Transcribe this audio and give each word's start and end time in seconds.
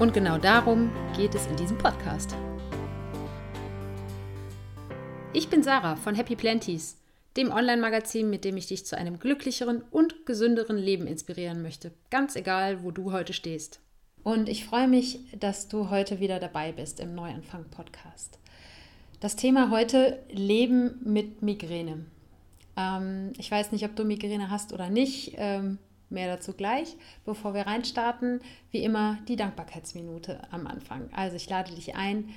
Und 0.00 0.14
genau 0.14 0.38
darum 0.38 0.90
geht 1.14 1.34
es 1.34 1.46
in 1.46 1.56
diesem 1.56 1.76
Podcast. 1.76 2.34
Ich 5.34 5.50
bin 5.50 5.62
Sarah 5.62 5.94
von 5.94 6.14
Happy 6.14 6.36
Planties, 6.36 6.96
dem 7.36 7.52
Online-Magazin, 7.52 8.30
mit 8.30 8.46
dem 8.46 8.56
ich 8.56 8.66
dich 8.66 8.86
zu 8.86 8.96
einem 8.96 9.18
glücklicheren 9.18 9.82
und 9.90 10.24
gesünderen 10.24 10.78
Leben 10.78 11.06
inspirieren 11.06 11.60
möchte, 11.60 11.92
ganz 12.08 12.34
egal, 12.34 12.82
wo 12.82 12.92
du 12.92 13.12
heute 13.12 13.34
stehst. 13.34 13.80
Und 14.22 14.48
ich 14.48 14.64
freue 14.64 14.88
mich, 14.88 15.20
dass 15.38 15.68
du 15.68 15.90
heute 15.90 16.18
wieder 16.18 16.40
dabei 16.40 16.72
bist 16.72 16.98
im 16.98 17.14
Neuanfang-Podcast. 17.14 18.38
Das 19.20 19.36
Thema 19.36 19.70
heute 19.70 20.18
Leben 20.30 20.98
mit 21.04 21.42
Migräne. 21.42 22.06
Ähm, 22.74 23.34
ich 23.36 23.50
weiß 23.50 23.70
nicht, 23.70 23.84
ob 23.84 23.96
du 23.96 24.04
Migräne 24.04 24.48
hast 24.48 24.72
oder 24.72 24.88
nicht. 24.88 25.34
Ähm, 25.36 25.76
Mehr 26.10 26.28
dazu 26.28 26.52
gleich. 26.52 26.96
Bevor 27.24 27.54
wir 27.54 27.62
reinstarten, 27.62 28.40
wie 28.70 28.84
immer 28.84 29.18
die 29.28 29.36
Dankbarkeitsminute 29.36 30.40
am 30.50 30.66
Anfang. 30.66 31.08
Also 31.12 31.36
ich 31.36 31.48
lade 31.48 31.74
dich 31.74 31.94
ein, 31.94 32.30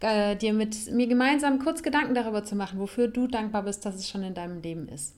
äh, 0.00 0.36
dir 0.36 0.52
mit 0.52 0.90
mir 0.90 1.06
gemeinsam 1.06 1.58
kurz 1.58 1.82
Gedanken 1.82 2.14
darüber 2.14 2.44
zu 2.44 2.56
machen, 2.56 2.78
wofür 2.78 3.08
du 3.08 3.26
dankbar 3.26 3.62
bist, 3.62 3.86
dass 3.86 3.94
es 3.94 4.08
schon 4.08 4.22
in 4.22 4.34
deinem 4.34 4.60
Leben 4.60 4.88
ist. 4.88 5.14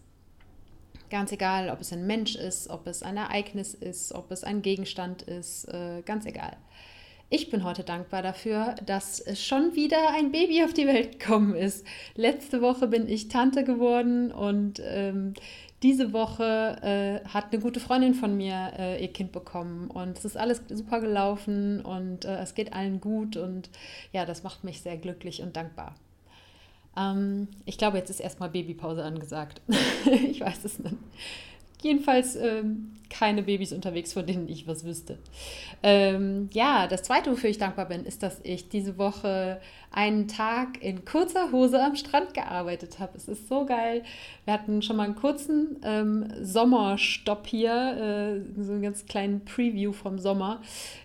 Ganz 1.11 1.33
egal, 1.33 1.71
ob 1.71 1.81
es 1.81 1.93
ein 1.93 2.07
Mensch 2.07 2.35
ist, 2.35 2.71
ob 2.71 2.87
es 2.87 3.03
ein 3.03 3.17
Ereignis 3.17 3.75
ist, 3.75 4.13
ob 4.13 4.31
es 4.31 4.45
ein 4.45 4.63
Gegenstand 4.63 5.23
ist, 5.23 5.65
äh, 5.67 6.03
ganz 6.05 6.27
egal. 6.27 6.57
Ich 7.31 7.51
bin 7.51 7.65
heute 7.65 7.83
dankbar 7.83 8.23
dafür, 8.23 8.75
dass 8.85 9.25
schon 9.41 9.75
wieder 9.75 10.11
ein 10.15 10.31
Baby 10.31 10.63
auf 10.63 10.73
die 10.73 10.87
Welt 10.87 11.19
gekommen 11.19 11.55
ist. 11.55 11.87
Letzte 12.15 12.61
Woche 12.61 12.87
bin 12.87 13.09
ich 13.09 13.29
Tante 13.29 13.65
geworden 13.65 14.31
und 14.31 14.81
ähm, 14.85 15.35
diese 15.85 16.15
Woche 16.15 16.79
äh, 16.83 17.29
hat 17.29 17.53
eine 17.53 17.61
gute 17.61 17.79
Freundin 17.79 18.15
von 18.15 18.35
mir 18.37 18.73
äh, 18.79 19.03
ihr 19.03 19.13
Kind 19.13 19.33
bekommen 19.33 19.91
und 19.91 20.17
es 20.17 20.25
ist 20.25 20.37
alles 20.37 20.63
super 20.71 21.01
gelaufen 21.01 21.83
und 21.83 22.25
äh, 22.25 22.39
es 22.39 22.55
geht 22.55 22.73
allen 22.73 23.03
gut 23.03 23.37
und 23.37 23.69
ja, 24.11 24.25
das 24.25 24.43
macht 24.43 24.65
mich 24.65 24.81
sehr 24.81 24.97
glücklich 24.97 25.43
und 25.43 25.57
dankbar. 25.57 25.95
Ähm, 26.97 27.49
ich 27.67 27.77
glaube, 27.77 27.99
jetzt 27.99 28.09
ist 28.09 28.21
erstmal 28.21 28.49
Babypause 28.49 29.05
angesagt. 29.05 29.61
ich 30.27 30.41
weiß 30.41 30.65
es 30.65 30.79
nicht 30.79 30.97
jedenfalls 31.85 32.37
ähm, 32.37 32.91
keine 33.11 33.43
Babys 33.43 33.73
unterwegs, 33.73 34.13
von 34.13 34.27
denen 34.27 34.49
ich 34.49 34.67
was 34.67 34.85
wüsste. 34.85 35.19
Ähm, 35.83 36.49
ja, 36.53 36.87
das 36.89 37.03
Zweite, 37.03 37.31
wofür 37.31 37.51
ich 37.51 37.59
dankbar 37.59 37.87
bin, 37.87 38.05
ist, 38.05 38.23
dass 38.23 38.41
ich 38.43 38.69
diese 38.69 38.99
Woche 38.99 39.61
einen 39.93 40.27
Tag 40.27 40.83
in 40.83 41.05
kurzer 41.05 41.53
Hose 41.53 41.81
am 41.81 41.95
Strand 41.95 42.35
gearbeitet 42.35 42.99
habe. 42.99 43.17
Es 43.17 43.29
ist 43.29 43.49
so 43.49 43.65
geil. 43.67 44.03
Wir 44.45 44.55
hatten 44.55 44.83
schon 44.83 44.97
mal 44.97 45.05
einen 45.05 45.15
kurzen 45.15 45.77
ähm, 45.85 46.27
Sommerstopp 46.43 47.47
hier, 47.47 48.43
äh, 48.57 48.63
so 48.63 48.73
einen 48.73 48.83
ganz 48.83 49.07
kleinen 49.07 49.45
Preview 49.45 49.93
vom 49.93 50.19
Sommer. 50.19 50.61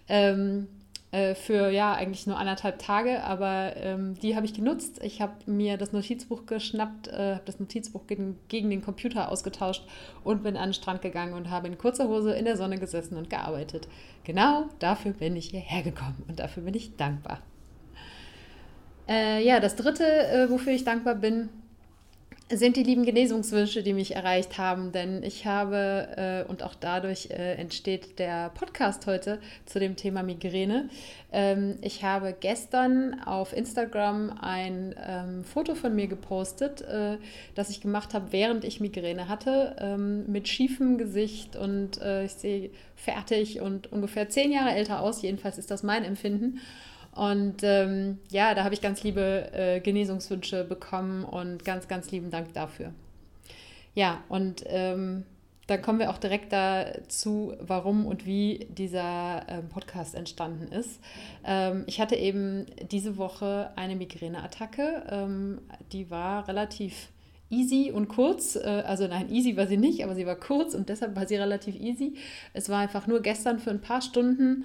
Ähm, 0.08 0.68
äh, 1.12 1.34
für 1.34 1.70
ja 1.72 1.94
eigentlich 1.94 2.28
nur 2.28 2.38
anderthalb 2.38 2.78
Tage, 2.80 3.24
aber 3.24 3.76
ähm, 3.78 4.14
die 4.20 4.36
habe 4.36 4.46
ich 4.46 4.54
genutzt. 4.54 5.00
Ich 5.04 5.22
habe 5.22 5.34
mir 5.48 5.78
das 5.78 5.92
Notizbuch 5.92 6.46
geschnappt, 6.46 7.08
äh, 7.08 7.36
habe 7.36 7.44
das 7.46 7.60
Notizbuch 7.60 8.06
gegen, 8.06 8.38
gegen 8.48 8.70
den 8.70 8.84
Computer 8.84 9.32
ausgetauscht 9.32 9.88
und 10.24 10.44
bin 10.44 10.56
an 10.56 10.70
den 10.70 10.74
Strand 10.74 11.02
gegangen 11.02 11.34
und 11.34 11.50
habe 11.50 11.68
in 11.68 11.78
kurzer 11.78 12.08
Hose 12.08 12.34
in 12.34 12.46
der 12.46 12.58
Sonne 12.58 12.78
gesessen 12.78 13.18
und 13.18 13.30
gearbeitet. 13.30 13.88
Genau 14.24 14.66
dafür 14.78 15.14
bin 15.14 15.36
ich 15.36 15.50
hierher 15.50 15.82
gekommen 15.82 16.24
und 16.28 16.40
dafür 16.40 16.64
bin 16.64 16.76
ich 16.76 16.96
dankbar. 16.96 17.40
Äh, 19.08 19.44
ja, 19.44 19.60
das 19.60 19.76
dritte, 19.76 20.06
äh, 20.06 20.50
wofür 20.52 20.74
ich 20.74 20.84
dankbar 20.84 21.16
bin, 21.16 21.50
sind 22.52 22.78
die 22.78 22.84
lieben 22.84 23.06
Genesungswünsche, 23.06 23.84
die 23.84 23.94
mich 23.94 24.16
erreicht 24.16 24.58
haben, 24.58 24.92
denn 24.92 25.22
ich 25.22 25.46
habe, 25.46 26.46
äh, 26.48 26.50
und 26.50 26.64
auch 26.64 26.74
dadurch 26.74 27.30
äh, 27.30 27.54
entsteht 27.56 28.18
der 28.18 28.50
Podcast 28.50 29.06
heute 29.06 29.40
zu 29.66 29.80
dem 29.80 29.96
Thema 29.96 30.24
Migräne. 30.24 30.90
Ähm, 31.32 31.78
ich 31.82 32.04
habe 32.04 32.36
gestern 32.40 33.22
auf 33.24 33.54
Instagram 33.54 34.32
ein 34.42 34.96
ähm, 35.08 35.44
Foto 35.44 35.76
von 35.76 35.94
mir 35.94 36.08
gepostet, 36.08 36.82
äh, 36.82 37.18
das 37.54 37.70
ich 37.70 37.82
gemacht 37.82 38.16
habe, 38.16 38.32
während 38.32 38.64
ich 38.64 38.80
Migräne 38.80 39.30
hatte, 39.30 39.76
ähm, 39.80 40.26
mit 40.32 40.48
schiefem 40.48 40.98
Gesicht 40.98 41.56
und 41.56 42.02
äh, 42.02 42.26
ich 42.26 42.34
sehe 42.34 42.72
fertig 42.96 43.62
und 43.62 43.92
ungefähr 43.92 44.28
zehn 44.30 44.52
Jahre 44.52 44.72
älter 44.72 45.02
aus, 45.02 45.22
jedenfalls 45.22 45.60
ist 45.60 45.70
das 45.70 45.84
mein 45.84 46.04
Empfinden. 46.04 46.60
Und 47.20 47.64
ähm, 47.64 48.20
ja, 48.30 48.56
da 48.56 48.64
habe 48.64 48.74
ich 48.74 48.80
ganz 48.80 49.04
liebe 49.04 49.52
äh, 49.52 49.82
Genesungswünsche 49.82 50.64
bekommen 50.64 51.26
und 51.26 51.66
ganz, 51.66 51.90
ganz 51.90 52.12
lieben 52.12 52.30
Dank 52.30 52.54
dafür. 52.54 52.94
Ja, 53.94 54.24
und 54.30 54.64
ähm, 54.68 55.26
dann 55.68 55.82
kommen 55.82 56.00
wir 56.00 56.12
auch 56.12 56.18
direkt 56.18 56.54
dazu, 56.54 57.56
warum 57.60 58.06
und 58.06 58.26
wie 58.26 58.68
dieser 58.70 59.46
ähm, 59.50 59.68
Podcast 59.68 60.16
entstanden 60.16 60.72
ist. 60.72 61.02
Ähm, 61.44 61.84
ich 61.88 62.00
hatte 62.00 62.16
eben 62.16 62.68
diese 62.90 63.18
Woche 63.18 63.72
eine 63.76 63.98
Migräneattacke. 63.98 65.04
Ähm, 65.10 65.60
die 65.92 66.10
war 66.10 66.48
relativ 66.48 67.10
easy 67.50 67.92
und 67.94 68.08
kurz. 68.08 68.56
Äh, 68.56 68.84
also 68.88 69.08
nein, 69.08 69.30
easy 69.30 69.58
war 69.58 69.68
sie 69.68 69.76
nicht, 69.76 70.06
aber 70.06 70.16
sie 70.16 70.26
war 70.26 70.38
kurz 70.38 70.74
und 70.74 70.88
deshalb 70.88 71.18
war 71.18 71.28
sie 71.28 71.36
relativ 71.36 71.76
easy. 71.76 72.14
Es 72.54 72.70
war 72.70 72.80
einfach 72.80 73.08
nur 73.08 73.22
gestern 73.22 73.60
für 73.60 73.72
ein 73.72 73.82
paar 73.82 74.02
Stunden. 74.02 74.64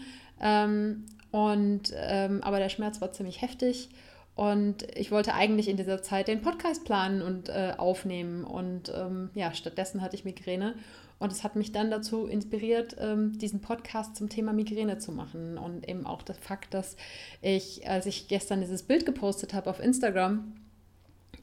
Und 1.35 1.93
ähm, 1.97 2.45
aber 2.45 2.61
der 2.61 2.69
Schmerz 2.69 3.01
war 3.01 3.11
ziemlich 3.11 3.43
heftig. 3.43 3.89
Und 4.37 4.85
ich 4.97 5.11
wollte 5.11 5.35
eigentlich 5.35 5.67
in 5.67 5.77
dieser 5.77 6.01
Zeit 6.01 6.29
den 6.29 6.43
Podcast 6.43 6.85
planen 6.85 7.23
und 7.23 7.49
äh, 7.49 7.73
aufnehmen. 7.77 8.45
Und 8.45 8.93
ähm, 8.95 9.31
ja, 9.35 9.53
stattdessen 9.53 10.01
hatte 10.01 10.15
ich 10.15 10.25
Migräne. 10.25 10.77
Und 11.19 11.33
es 11.33 11.43
hat 11.43 11.57
mich 11.57 11.73
dann 11.73 11.91
dazu 11.91 12.27
inspiriert, 12.27 12.95
ähm, 13.01 13.37
diesen 13.37 13.61
Podcast 13.61 14.15
zum 14.15 14.29
Thema 14.29 14.53
Migräne 14.53 14.99
zu 14.99 15.11
machen. 15.11 15.59
Und 15.59 15.89
eben 15.89 16.07
auch 16.07 16.23
der 16.23 16.37
Fakt, 16.37 16.73
dass 16.73 16.97
ich, 17.43 17.89
als 17.91 18.07
ich 18.07 18.29
gestern 18.29 18.61
dieses 18.61 18.85
Bild 18.85 19.05
gepostet 19.05 19.55
habe 19.55 19.71
auf 19.71 19.81
Instagram, 19.81 20.53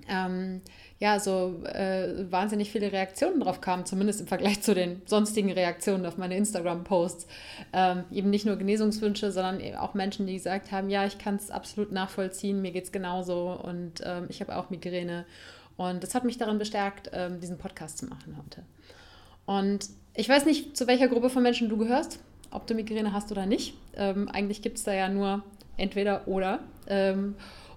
ähm, 0.08 0.62
ja, 1.00 1.20
so 1.20 1.64
äh, 1.66 2.32
wahnsinnig 2.32 2.72
viele 2.72 2.92
Reaktionen 2.92 3.40
drauf 3.40 3.60
kamen, 3.60 3.86
zumindest 3.86 4.22
im 4.22 4.28
Vergleich 4.28 4.62
zu 4.62 4.76
den 4.76 5.02
sonstigen 5.06 5.52
Reaktionen 5.52 6.06
auf 6.06 6.18
meine 6.18 6.38
Instagram-Posts. 6.38 7.28
Ähm, 7.74 8.04
eben 8.12 8.30
nicht 8.30 8.46
nur 8.46 8.56
Genesungswünsche, 8.56 9.32
sondern 9.32 9.60
eben 9.60 9.78
auch 9.78 9.94
Menschen, 9.94 10.28
die 10.28 10.34
gesagt 10.34 10.72
haben, 10.72 10.90
ja, 10.90 11.06
ich 11.06 11.18
kann 11.18 11.36
es 11.36 11.50
absolut 11.50 11.92
nachvollziehen, 11.92 12.62
mir 12.62 12.72
geht 12.72 12.86
es 12.86 12.92
genauso 12.92 13.52
und 13.52 14.02
ähm, 14.04 14.26
ich 14.30 14.42
habe 14.42 14.56
auch 14.56 14.70
Migräne. 14.70 15.26
Und 15.78 16.04
das 16.04 16.14
hat 16.14 16.24
mich 16.24 16.38
darin 16.38 16.60
bestärkt, 16.60 17.10
ähm, 17.14 17.40
diesen 17.40 17.58
Podcast 17.58 17.98
zu 17.98 18.06
machen 18.06 18.38
heute. 18.38 18.64
Und 19.46 19.90
ich 20.14 20.30
weiß 20.30 20.46
nicht, 20.46 20.78
zu 20.78 20.88
welcher 20.88 21.08
Gruppe 21.08 21.30
von 21.30 21.42
Menschen 21.42 21.70
du 21.70 21.78
gehörst, 21.78 22.20
ob 22.52 22.68
du 22.68 22.76
Migräne 22.76 23.14
hast 23.14 23.32
oder 23.32 23.46
nicht. 23.46 23.74
Ähm, 23.96 24.30
eigentlich 24.30 24.62
gibt 24.62 24.78
es 24.78 24.84
da 24.84 24.94
ja 24.94 25.10
nur 25.10 25.44
entweder 25.78 26.28
oder. 26.28 26.60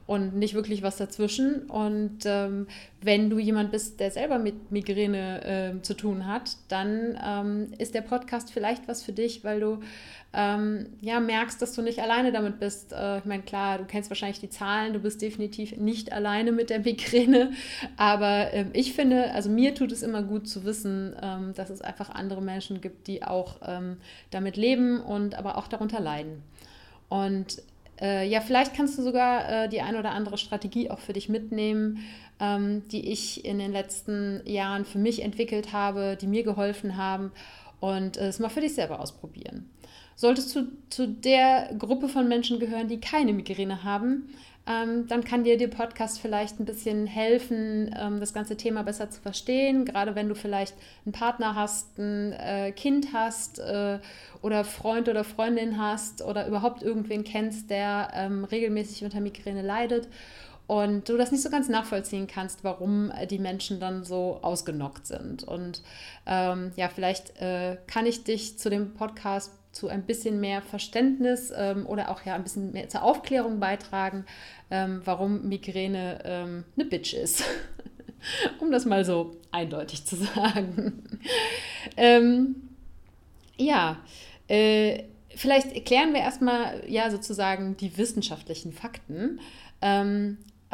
Und 0.06 0.36
nicht 0.36 0.54
wirklich 0.54 0.82
was 0.82 0.98
dazwischen. 0.98 1.62
Und 1.62 2.18
ähm, 2.26 2.66
wenn 3.00 3.30
du 3.30 3.38
jemand 3.38 3.70
bist, 3.70 4.00
der 4.00 4.10
selber 4.10 4.38
mit 4.38 4.70
Migräne 4.70 5.44
äh, 5.78 5.82
zu 5.82 5.94
tun 5.94 6.26
hat, 6.26 6.56
dann 6.68 7.18
ähm, 7.24 7.72
ist 7.78 7.94
der 7.94 8.02
Podcast 8.02 8.52
vielleicht 8.52 8.86
was 8.86 9.02
für 9.02 9.12
dich, 9.12 9.44
weil 9.44 9.60
du 9.60 9.78
ähm, 10.34 10.86
ja 11.00 11.20
merkst, 11.20 11.62
dass 11.62 11.74
du 11.74 11.82
nicht 11.82 12.00
alleine 12.00 12.32
damit 12.32 12.58
bist. 12.58 12.92
Äh, 12.92 13.18
ich 13.18 13.24
meine, 13.24 13.44
klar, 13.44 13.78
du 13.78 13.84
kennst 13.84 14.10
wahrscheinlich 14.10 14.40
die 14.40 14.50
Zahlen, 14.50 14.92
du 14.92 14.98
bist 14.98 15.22
definitiv 15.22 15.76
nicht 15.76 16.12
alleine 16.12 16.52
mit 16.52 16.70
der 16.70 16.80
Migräne, 16.80 17.52
aber 17.96 18.52
ähm, 18.52 18.70
ich 18.72 18.92
finde, 18.92 19.30
also 19.30 19.48
mir 19.48 19.74
tut 19.74 19.92
es 19.92 20.02
immer 20.02 20.22
gut 20.22 20.48
zu 20.48 20.64
wissen, 20.64 21.14
ähm, 21.22 21.54
dass 21.54 21.70
es 21.70 21.80
einfach 21.80 22.10
andere 22.10 22.42
Menschen 22.42 22.80
gibt, 22.80 23.06
die 23.06 23.22
auch 23.22 23.56
ähm, 23.66 23.98
damit 24.30 24.56
leben 24.56 25.00
und 25.00 25.36
aber 25.36 25.56
auch 25.56 25.68
darunter 25.68 26.00
leiden. 26.00 26.42
Und 27.08 27.62
äh, 28.00 28.26
ja, 28.28 28.40
vielleicht 28.40 28.74
kannst 28.74 28.98
du 28.98 29.02
sogar 29.02 29.64
äh, 29.64 29.68
die 29.68 29.80
ein 29.80 29.96
oder 29.96 30.12
andere 30.12 30.38
Strategie 30.38 30.90
auch 30.90 30.98
für 30.98 31.12
dich 31.12 31.28
mitnehmen, 31.28 32.04
ähm, 32.40 32.82
die 32.88 33.10
ich 33.10 33.44
in 33.44 33.58
den 33.58 33.72
letzten 33.72 34.42
Jahren 34.46 34.84
für 34.84 34.98
mich 34.98 35.22
entwickelt 35.22 35.72
habe, 35.72 36.16
die 36.20 36.26
mir 36.26 36.42
geholfen 36.42 36.96
haben 36.96 37.32
und 37.80 38.16
äh, 38.16 38.28
es 38.28 38.38
mal 38.38 38.48
für 38.48 38.60
dich 38.60 38.74
selber 38.74 39.00
ausprobieren. 39.00 39.70
Solltest 40.16 40.54
du 40.54 40.68
zu 40.90 41.08
der 41.08 41.74
Gruppe 41.78 42.08
von 42.08 42.28
Menschen 42.28 42.60
gehören, 42.60 42.88
die 42.88 43.00
keine 43.00 43.32
Migräne 43.32 43.82
haben, 43.82 44.28
ähm, 44.66 45.06
dann 45.08 45.24
kann 45.24 45.44
dir 45.44 45.58
der 45.58 45.68
Podcast 45.68 46.20
vielleicht 46.20 46.58
ein 46.58 46.64
bisschen 46.64 47.06
helfen, 47.06 47.94
ähm, 47.98 48.18
das 48.20 48.32
ganze 48.32 48.56
Thema 48.56 48.82
besser 48.82 49.10
zu 49.10 49.20
verstehen. 49.20 49.84
Gerade 49.84 50.14
wenn 50.14 50.28
du 50.28 50.34
vielleicht 50.34 50.74
einen 51.04 51.12
Partner 51.12 51.54
hast, 51.54 51.98
ein 51.98 52.32
äh, 52.32 52.72
Kind 52.72 53.08
hast 53.12 53.58
äh, 53.58 53.98
oder 54.40 54.64
Freund 54.64 55.08
oder 55.08 55.22
Freundin 55.22 55.78
hast 55.78 56.22
oder 56.22 56.46
überhaupt 56.46 56.82
irgendwen 56.82 57.24
kennst, 57.24 57.68
der 57.68 58.10
ähm, 58.14 58.44
regelmäßig 58.44 59.04
unter 59.04 59.20
Migräne 59.20 59.62
leidet 59.62 60.08
und 60.66 61.08
du 61.08 61.16
das 61.16 61.30
nicht 61.30 61.42
so 61.42 61.50
ganz 61.50 61.68
nachvollziehen 61.68 62.26
kannst, 62.26 62.64
warum 62.64 63.12
die 63.30 63.38
Menschen 63.38 63.80
dann 63.80 64.04
so 64.04 64.38
ausgenockt 64.42 65.06
sind. 65.06 65.44
Und 65.44 65.82
ähm, 66.26 66.72
ja, 66.76 66.88
vielleicht 66.88 67.40
äh, 67.40 67.76
kann 67.86 68.06
ich 68.06 68.24
dich 68.24 68.58
zu 68.58 68.70
dem 68.70 68.94
Podcast 68.94 69.52
zu 69.72 69.88
ein 69.88 70.04
bisschen 70.04 70.40
mehr 70.40 70.62
Verständnis 70.62 71.52
ähm, 71.54 71.84
oder 71.86 72.10
auch 72.10 72.24
ja 72.24 72.34
ein 72.34 72.44
bisschen 72.44 72.72
mehr 72.72 72.88
zur 72.88 73.02
Aufklärung 73.02 73.60
beitragen, 73.60 74.24
ähm, 74.70 75.02
warum 75.04 75.48
Migräne 75.48 76.20
ähm, 76.24 76.64
eine 76.76 76.84
Bitch 76.86 77.12
ist. 77.12 77.44
um 78.60 78.70
das 78.70 78.84
mal 78.84 79.04
so 79.04 79.36
eindeutig 79.50 80.04
zu 80.04 80.16
sagen. 80.16 81.02
Ähm, 81.98 82.70
ja, 83.58 83.98
äh, 84.48 85.04
vielleicht 85.28 85.74
erklären 85.74 86.14
wir 86.14 86.20
erstmal 86.20 86.82
ja 86.88 87.10
sozusagen 87.10 87.76
die 87.76 87.98
wissenschaftlichen 87.98 88.72
Fakten. 88.72 89.38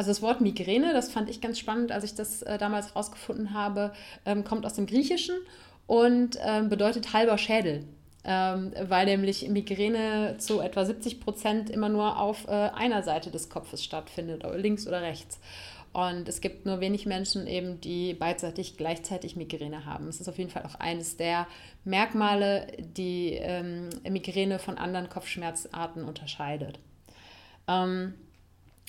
Ähm, 0.00 0.06
also 0.06 0.11
das 0.11 0.23
Wort 0.23 0.41
Migräne, 0.41 0.93
das 0.93 1.11
fand 1.12 1.29
ich 1.29 1.41
ganz 1.41 1.58
spannend, 1.58 1.93
als 1.93 2.05
ich 2.05 2.14
das 2.14 2.43
äh, 2.43 2.58
damals 2.58 2.97
rausgefunden 2.97 3.52
habe, 3.52 3.93
ähm, 4.25 4.44
kommt 4.44 4.64
aus 4.64 4.75
dem 4.75 4.87
Griechischen 4.87 5.37
und 5.87 6.38
bedeutet 6.69 7.12
halber 7.12 7.37
Schädel 7.37 7.85
ähm, 8.23 8.73
weil 8.88 9.06
nämlich 9.06 9.49
Migräne 9.49 10.37
zu 10.38 10.61
etwa 10.61 10.85
70 10.85 11.20
Prozent 11.20 11.70
immer 11.70 11.88
nur 11.88 12.19
auf 12.19 12.47
äh, 12.47 12.50
einer 12.50 13.02
Seite 13.02 13.31
des 13.31 13.49
Kopfes 13.49 13.82
stattfindet, 13.82 14.44
links 14.56 14.87
oder 14.87 15.02
rechts. 15.02 15.41
Und 15.93 16.29
es 16.29 16.41
gibt 16.41 16.67
nur 16.67 16.81
wenig 16.81 17.06
Menschen 17.06 17.46
eben, 17.46 17.81
die 17.81 18.14
beidseitig 18.14 18.76
gleichzeitig 18.76 19.35
Migräne 19.35 19.87
haben. 19.87 20.06
Es 20.06 20.20
ist 20.20 20.29
auf 20.29 20.38
jeden 20.38 20.50
Fall 20.50 20.64
auch 20.64 20.76
eines 20.76 21.17
der 21.17 21.49
Merkmale, 21.85 22.69
die 22.79 23.32
ähm, 23.32 23.88
Migräne 24.08 24.61
von 24.61 24.79
anderen 24.79 25.08
Kopfschmerzarten 25.08 26.05
unterscheidet. 26.05 26.79
Ähm, 27.67 28.14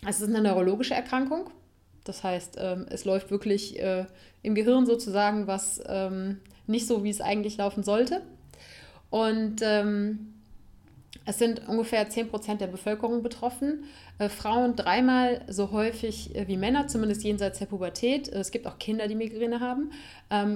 es 0.07 0.21
ist 0.21 0.29
eine 0.29 0.41
neurologische 0.41 0.93
Erkrankung. 0.93 1.49
Das 2.03 2.23
heißt, 2.23 2.57
ähm, 2.59 2.85
es 2.89 3.05
läuft 3.05 3.29
wirklich 3.29 3.79
äh, 3.79 4.05
im 4.41 4.55
Gehirn 4.55 4.85
sozusagen 4.85 5.47
was 5.47 5.81
ähm, 5.87 6.39
nicht 6.67 6.87
so, 6.87 7.03
wie 7.03 7.09
es 7.09 7.21
eigentlich 7.21 7.57
laufen 7.57 7.83
sollte. 7.83 8.21
Und 9.09 9.57
ähm, 9.61 10.33
es 11.25 11.37
sind 11.37 11.67
ungefähr 11.67 12.09
10% 12.09 12.57
der 12.57 12.67
Bevölkerung 12.67 13.21
betroffen. 13.21 13.83
Äh, 14.17 14.29
Frauen 14.29 14.75
dreimal 14.75 15.41
so 15.47 15.71
häufig 15.71 16.35
äh, 16.35 16.47
wie 16.47 16.57
Männer, 16.57 16.87
zumindest 16.87 17.23
jenseits 17.23 17.59
der 17.59 17.67
Pubertät. 17.67 18.27
Es 18.29 18.49
gibt 18.49 18.65
auch 18.65 18.79
Kinder, 18.79 19.07
die 19.07 19.15
Migräne 19.15 19.59
haben. 19.59 19.91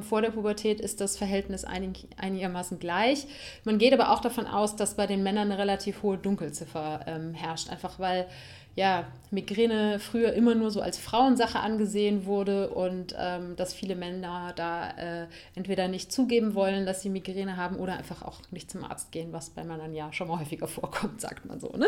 Vor 0.04 0.22
der 0.22 0.32
Pubertät 0.32 0.80
ist 0.80 1.02
das 1.02 1.18
Verhältnis 1.18 1.66
einig, 1.66 2.08
einigermaßen 2.16 2.80
gleich. 2.80 3.28
Man 3.66 3.78
geht 3.78 3.92
aber 3.92 4.12
auch 4.12 4.22
davon 4.22 4.48
aus, 4.48 4.78
dass 4.78 4.96
bei 4.96 5.06
den 5.06 5.22
Männern 5.22 5.52
eine 5.52 5.62
relativ 5.62 6.02
hohe 6.02 6.18
Dunkelziffer 6.18 7.02
herrscht, 7.34 7.70
einfach 7.70 8.00
weil 8.00 8.26
ja, 8.76 9.08
Migräne 9.32 10.00
früher 10.00 10.34
immer 10.34 10.54
nur 10.54 10.70
so 10.70 10.82
als 10.82 10.98
Frauensache 10.98 11.60
angesehen 11.60 12.26
wurde 12.26 12.70
und 12.70 13.16
ähm, 13.18 13.56
dass 13.56 13.74
viele 13.74 13.96
Männer 13.96 14.54
da 14.56 14.90
äh, 14.92 15.28
entweder 15.56 15.88
nicht 15.88 16.12
zugeben 16.12 16.56
wollen, 16.56 16.86
dass 16.86 17.02
sie 17.02 17.10
Migräne 17.10 17.58
haben 17.58 17.78
oder 17.78 17.98
einfach 17.98 18.22
auch 18.22 18.40
nicht 18.52 18.70
zum 18.70 18.84
Arzt 18.84 19.12
gehen, 19.12 19.32
was 19.32 19.50
bei 19.50 19.64
Männern 19.64 19.94
ja 19.94 20.12
schon 20.12 20.28
mal 20.28 20.40
häufiger 20.40 20.68
vorkommt, 20.70 21.22
sagt 21.22 21.46
man 21.46 21.60
so. 21.60 21.70
Ne? 21.70 21.88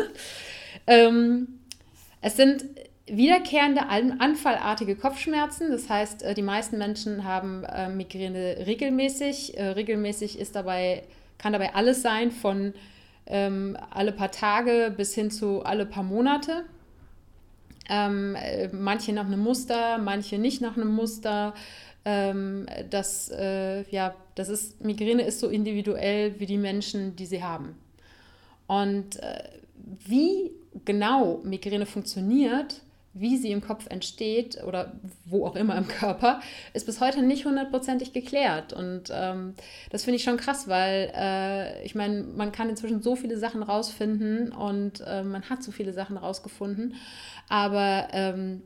Ähm, 0.86 1.60
es 2.20 2.36
sind 2.36 2.64
wiederkehrende 3.06 3.88
anfallartige 3.88 4.96
Kopfschmerzen. 4.96 5.70
Das 5.70 5.88
heißt, 5.88 6.22
äh, 6.22 6.34
die 6.34 6.42
meisten 6.42 6.78
Menschen 6.78 7.24
haben 7.24 7.64
äh, 7.64 7.88
Migräne 7.88 8.66
regelmäßig. 8.66 9.56
Äh, 9.56 9.68
regelmäßig 9.68 10.38
ist 10.38 10.56
dabei, 10.56 11.02
kann 11.36 11.52
dabei 11.52 11.74
alles 11.74 12.02
sein, 12.02 12.30
von 12.30 12.74
ähm, 13.26 13.76
alle 13.90 14.12
paar 14.12 14.30
Tage 14.30 14.92
bis 14.94 15.14
hin 15.14 15.30
zu 15.30 15.62
alle 15.62 15.86
paar 15.86 16.02
Monate. 16.02 16.64
Ähm, 17.88 18.34
äh, 18.36 18.68
manche 18.68 19.12
nach 19.12 19.26
einem 19.26 19.40
Muster, 19.40 19.98
manche 19.98 20.38
nicht 20.38 20.60
nach 20.60 20.76
einem 20.76 20.92
Muster. 20.92 21.54
Ähm, 22.04 22.66
das, 22.90 23.30
äh, 23.30 23.88
ja, 23.90 24.14
das 24.34 24.48
ist, 24.48 24.82
Migräne 24.84 25.22
ist 25.22 25.40
so 25.40 25.48
individuell 25.48 26.38
wie 26.38 26.46
die 26.46 26.58
Menschen, 26.58 27.16
die 27.16 27.26
sie 27.26 27.42
haben. 27.42 27.76
Und 28.66 29.16
äh, 29.22 29.42
wie 30.06 30.52
genau 30.84 31.40
Migräne 31.44 31.86
funktioniert, 31.86 32.82
wie 33.14 33.36
sie 33.36 33.50
im 33.50 33.60
Kopf 33.60 33.86
entsteht 33.88 34.62
oder 34.64 34.92
wo 35.24 35.46
auch 35.46 35.56
immer 35.56 35.76
im 35.76 35.88
Körper, 35.88 36.40
ist 36.72 36.86
bis 36.86 37.00
heute 37.00 37.22
nicht 37.22 37.44
hundertprozentig 37.44 38.12
geklärt. 38.12 38.72
Und 38.72 39.04
ähm, 39.12 39.54
das 39.90 40.04
finde 40.04 40.16
ich 40.16 40.24
schon 40.24 40.36
krass, 40.36 40.68
weil 40.68 41.12
äh, 41.14 41.82
ich 41.84 41.94
meine, 41.94 42.22
man 42.22 42.52
kann 42.52 42.68
inzwischen 42.68 43.02
so 43.02 43.16
viele 43.16 43.38
Sachen 43.38 43.62
rausfinden 43.62 44.52
und 44.52 45.02
äh, 45.06 45.22
man 45.22 45.48
hat 45.48 45.62
so 45.62 45.72
viele 45.72 45.92
Sachen 45.92 46.16
rausgefunden. 46.16 46.94
Aber 47.48 48.08
ähm, 48.12 48.62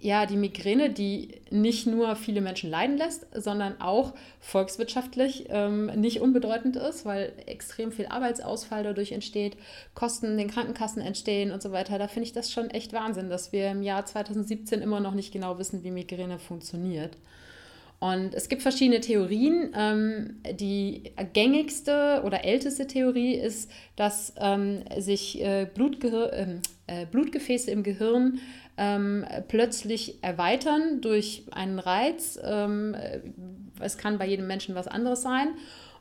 ja, 0.00 0.26
die 0.26 0.36
Migräne, 0.36 0.90
die 0.90 1.40
nicht 1.50 1.86
nur 1.86 2.14
viele 2.14 2.40
Menschen 2.40 2.70
leiden 2.70 2.96
lässt, 2.96 3.26
sondern 3.34 3.80
auch 3.80 4.14
volkswirtschaftlich 4.40 5.46
ähm, 5.48 5.86
nicht 5.86 6.20
unbedeutend 6.20 6.76
ist, 6.76 7.04
weil 7.04 7.32
extrem 7.46 7.90
viel 7.90 8.06
Arbeitsausfall 8.06 8.84
dadurch 8.84 9.12
entsteht, 9.12 9.56
Kosten 9.94 10.38
den 10.38 10.50
Krankenkassen 10.50 11.02
entstehen 11.02 11.50
und 11.50 11.62
so 11.62 11.72
weiter. 11.72 11.98
Da 11.98 12.06
finde 12.06 12.26
ich 12.26 12.32
das 12.32 12.52
schon 12.52 12.70
echt 12.70 12.92
Wahnsinn, 12.92 13.28
dass 13.28 13.52
wir 13.52 13.70
im 13.70 13.82
Jahr 13.82 14.06
2017 14.06 14.80
immer 14.82 15.00
noch 15.00 15.14
nicht 15.14 15.32
genau 15.32 15.58
wissen, 15.58 15.82
wie 15.82 15.90
Migräne 15.90 16.38
funktioniert. 16.38 17.16
Und 18.00 18.32
es 18.34 18.48
gibt 18.48 18.62
verschiedene 18.62 19.00
Theorien. 19.00 19.72
Ähm, 19.76 20.36
die 20.52 21.12
gängigste 21.32 22.22
oder 22.24 22.44
älteste 22.44 22.86
Theorie 22.86 23.34
ist, 23.34 23.70
dass 23.96 24.34
ähm, 24.38 24.84
sich 24.98 25.42
äh, 25.42 25.66
Blutgehir 25.74 26.32
ähm, 26.32 26.60
äh, 26.86 27.06
Blutgefäße 27.06 27.70
im 27.70 27.82
Gehirn 27.82 28.38
ähm, 28.78 29.26
plötzlich 29.48 30.22
erweitern 30.22 31.00
durch 31.00 31.44
einen 31.50 31.78
Reiz. 31.78 32.38
Ähm, 32.42 32.96
es 33.80 33.98
kann 33.98 34.18
bei 34.18 34.26
jedem 34.26 34.46
Menschen 34.46 34.74
was 34.74 34.88
anderes 34.88 35.20
sein. 35.20 35.48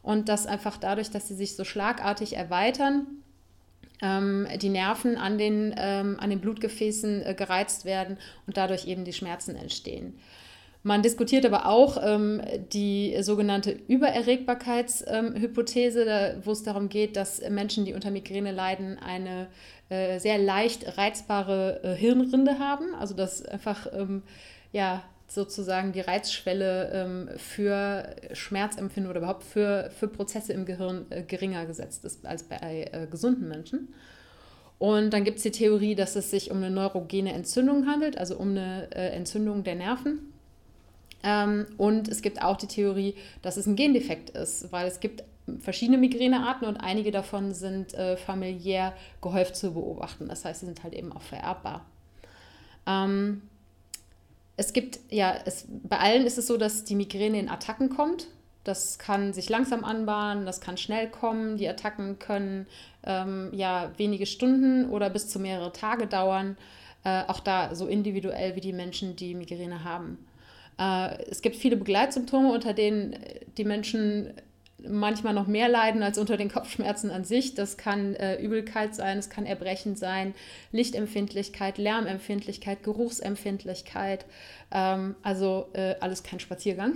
Und 0.04 0.30
dass 0.30 0.48
einfach 0.48 0.78
dadurch, 0.78 1.10
dass 1.10 1.28
sie 1.28 1.36
sich 1.36 1.56
so 1.56 1.66
schlagartig 1.66 2.38
erweitern, 2.38 3.08
ähm, 4.02 4.48
die 4.62 4.70
Nerven 4.70 5.18
an 5.18 5.38
den, 5.38 5.74
ähm, 5.78 6.18
an 6.20 6.30
den 6.30 6.40
Blutgefäßen 6.40 7.26
äh, 7.26 7.34
gereizt 7.34 7.84
werden 7.84 8.18
und 8.46 8.56
dadurch 8.56 8.88
eben 8.88 9.04
die 9.04 9.14
Schmerzen 9.14 9.56
entstehen. 9.56 10.18
Man 10.84 11.02
diskutiert 11.02 11.46
aber 11.46 11.68
auch 11.68 11.98
ähm, 12.02 12.42
die 12.72 13.18
sogenannte 13.22 13.72
Übererregbarkeitshypothese, 13.72 16.04
ähm, 16.04 16.42
wo 16.44 16.52
es 16.52 16.64
darum 16.64 16.90
geht, 16.90 17.16
dass 17.18 17.42
Menschen, 17.50 17.86
die 17.86 17.94
unter 17.94 18.12
Migräne 18.12 18.52
leiden, 18.52 19.00
eine 19.00 19.48
äh, 19.90 20.20
sehr 20.20 20.38
leicht 20.38 20.98
reizbare 20.98 21.82
äh, 21.84 21.96
Hirnrinde 21.96 22.60
haben. 22.60 22.94
Also 22.96 23.16
dass 23.16 23.44
einfach 23.44 23.88
ähm, 23.94 24.22
ja, 24.72 25.04
sozusagen 25.28 25.92
die 25.92 26.02
Reizschwelle 26.02 26.92
ähm, 26.94 27.30
für 27.38 28.16
Schmerzempfinden 28.34 29.10
oder 29.10 29.20
überhaupt 29.20 29.44
für, 29.44 29.90
für 29.98 30.08
Prozesse 30.08 30.54
im 30.54 30.66
Gehirn 30.66 31.06
äh, 31.10 31.24
geringer 31.24 31.66
gesetzt 31.66 32.06
ist 32.06 32.26
als 32.26 32.44
bei 32.44 32.90
äh, 32.92 33.08
gesunden 33.10 33.48
Menschen. 33.48 33.94
Und 34.80 35.12
dann 35.12 35.24
gibt 35.24 35.38
es 35.38 35.44
die 35.44 35.52
Theorie, 35.52 35.96
dass 35.96 36.16
es 36.16 36.30
sich 36.30 36.52
um 36.52 36.58
eine 36.58 36.70
neurogene 36.70 37.34
Entzündung 37.34 37.88
handelt, 37.88 38.18
also 38.18 38.38
um 38.38 38.52
eine 38.52 38.88
äh, 38.92 39.10
Entzündung 39.10 39.64
der 39.64 39.76
Nerven. 39.76 40.27
Ähm, 41.24 41.66
und 41.78 42.08
es 42.08 42.22
gibt 42.22 42.42
auch 42.42 42.58
die 42.58 42.68
Theorie, 42.68 43.16
dass 43.42 43.58
es 43.58 43.66
ein 43.66 43.76
Gendefekt 43.76 44.30
ist, 44.32 44.72
weil 44.72 44.88
es 44.88 45.00
gibt 45.00 45.24
verschiedene 45.60 45.98
Migränearten 45.98 46.68
und 46.68 46.78
einige 46.78 47.12
davon 47.12 47.54
sind 47.54 47.94
äh, 47.94 48.18
familiär 48.18 48.94
gehäuft 49.22 49.56
zu 49.56 49.74
beobachten. 49.74 50.28
Das 50.28 50.46
heißt, 50.46 50.60
sie 50.60 50.66
sind 50.66 50.84
halt 50.84 50.94
eben 50.94 51.12
auch 51.14 51.22
vererbbar. 51.22 51.86
Ähm, 52.86 53.42
es 54.58 54.74
gibt, 54.74 55.00
ja, 55.10 55.36
es, 55.46 55.66
bei 55.70 56.00
allen 56.00 56.26
ist 56.26 56.38
es 56.38 56.48
so, 56.48 56.58
dass 56.58 56.84
die 56.84 56.96
Migräne 56.96 57.40
in 57.40 57.50
Attacken 57.50 57.90
kommt. 57.90 58.28
Das 58.64 59.00
kann 59.00 59.32
sich 59.32 59.48
langsam 59.48 59.86
anbahnen, 59.86 60.46
das 60.46 60.60
kann 60.60 60.76
schnell 60.76 61.10
kommen. 61.10 61.56
Die 61.58 61.70
Attacken 61.70 62.20
können 62.20 62.68
ähm, 63.04 63.50
ja 63.54 63.92
wenige 63.96 64.26
Stunden 64.26 64.90
oder 64.90 65.10
bis 65.10 65.30
zu 65.30 65.40
mehrere 65.40 65.72
Tage 65.72 66.08
dauern. 66.08 66.58
Äh, 67.06 67.24
auch 67.28 67.40
da 67.40 67.74
so 67.76 67.88
individuell 67.88 68.56
wie 68.56 68.62
die 68.62 68.74
Menschen, 68.74 69.16
die 69.16 69.36
Migräne 69.36 69.86
haben. 69.86 70.18
Äh, 70.78 71.24
es 71.30 71.42
gibt 71.42 71.56
viele 71.56 71.78
Begleitsymptome, 71.78 72.52
unter 72.52 72.74
denen 72.74 73.16
die 73.58 73.64
Menschen 73.64 74.34
manchmal 74.88 75.34
noch 75.34 75.48
mehr 75.48 75.68
leiden 75.70 76.04
als 76.04 76.18
unter 76.18 76.38
den 76.38 76.52
Kopfschmerzen 76.52 77.10
an 77.10 77.24
sich. 77.24 77.56
Das 77.56 77.78
kann 77.78 78.16
äh, 78.16 78.40
Übelkeit 78.42 78.96
sein, 78.96 79.18
es 79.18 79.30
kann 79.30 79.46
Erbrechen 79.46 79.96
sein, 79.96 80.36
Lichtempfindlichkeit, 80.72 81.78
Lärmempfindlichkeit, 81.78 82.84
Geruchsempfindlichkeit. 82.84 84.26
Ähm, 84.72 85.16
also 85.24 85.68
äh, 85.74 85.96
alles 86.00 86.24
kein 86.24 86.40
Spaziergang. 86.40 86.94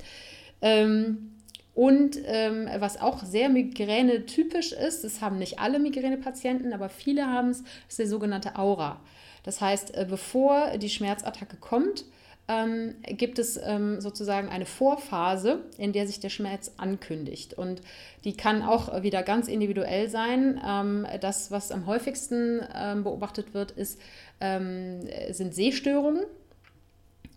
ähm, 0.62 1.36
Und 1.74 2.18
ähm, 2.26 2.68
was 2.78 3.00
auch 3.00 3.22
sehr 3.24 3.48
Migräne-typisch 3.48 4.72
ist, 4.72 5.04
das 5.04 5.20
haben 5.20 5.38
nicht 5.38 5.58
alle 5.58 5.78
Migränepatienten, 5.78 6.72
aber 6.72 6.88
viele 6.88 7.26
haben 7.26 7.50
es, 7.50 7.62
ist 7.88 7.98
der 7.98 8.08
sogenannte 8.08 8.56
Aura. 8.56 9.00
Das 9.44 9.60
heißt, 9.60 9.96
äh, 9.96 10.06
bevor 10.08 10.76
die 10.76 10.90
Schmerzattacke 10.90 11.56
kommt, 11.56 12.04
ähm, 12.48 12.96
gibt 13.04 13.38
es 13.38 13.56
ähm, 13.56 14.00
sozusagen 14.00 14.48
eine 14.48 14.66
Vorphase, 14.66 15.60
in 15.78 15.92
der 15.92 16.06
sich 16.06 16.20
der 16.20 16.28
Schmerz 16.28 16.72
ankündigt. 16.76 17.54
Und 17.54 17.82
die 18.24 18.36
kann 18.36 18.62
auch 18.62 19.02
wieder 19.02 19.22
ganz 19.22 19.48
individuell 19.48 20.08
sein. 20.08 20.60
Ähm, 20.66 21.06
das, 21.20 21.50
was 21.50 21.70
am 21.70 21.86
häufigsten 21.86 22.60
ähm, 22.74 23.04
beobachtet 23.04 23.54
wird, 23.54 23.70
ist, 23.72 24.00
ähm, 24.40 25.00
sind 25.30 25.54
Sehstörungen. 25.54 26.24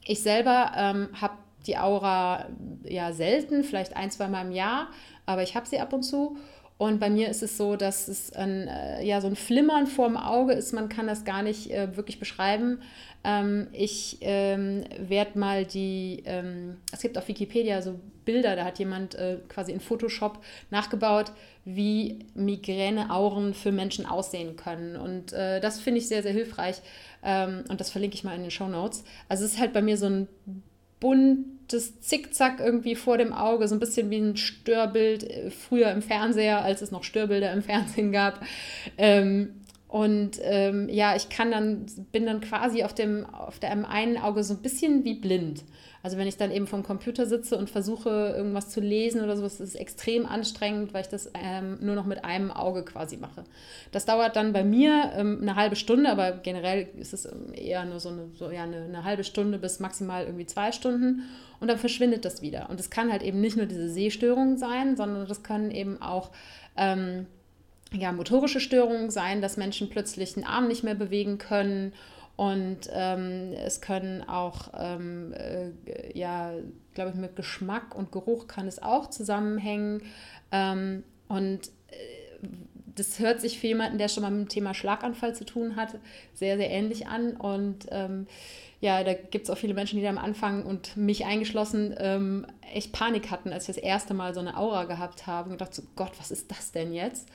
Ich 0.06 0.22
selber 0.22 0.72
ähm, 0.76 1.10
habe 1.20 1.36
die 1.68 1.78
Aura 1.78 2.48
ja 2.84 3.12
selten, 3.14 3.64
vielleicht 3.64 3.96
ein, 3.96 4.12
zwei 4.12 4.28
Mal 4.28 4.46
im 4.46 4.52
Jahr, 4.52 4.90
aber 5.26 5.44
ich 5.44 5.56
habe 5.56 5.68
sie 5.68 5.80
ab 5.80 5.94
und 5.94 6.04
zu. 6.04 6.38
Und 6.78 7.00
bei 7.00 7.10
mir 7.10 7.30
ist 7.30 7.42
es 7.42 7.58
so, 7.58 7.78
dass 7.78 8.10
es 8.10 8.34
ein, 8.34 8.68
äh, 8.68 9.06
ja, 9.06 9.22
so 9.22 9.28
ein 9.28 9.38
Flimmern 9.38 9.88
vorm 9.88 10.18
Auge 10.18 10.54
ist. 10.54 10.74
Man 10.74 10.90
kann 10.90 11.08
das 11.08 11.24
gar 11.24 11.42
nicht 11.42 11.72
äh, 11.72 11.96
wirklich 11.96 12.20
beschreiben. 12.20 12.82
Ähm, 13.24 13.68
ich 13.72 14.18
ähm, 14.22 14.84
werde 15.00 15.40
mal 15.40 15.66
die, 15.66 16.24
ähm, 16.26 16.78
es 16.92 17.02
gibt 17.02 17.18
auf 17.18 17.28
Wikipedia 17.30 17.82
so 17.82 18.00
Bilder, 18.26 18.56
da 18.56 18.66
hat 18.66 18.80
jemand 18.80 19.16
äh, 19.16 19.38
quasi 19.48 19.72
in 19.72 19.80
Photoshop 19.80 20.44
nachgebaut, 20.70 21.32
wie 21.64 22.20
Migräne-Auren 22.34 23.54
für 23.54 23.72
Menschen 23.72 24.06
aussehen 24.06 24.58
können. 24.58 24.98
Und 24.98 25.32
äh, 25.32 25.62
das 25.62 25.80
finde 25.80 26.00
ich 26.00 26.08
sehr, 26.08 26.24
sehr 26.24 26.34
hilfreich. 26.34 26.82
Ähm, 27.24 27.64
und 27.70 27.80
das 27.80 27.90
verlinke 27.90 28.16
ich 28.16 28.24
mal 28.24 28.36
in 28.36 28.42
den 28.42 28.52
Show 28.52 28.68
Notes. 28.68 29.06
Also 29.30 29.46
es 29.46 29.54
ist 29.54 29.60
halt 29.60 29.72
bei 29.74 29.82
mir 29.82 29.98
so 29.98 30.08
ein 30.08 30.28
buntes 31.66 32.00
Zickzack 32.02 32.60
irgendwie 32.60 32.96
vor 32.96 33.18
dem 33.18 33.34
Auge, 33.34 33.68
so 33.68 33.76
ein 33.76 33.80
bisschen 33.80 34.10
wie 34.10 34.18
ein 34.18 34.38
Störbild 34.38 35.24
äh, 35.24 35.50
früher 35.50 35.92
im 35.92 36.02
Fernseher, 36.02 36.64
als 36.64 36.82
es 36.82 36.92
noch 36.92 37.04
Störbilder 37.04 37.52
im 37.52 37.64
Fernsehen 37.64 38.12
gab. 38.12 38.46
Ähm, 38.98 39.62
und 39.88 40.40
ähm, 40.42 40.90
ja, 40.90 41.16
ich 41.16 41.30
kann 41.30 41.52
dann, 41.52 41.86
bin 42.12 42.26
dann 42.26 42.42
quasi 42.42 42.84
auf 42.84 42.94
dem, 42.94 43.26
auf 43.26 43.60
dem 43.60 43.86
einen 43.86 44.18
Auge 44.18 44.44
so 44.44 44.56
ein 44.56 44.62
bisschen 44.62 45.04
wie 45.04 45.14
blind. 45.14 45.64
Also 46.02 46.18
wenn 46.18 46.28
ich 46.28 46.38
dann 46.38 46.52
eben 46.52 46.68
vom 46.68 46.84
Computer 46.84 47.26
sitze 47.26 47.58
und 47.58 47.70
versuche, 47.70 48.10
irgendwas 48.10 48.70
zu 48.70 48.80
lesen 48.80 49.24
oder 49.24 49.36
sowas, 49.38 49.60
ist 49.60 49.70
es 49.70 49.76
extrem 49.76 50.28
anstrengend, 50.28 50.94
weil 50.94 51.02
ich 51.02 51.08
das 51.08 51.32
ähm, 51.34 51.80
nur 51.82 51.96
noch 51.96 52.06
mit 52.06 52.24
einem 52.24 52.52
Auge 52.52 52.84
quasi 52.84 53.18
mache. 53.18 53.44
Das 53.92 54.06
dauert 54.06 54.36
dann 54.36 54.54
bei 54.54 54.64
mir 54.64 55.14
ähm, 55.16 55.40
eine 55.42 55.56
halbe 55.56 55.76
Stunde, 55.76 56.12
aber 56.12 56.34
generell 56.34 56.90
ist 56.98 57.14
es 57.14 57.26
ähm, 57.26 57.54
eher 57.56 57.86
nur 57.86 58.00
so, 58.00 58.10
eine, 58.10 58.28
so 58.36 58.52
ja, 58.52 58.64
eine, 58.64 58.84
eine, 58.84 59.04
halbe 59.04 59.24
Stunde 59.24 59.58
bis 59.58 59.80
maximal 59.80 60.26
irgendwie 60.26 60.46
zwei 60.46 60.72
Stunden 60.72 61.24
und 61.60 61.70
dann 61.70 61.80
verschwindet 61.80 62.24
das 62.24 62.44
wieder. 62.44 62.70
Und 62.70 62.80
es 62.80 62.92
kann 62.92 63.12
halt 63.12 63.24
eben 63.24 63.42
nicht 63.42 63.58
nur 63.58 63.66
diese 63.66 63.90
Sehstörung 63.90 64.58
sein, 64.58 64.98
sondern 64.98 65.28
das 65.28 65.42
können 65.42 65.72
eben 65.72 66.02
auch 66.04 66.30
ähm, 66.78 67.26
ja, 67.92 68.12
motorische 68.12 68.60
Störungen 68.60 69.10
sein, 69.10 69.42
dass 69.42 69.58
Menschen 69.58 69.90
plötzlich 69.90 70.34
den 70.34 70.46
Arm 70.46 70.68
nicht 70.68 70.84
mehr 70.84 70.96
bewegen 70.96 71.38
können 71.38 71.94
und 72.36 72.90
ähm, 72.92 73.54
es 73.54 73.80
können 73.80 74.28
auch, 74.28 74.70
ähm, 74.78 75.34
äh, 75.34 75.72
ja, 76.14 76.52
glaube 76.94 77.12
ich, 77.12 77.16
mit 77.16 77.36
Geschmack 77.36 77.96
und 77.96 78.12
Geruch 78.12 78.48
kann 78.48 78.68
es 78.68 78.82
auch 78.82 79.10
zusammenhängen. 79.10 80.02
Ähm, 80.52 81.04
und 81.30 81.68
äh, 81.92 82.48
das 82.96 83.20
hört 83.20 83.40
sich 83.40 83.60
für 83.60 83.68
jemanden, 83.68 83.98
der 83.98 84.10
schon 84.10 84.24
mal 84.24 84.32
mit 84.32 84.48
dem 84.48 84.50
Thema 84.50 84.74
Schlaganfall 84.74 85.34
zu 85.34 85.46
tun 85.46 85.78
hat, 85.78 85.98
sehr, 86.34 86.58
sehr 86.58 86.70
ähnlich 86.70 87.08
an. 87.08 87.38
Und 87.38 87.88
ähm, 87.92 88.28
ja, 88.82 89.04
da 89.06 89.14
gibt 89.14 89.46
es 89.46 89.50
auch 89.50 89.58
viele 89.58 89.74
Menschen, 89.74 89.98
die 89.98 90.04
da 90.04 90.10
am 90.10 90.18
Anfang 90.18 90.66
und 90.66 90.98
mich 90.98 91.26
eingeschlossen 91.26 91.96
ähm, 91.98 92.48
echt 92.74 92.92
Panik 92.92 93.32
hatten, 93.32 93.54
als 93.54 93.70
ich 93.70 93.76
das 93.76 93.84
erste 93.84 94.14
Mal 94.14 94.34
so 94.34 94.42
eine 94.42 94.58
Aura 94.58 94.84
gehabt 94.84 95.26
habe 95.26 95.50
und 95.50 95.58
gedacht, 95.58 95.74
so, 95.74 95.84
Gott, 95.96 96.12
was 96.20 96.32
ist 96.32 96.52
das 96.52 96.74
denn 96.74 96.94
jetzt? 96.94 97.30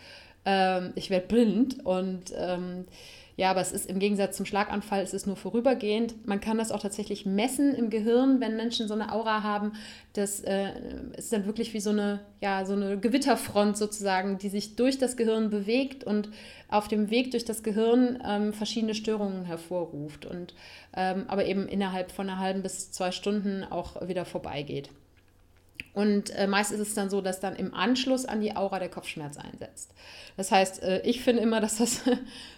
Ähm, 0.45 0.93
ich 0.95 1.11
werde 1.11 1.27
blind 1.27 1.85
und 1.85 2.33
ja, 3.41 3.51
aber 3.53 3.63
es 3.63 3.73
ist 3.73 3.89
im 3.89 3.99
Gegensatz 4.01 4.37
zum 4.37 4.45
Schlaganfall, 4.45 5.01
es 5.01 5.15
ist 5.15 5.27
nur 5.27 5.35
vorübergehend. 5.35 6.27
Man 6.27 6.43
kann 6.43 6.59
das 6.59 6.71
auch 6.71 6.83
tatsächlich 6.83 7.25
messen 7.25 7.75
im 7.75 7.89
Gehirn, 7.89 8.39
wenn 8.39 8.55
Menschen 8.55 8.87
so 8.87 8.93
eine 8.93 9.13
Aura 9.13 9.43
haben. 9.43 9.73
Das 10.13 10.41
äh, 10.41 10.73
ist 11.17 11.33
dann 11.33 11.47
wirklich 11.47 11.73
wie 11.73 11.81
so 11.81 11.89
eine, 11.89 12.21
ja, 12.43 12.67
so 12.67 12.75
eine 12.75 12.99
Gewitterfront 12.99 13.79
sozusagen, 13.79 14.37
die 14.37 14.51
sich 14.51 14.77
durch 14.77 14.99
das 14.99 15.17
Gehirn 15.17 15.49
bewegt 15.49 16.05
und 16.05 16.29
auf 16.69 16.87
dem 16.87 17.09
Weg 17.09 17.31
durch 17.31 17.47
das 17.47 17.63
Gehirn 17.63 18.23
ähm, 18.29 18.53
verschiedene 18.53 18.95
Störungen 18.95 19.47
hervorruft 19.47 20.27
und 20.27 20.53
ähm, 20.95 21.25
aber 21.29 21.47
eben 21.47 21.67
innerhalb 21.67 22.13
von 22.13 22.29
einer 22.29 22.41
halben 22.41 22.63
bis 22.63 22.93
zwei 22.93 23.11
Stunden 23.11 23.65
auch 23.65 24.07
wieder 24.07 24.27
vorbeigeht. 24.27 24.91
Und 25.93 26.31
äh, 26.31 26.47
meist 26.47 26.73
ist 26.73 26.81
es 26.81 26.95
dann 26.95 27.11
so, 27.11 27.21
dass 27.21 27.41
dann 27.41 27.57
im 27.57 27.75
Anschluss 27.75 28.25
an 28.25 28.41
die 28.41 28.55
Aura 28.55 28.79
der 28.79 28.91
Kopfschmerz 28.91 29.39
einsetzt. 29.39 29.93
Das 30.41 30.51
heißt, 30.51 30.83
äh, 30.83 31.03
ich 31.03 31.23
finde 31.23 31.43
immer, 31.43 31.61
dass 31.61 31.77
das 31.77 32.01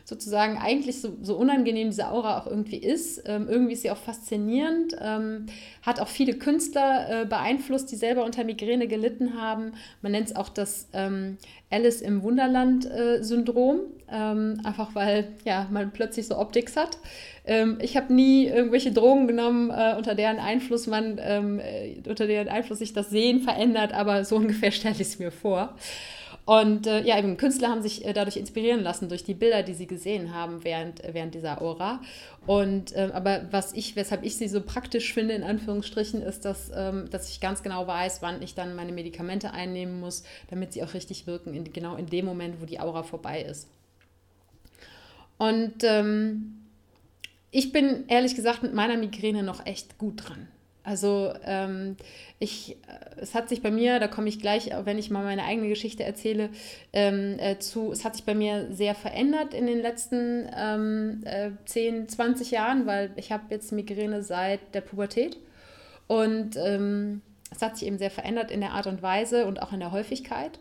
sozusagen 0.04 0.56
eigentlich 0.56 1.00
so, 1.00 1.16
so, 1.20 1.36
unangenehm 1.36 1.90
diese 1.90 2.08
Aura 2.12 2.38
auch 2.38 2.46
irgendwie 2.46 2.76
ist. 2.76 3.24
Ähm, 3.26 3.48
irgendwie 3.48 3.72
ist 3.72 3.82
sie 3.82 3.90
auch 3.90 3.96
faszinierend, 3.96 4.94
ähm, 5.00 5.46
hat 5.82 5.98
auch 5.98 6.06
viele 6.06 6.34
Künstler 6.34 7.22
äh, 7.22 7.26
beeinflusst, 7.26 7.90
die 7.90 7.96
selber 7.96 8.24
unter 8.24 8.44
Migräne 8.44 8.86
gelitten 8.86 9.40
haben. 9.40 9.72
Man 10.00 10.12
nennt 10.12 10.28
es 10.28 10.36
auch 10.36 10.48
das 10.48 10.90
ähm, 10.92 11.38
Alice 11.70 12.02
im 12.02 12.22
Wunderland-Syndrom, 12.22 13.80
ähm, 14.08 14.60
einfach 14.62 14.94
weil 14.94 15.32
ja, 15.44 15.66
man 15.72 15.90
plötzlich 15.90 16.28
so 16.28 16.38
Optics 16.38 16.76
hat. 16.76 16.98
Ähm, 17.44 17.78
ich 17.80 17.96
habe 17.96 18.14
nie 18.14 18.46
irgendwelche 18.46 18.92
Drogen 18.92 19.26
genommen, 19.26 19.70
äh, 19.70 19.96
unter 19.96 20.14
deren 20.14 20.38
Einfluss 20.38 20.86
man, 20.86 21.18
ähm, 21.20 21.58
äh, 21.58 21.96
unter 22.08 22.28
deren 22.28 22.48
Einfluss 22.48 22.78
sich 22.78 22.92
das 22.92 23.10
Sehen 23.10 23.40
verändert, 23.40 23.92
aber 23.92 24.24
so 24.24 24.36
ungefähr 24.42 24.70
stelle 24.70 24.94
ich 24.94 25.00
es 25.00 25.18
mir 25.18 25.32
vor. 25.32 25.74
Und 26.44 26.88
äh, 26.88 27.02
ja, 27.02 27.16
eben 27.18 27.36
Künstler 27.36 27.68
haben 27.68 27.82
sich 27.82 28.04
äh, 28.04 28.12
dadurch 28.12 28.36
inspirieren 28.36 28.82
lassen 28.82 29.08
durch 29.08 29.22
die 29.22 29.34
Bilder, 29.34 29.62
die 29.62 29.74
sie 29.74 29.86
gesehen 29.86 30.34
haben 30.34 30.64
während, 30.64 31.00
während 31.12 31.34
dieser 31.34 31.62
Aura. 31.62 32.00
Und 32.46 32.92
äh, 32.96 33.10
aber 33.12 33.46
was 33.52 33.72
ich, 33.72 33.94
weshalb 33.94 34.24
ich 34.24 34.36
sie 34.36 34.48
so 34.48 34.60
praktisch 34.60 35.14
finde, 35.14 35.34
in 35.34 35.44
Anführungsstrichen, 35.44 36.20
ist, 36.20 36.44
dass, 36.44 36.72
ähm, 36.74 37.08
dass 37.10 37.30
ich 37.30 37.40
ganz 37.40 37.62
genau 37.62 37.86
weiß, 37.86 38.22
wann 38.22 38.42
ich 38.42 38.56
dann 38.56 38.74
meine 38.74 38.90
Medikamente 38.90 39.52
einnehmen 39.52 40.00
muss, 40.00 40.24
damit 40.50 40.72
sie 40.72 40.82
auch 40.82 40.94
richtig 40.94 41.28
wirken, 41.28 41.54
in, 41.54 41.72
genau 41.72 41.94
in 41.94 42.06
dem 42.06 42.24
Moment, 42.24 42.60
wo 42.60 42.66
die 42.66 42.80
Aura 42.80 43.04
vorbei 43.04 43.42
ist. 43.42 43.68
Und 45.38 45.84
ähm, 45.84 46.58
ich 47.52 47.70
bin 47.70 48.04
ehrlich 48.08 48.34
gesagt 48.34 48.64
mit 48.64 48.74
meiner 48.74 48.96
Migräne 48.96 49.44
noch 49.44 49.64
echt 49.64 49.96
gut 49.96 50.28
dran. 50.28 50.48
Also 50.84 51.32
ähm, 51.44 51.96
ich, 52.38 52.76
äh, 52.88 53.20
es 53.20 53.34
hat 53.34 53.48
sich 53.48 53.62
bei 53.62 53.70
mir, 53.70 54.00
da 54.00 54.08
komme 54.08 54.28
ich 54.28 54.40
gleich, 54.40 54.70
wenn 54.84 54.98
ich 54.98 55.10
mal 55.10 55.22
meine 55.22 55.44
eigene 55.44 55.68
Geschichte 55.68 56.02
erzähle, 56.02 56.50
ähm, 56.92 57.38
äh, 57.38 57.58
zu, 57.58 57.92
es 57.92 58.04
hat 58.04 58.16
sich 58.16 58.24
bei 58.24 58.34
mir 58.34 58.72
sehr 58.72 58.94
verändert 58.94 59.54
in 59.54 59.66
den 59.66 59.80
letzten 59.80 60.48
ähm, 60.56 61.20
äh, 61.24 61.50
10, 61.64 62.08
20 62.08 62.50
Jahren, 62.50 62.86
weil 62.86 63.12
ich 63.16 63.30
habe 63.30 63.44
jetzt 63.50 63.70
Migräne 63.70 64.22
seit 64.22 64.74
der 64.74 64.80
Pubertät 64.80 65.36
und 66.08 66.56
ähm, 66.56 67.22
es 67.54 67.62
hat 67.62 67.76
sich 67.76 67.86
eben 67.86 67.98
sehr 67.98 68.10
verändert 68.10 68.50
in 68.50 68.60
der 68.60 68.72
Art 68.72 68.86
und 68.86 69.02
Weise 69.02 69.46
und 69.46 69.62
auch 69.62 69.72
in 69.72 69.80
der 69.80 69.92
Häufigkeit. 69.92 70.58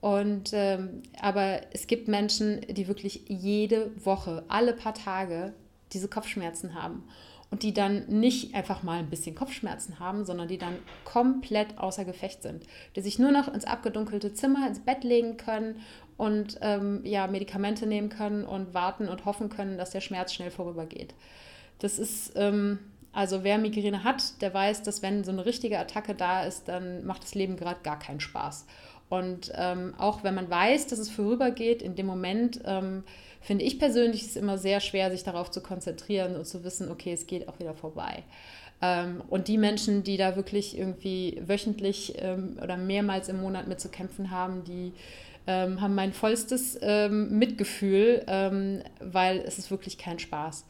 Und 0.00 0.50
ähm, 0.52 1.02
aber 1.20 1.60
es 1.72 1.86
gibt 1.86 2.08
Menschen, 2.08 2.60
die 2.68 2.88
wirklich 2.88 3.22
jede 3.28 3.92
Woche, 4.04 4.42
alle 4.48 4.72
paar 4.72 4.94
Tage 4.94 5.52
diese 5.92 6.08
Kopfschmerzen 6.08 6.74
haben 6.74 7.04
und 7.52 7.62
die 7.62 7.74
dann 7.74 8.06
nicht 8.06 8.54
einfach 8.54 8.82
mal 8.82 8.98
ein 8.98 9.10
bisschen 9.10 9.34
Kopfschmerzen 9.34 10.00
haben, 10.00 10.24
sondern 10.24 10.48
die 10.48 10.56
dann 10.56 10.78
komplett 11.04 11.78
außer 11.78 12.06
Gefecht 12.06 12.42
sind, 12.42 12.64
die 12.96 13.02
sich 13.02 13.18
nur 13.18 13.30
noch 13.30 13.46
ins 13.52 13.66
abgedunkelte 13.66 14.32
Zimmer, 14.32 14.66
ins 14.66 14.80
Bett 14.80 15.04
legen 15.04 15.36
können 15.36 15.76
und 16.16 16.58
ähm, 16.62 17.02
ja, 17.04 17.26
Medikamente 17.26 17.86
nehmen 17.86 18.08
können 18.08 18.46
und 18.46 18.72
warten 18.72 19.06
und 19.06 19.26
hoffen 19.26 19.50
können, 19.50 19.76
dass 19.76 19.90
der 19.90 20.00
Schmerz 20.00 20.32
schnell 20.32 20.50
vorübergeht. 20.50 21.14
Das 21.78 21.98
ist, 21.98 22.32
ähm, 22.36 22.78
also 23.12 23.44
wer 23.44 23.58
Migräne 23.58 24.02
hat, 24.02 24.40
der 24.40 24.54
weiß, 24.54 24.82
dass 24.82 25.02
wenn 25.02 25.22
so 25.22 25.30
eine 25.30 25.44
richtige 25.44 25.78
Attacke 25.78 26.14
da 26.14 26.44
ist, 26.44 26.68
dann 26.68 27.04
macht 27.04 27.22
das 27.22 27.34
Leben 27.34 27.56
gerade 27.56 27.80
gar 27.82 27.98
keinen 27.98 28.20
Spaß. 28.20 28.64
Und 29.10 29.52
ähm, 29.56 29.92
auch 29.98 30.24
wenn 30.24 30.34
man 30.34 30.48
weiß, 30.48 30.86
dass 30.86 30.98
es 30.98 31.10
vorübergeht, 31.10 31.82
in 31.82 31.96
dem 31.96 32.06
Moment 32.06 32.62
ähm, 32.64 33.04
finde 33.42 33.64
ich 33.64 33.78
persönlich 33.78 34.22
es 34.22 34.36
immer 34.36 34.56
sehr 34.56 34.80
schwer, 34.80 35.10
sich 35.10 35.24
darauf 35.24 35.50
zu 35.50 35.60
konzentrieren 35.60 36.36
und 36.36 36.46
zu 36.46 36.64
wissen, 36.64 36.90
okay, 36.90 37.12
es 37.12 37.26
geht 37.26 37.48
auch 37.48 37.58
wieder 37.58 37.74
vorbei. 37.74 38.22
Ähm, 38.82 39.22
und 39.28 39.48
die 39.48 39.58
Menschen, 39.58 40.02
die 40.02 40.16
da 40.16 40.36
wirklich 40.36 40.76
irgendwie 40.76 41.40
wöchentlich 41.46 42.14
ähm, 42.18 42.58
oder 42.62 42.76
mehrmals 42.76 43.28
im 43.28 43.40
Monat 43.40 43.68
mit 43.68 43.80
zu 43.80 43.88
kämpfen 43.88 44.30
haben, 44.30 44.64
die 44.64 44.92
ähm, 45.46 45.80
haben 45.80 45.94
mein 45.96 46.12
vollstes 46.12 46.78
Mitgefühl, 47.10 48.24
weil 49.00 49.38
es 49.40 49.58
ist 49.58 49.72
wirklich 49.72 49.98
kein 49.98 50.20
Spaß. 50.20 50.64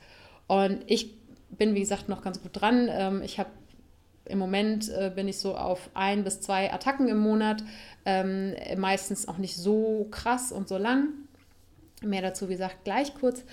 Und 0.46 0.78
ich 0.86 1.10
bin, 1.50 1.74
wie 1.74 1.80
gesagt, 1.80 2.08
noch 2.08 2.22
ganz 2.22 2.42
gut 2.42 2.52
dran. 2.54 3.22
Ich 3.22 3.38
habe 3.38 3.50
im 4.24 4.38
Moment 4.38 4.88
äh, 4.88 5.12
bin 5.14 5.28
ich 5.28 5.38
so 5.38 5.56
auf 5.56 5.90
ein 5.92 6.24
bis 6.24 6.40
zwei 6.40 6.72
Attacken 6.72 7.08
im 7.08 7.18
Monat, 7.18 7.62
meistens 8.78 9.28
auch 9.28 9.36
nicht 9.36 9.56
so 9.56 10.08
krass 10.10 10.52
und 10.52 10.68
so 10.68 10.78
lang. 10.78 11.08
Mehr 12.04 12.22
dazu, 12.22 12.48
wie 12.48 12.52
gesagt, 12.52 12.84
gleich 12.84 13.14
kurz. 13.14 13.44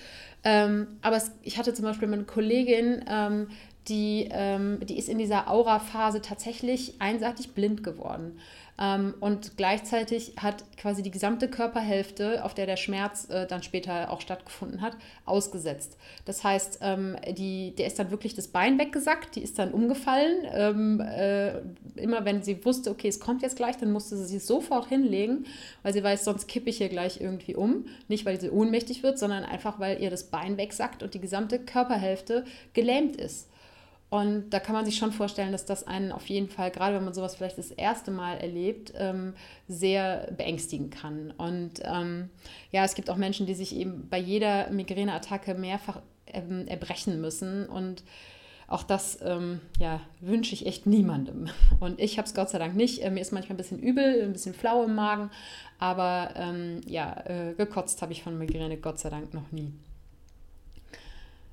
Ähm, 0.44 0.98
aber 1.02 1.16
es, 1.16 1.32
ich 1.42 1.58
hatte 1.58 1.74
zum 1.74 1.84
Beispiel 1.84 2.12
eine 2.12 2.24
Kollegin, 2.24 3.04
ähm, 3.08 3.48
die, 3.88 4.28
ähm, 4.30 4.78
die 4.86 4.98
ist 4.98 5.08
in 5.08 5.18
dieser 5.18 5.50
Aura-Phase 5.50 6.20
tatsächlich 6.20 7.00
einseitig 7.00 7.54
blind 7.54 7.82
geworden. 7.82 8.38
Ähm, 8.80 9.14
und 9.20 9.58
gleichzeitig 9.58 10.32
hat 10.38 10.64
quasi 10.78 11.02
die 11.02 11.10
gesamte 11.10 11.48
Körperhälfte, 11.48 12.42
auf 12.44 12.54
der 12.54 12.64
der 12.64 12.76
Schmerz 12.76 13.28
äh, 13.28 13.46
dann 13.46 13.62
später 13.62 14.10
auch 14.10 14.22
stattgefunden 14.22 14.80
hat, 14.80 14.96
ausgesetzt. 15.26 15.98
Das 16.24 16.42
heißt, 16.42 16.78
ähm, 16.80 17.16
die, 17.36 17.74
der 17.76 17.86
ist 17.86 17.98
dann 17.98 18.10
wirklich 18.10 18.34
das 18.34 18.48
Bein 18.48 18.78
weggesackt, 18.78 19.36
die 19.36 19.42
ist 19.42 19.58
dann 19.58 19.72
umgefallen. 19.72 20.46
Ähm, 20.52 21.00
äh, 21.00 21.58
immer 21.96 22.24
wenn 22.24 22.42
sie 22.42 22.64
wusste, 22.64 22.90
okay, 22.90 23.08
es 23.08 23.20
kommt 23.20 23.42
jetzt 23.42 23.56
gleich, 23.56 23.76
dann 23.76 23.92
musste 23.92 24.16
sie 24.16 24.24
sich 24.24 24.44
sofort 24.44 24.88
hinlegen, 24.88 25.44
weil 25.82 25.92
sie 25.92 26.02
weiß, 26.02 26.24
sonst 26.24 26.48
kippe 26.48 26.70
ich 26.70 26.78
hier 26.78 26.88
gleich 26.88 27.20
irgendwie 27.20 27.54
um. 27.54 27.84
Nicht, 28.08 28.24
weil 28.24 28.40
sie 28.40 28.48
ohnmächtig 28.48 29.02
wird, 29.02 29.18
sondern 29.18 29.44
einfach, 29.44 29.78
weil 29.78 30.00
ihr 30.00 30.08
das 30.08 30.24
Bein 30.30 30.56
wegsackt 30.56 31.02
und 31.02 31.12
die 31.12 31.20
gesamte 31.20 31.58
Körperhälfte 31.58 32.46
gelähmt 32.72 33.16
ist. 33.16 33.50
Und 34.10 34.50
da 34.50 34.58
kann 34.58 34.74
man 34.74 34.84
sich 34.84 34.96
schon 34.96 35.12
vorstellen, 35.12 35.52
dass 35.52 35.66
das 35.66 35.86
einen 35.86 36.10
auf 36.10 36.26
jeden 36.28 36.48
Fall, 36.48 36.72
gerade 36.72 36.96
wenn 36.96 37.04
man 37.04 37.14
sowas 37.14 37.36
vielleicht 37.36 37.58
das 37.58 37.70
erste 37.70 38.10
Mal 38.10 38.38
erlebt, 38.38 38.92
ähm, 38.96 39.34
sehr 39.68 40.32
beängstigen 40.36 40.90
kann. 40.90 41.30
Und 41.30 41.74
ähm, 41.84 42.28
ja, 42.72 42.84
es 42.84 42.96
gibt 42.96 43.08
auch 43.08 43.16
Menschen, 43.16 43.46
die 43.46 43.54
sich 43.54 43.74
eben 43.74 44.08
bei 44.10 44.18
jeder 44.18 44.68
Migräneattacke 44.70 45.54
mehrfach 45.54 46.00
ähm, 46.26 46.66
erbrechen 46.66 47.20
müssen. 47.20 47.66
Und 47.66 48.02
auch 48.66 48.82
das 48.82 49.20
ähm, 49.22 49.60
ja, 49.78 50.00
wünsche 50.20 50.54
ich 50.54 50.66
echt 50.66 50.86
niemandem. 50.86 51.48
Und 51.78 52.00
ich 52.00 52.18
habe 52.18 52.26
es 52.26 52.34
Gott 52.34 52.50
sei 52.50 52.58
Dank 52.58 52.74
nicht. 52.74 53.04
Äh, 53.04 53.10
mir 53.10 53.20
ist 53.20 53.32
manchmal 53.32 53.54
ein 53.54 53.58
bisschen 53.58 53.78
übel, 53.78 54.22
ein 54.24 54.32
bisschen 54.32 54.54
flau 54.54 54.82
im 54.82 54.96
Magen. 54.96 55.30
Aber 55.78 56.30
ähm, 56.34 56.80
ja, 56.84 57.16
äh, 57.26 57.54
gekotzt 57.54 58.02
habe 58.02 58.10
ich 58.10 58.24
von 58.24 58.36
Migräne 58.36 58.76
Gott 58.76 58.98
sei 58.98 59.10
Dank 59.10 59.34
noch 59.34 59.52
nie. 59.52 59.72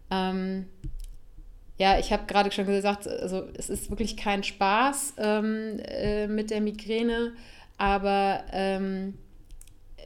Ähm, 0.10 0.66
ja, 1.78 2.00
ich 2.00 2.12
habe 2.12 2.26
gerade 2.26 2.52
schon 2.52 2.66
gesagt, 2.66 3.08
also 3.08 3.48
es 3.56 3.70
ist 3.70 3.90
wirklich 3.90 4.18
kein 4.18 4.44
Spaß 4.44 5.14
ähm, 5.18 5.80
äh, 5.80 6.28
mit 6.28 6.50
der 6.50 6.62
Migräne, 6.62 7.34
aber 7.78 8.44
ähm, 8.52 9.14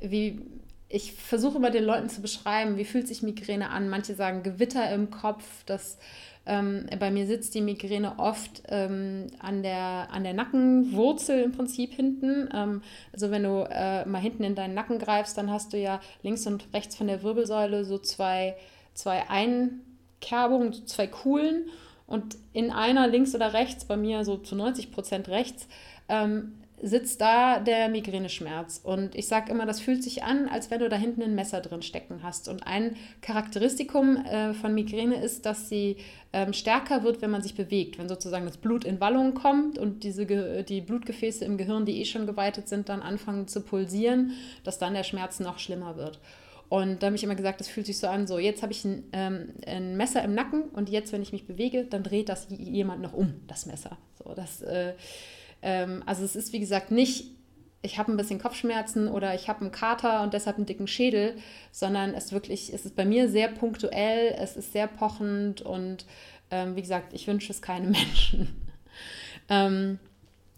wie 0.02 0.42
ich 0.90 1.14
versuche 1.14 1.58
immer 1.58 1.72
den 1.72 1.86
Leuten 1.86 2.10
zu 2.10 2.22
beschreiben, 2.22 2.78
wie 2.78 2.84
fühlt 2.84 3.08
sich 3.08 3.24
Migräne 3.24 3.70
an. 3.70 3.88
Manche 3.88 4.14
sagen 4.14 4.44
Gewitter 4.44 4.92
im 4.92 5.10
Kopf, 5.10 5.64
das 5.66 5.98
ähm, 6.46 6.88
bei 7.00 7.12
mir 7.12 7.28
sitzt 7.28 7.54
die 7.54 7.62
Migräne 7.62 8.20
oft 8.20 8.64
ähm, 8.68 9.28
an, 9.40 9.64
der, 9.64 10.10
an 10.12 10.24
der 10.24 10.34
Nackenwurzel 10.34 11.44
im 11.44 11.52
Prinzip 11.52 11.94
hinten. 11.94 12.50
Ähm, 12.54 12.82
also 13.14 13.32
wenn 13.32 13.44
du 13.44 13.68
äh, 13.70 14.06
mal 14.06 14.20
hinten 14.20 14.44
in 14.44 14.56
deinen 14.56 14.74
Nacken 14.74 15.00
greifst, 15.00 15.38
dann 15.38 15.52
hast 15.52 15.72
du 15.72 15.78
ja 15.78 16.02
links 16.24 16.46
und 16.48 16.66
rechts 16.74 16.96
von 16.96 17.08
der 17.08 17.24
Wirbelsäule 17.24 17.86
so 17.86 18.00
zwei, 18.00 18.56
zwei 18.94 19.30
Ein 19.30 19.82
Kerbungen, 20.22 20.88
zwei 20.88 21.08
Kuhlen 21.08 21.66
und 22.08 22.38
in 22.54 22.72
einer 22.72 23.08
links 23.08 23.36
oder 23.36 23.54
rechts, 23.54 23.86
bei 23.86 23.98
mir 23.98 24.24
so 24.24 24.38
zu 24.38 24.56
90 24.56 24.92
Prozent 24.92 25.30
rechts, 25.30 25.68
ähm, 26.10 26.54
sitzt 26.82 27.22
da 27.22 27.60
der 27.60 27.90
Migräneschmerz. 27.90 28.82
Und 28.84 29.16
ich 29.16 29.28
sage 29.28 29.52
immer, 29.52 29.66
das 29.66 29.80
fühlt 29.80 30.04
sich 30.04 30.24
an, 30.24 30.50
als 30.50 30.72
wenn 30.72 30.80
du 30.80 30.90
da 30.90 30.96
hinten 30.96 31.22
ein 31.22 31.36
Messer 31.36 31.62
drin 31.62 31.84
stecken 31.84 32.22
hast. 32.24 32.50
Und 32.50 32.66
ein 32.66 32.96
Charakteristikum 33.22 34.18
äh, 34.18 34.54
von 34.54 34.74
Migräne 34.74 35.22
ist, 35.24 35.46
dass 35.46 35.70
sie 35.70 35.98
ähm, 36.34 36.54
stärker 36.54 37.04
wird, 37.04 37.22
wenn 37.22 37.30
man 37.30 37.44
sich 37.44 37.56
bewegt. 37.56 38.00
Wenn 38.00 38.10
sozusagen 38.10 38.46
das 38.46 38.58
Blut 38.58 38.84
in 38.84 39.00
Wallung 39.00 39.36
kommt 39.36 39.78
und 39.78 40.04
diese 40.04 40.26
die 40.64 40.82
Blutgefäße 40.82 41.46
im 41.46 41.58
Gehirn, 41.58 41.86
die 41.86 42.02
eh 42.02 42.06
schon 42.06 42.26
geweitet 42.26 42.68
sind, 42.68 42.90
dann 42.90 43.02
anfangen 43.02 43.48
zu 43.48 43.62
pulsieren, 43.62 44.32
dass 44.64 44.80
dann 44.80 44.94
der 44.94 45.04
Schmerz 45.04 45.40
noch 45.40 45.60
schlimmer 45.60 45.98
wird. 45.98 46.20
Und 46.72 47.04
da 47.04 47.08
habe 47.08 47.18
ich 47.18 47.24
immer 47.26 47.36
gesagt, 47.36 47.60
das 47.60 47.68
fühlt 47.68 47.86
sich 47.86 47.98
so 47.98 48.08
an, 48.08 48.28
so 48.28 48.40
jetzt 48.40 48.64
habe 48.64 48.72
ich 48.72 48.86
ein, 48.86 49.04
ähm, 49.12 49.50
ein, 49.68 49.98
Messer 49.98 50.24
im 50.24 50.34
Nacken 50.34 50.70
und 50.70 50.88
jetzt, 50.88 51.12
wenn 51.12 51.22
ich 51.22 51.34
mich 51.34 51.46
bewege, 51.46 51.84
dann 51.84 52.02
dreht 52.02 52.30
das 52.30 52.48
jemand 52.50 53.02
noch 53.02 53.12
um, 53.12 53.34
das 53.48 53.66
Messer. 53.66 53.98
So, 54.18 54.34
das, 54.34 54.62
äh, 54.62 54.94
ähm, 55.62 56.02
also 56.06 56.24
es 56.24 56.34
ist 56.38 56.54
wie 56.54 56.62
gesagt 56.62 56.90
nicht, 56.90 57.26
ich 57.82 58.00
habe 58.00 58.10
ein 58.10 58.16
bisschen 58.16 58.40
Kopfschmerzen 58.40 59.10
oder 59.10 59.36
ich 59.36 59.50
habe 59.50 59.60
einen 59.60 59.74
Kater 59.74 60.24
und 60.24 60.34
deshalb 60.34 60.56
einen 60.56 60.66
dicken 60.66 60.88
Schädel, 60.88 61.36
sondern 61.74 62.14
es 62.14 62.32
wirklich, 62.32 62.72
es 62.74 62.86
ist 62.86 62.96
bei 62.96 63.04
mir 63.04 63.28
sehr 63.28 63.50
punktuell, 63.50 64.34
es 64.40 64.56
ist 64.56 64.72
sehr 64.72 64.88
pochend 64.88 65.62
und 65.62 66.06
ähm, 66.52 66.78
wie 66.78 66.82
gesagt, 66.82 67.12
ich 67.12 67.28
wünsche 67.28 67.52
es 67.52 67.62
keinem 67.62 67.92
Menschen. 67.92 68.48
ähm, 69.50 70.00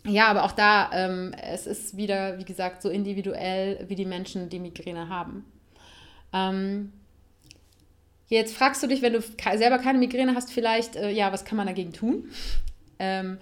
ja, 0.06 0.28
aber 0.28 0.44
auch 0.44 0.52
da, 0.52 0.92
ähm, 0.94 1.34
es 1.42 1.66
ist 1.66 1.98
wieder, 1.98 2.38
wie 2.38 2.46
gesagt, 2.46 2.84
so 2.84 2.90
individuell, 2.90 3.84
wie 3.88 3.96
die 3.96 4.06
Menschen 4.06 4.50
die 4.50 4.60
Migräne 4.60 5.10
haben. 5.10 5.46
Ähm, 6.34 6.92
jetzt 8.28 8.56
fragst 8.56 8.82
du 8.84 8.88
dich, 8.88 9.02
wenn 9.02 9.14
du 9.14 9.22
selber 9.22 9.78
keine 9.78 10.00
Migräne 10.00 10.36
hast, 10.36 10.52
vielleicht, 10.52 10.96
äh, 10.96 11.12
ja, 11.12 11.32
was 11.32 11.46
kann 11.46 11.58
man 11.58 11.68
dagegen 11.68 11.94
tun? 11.94 12.30
Ähm, 13.00 13.38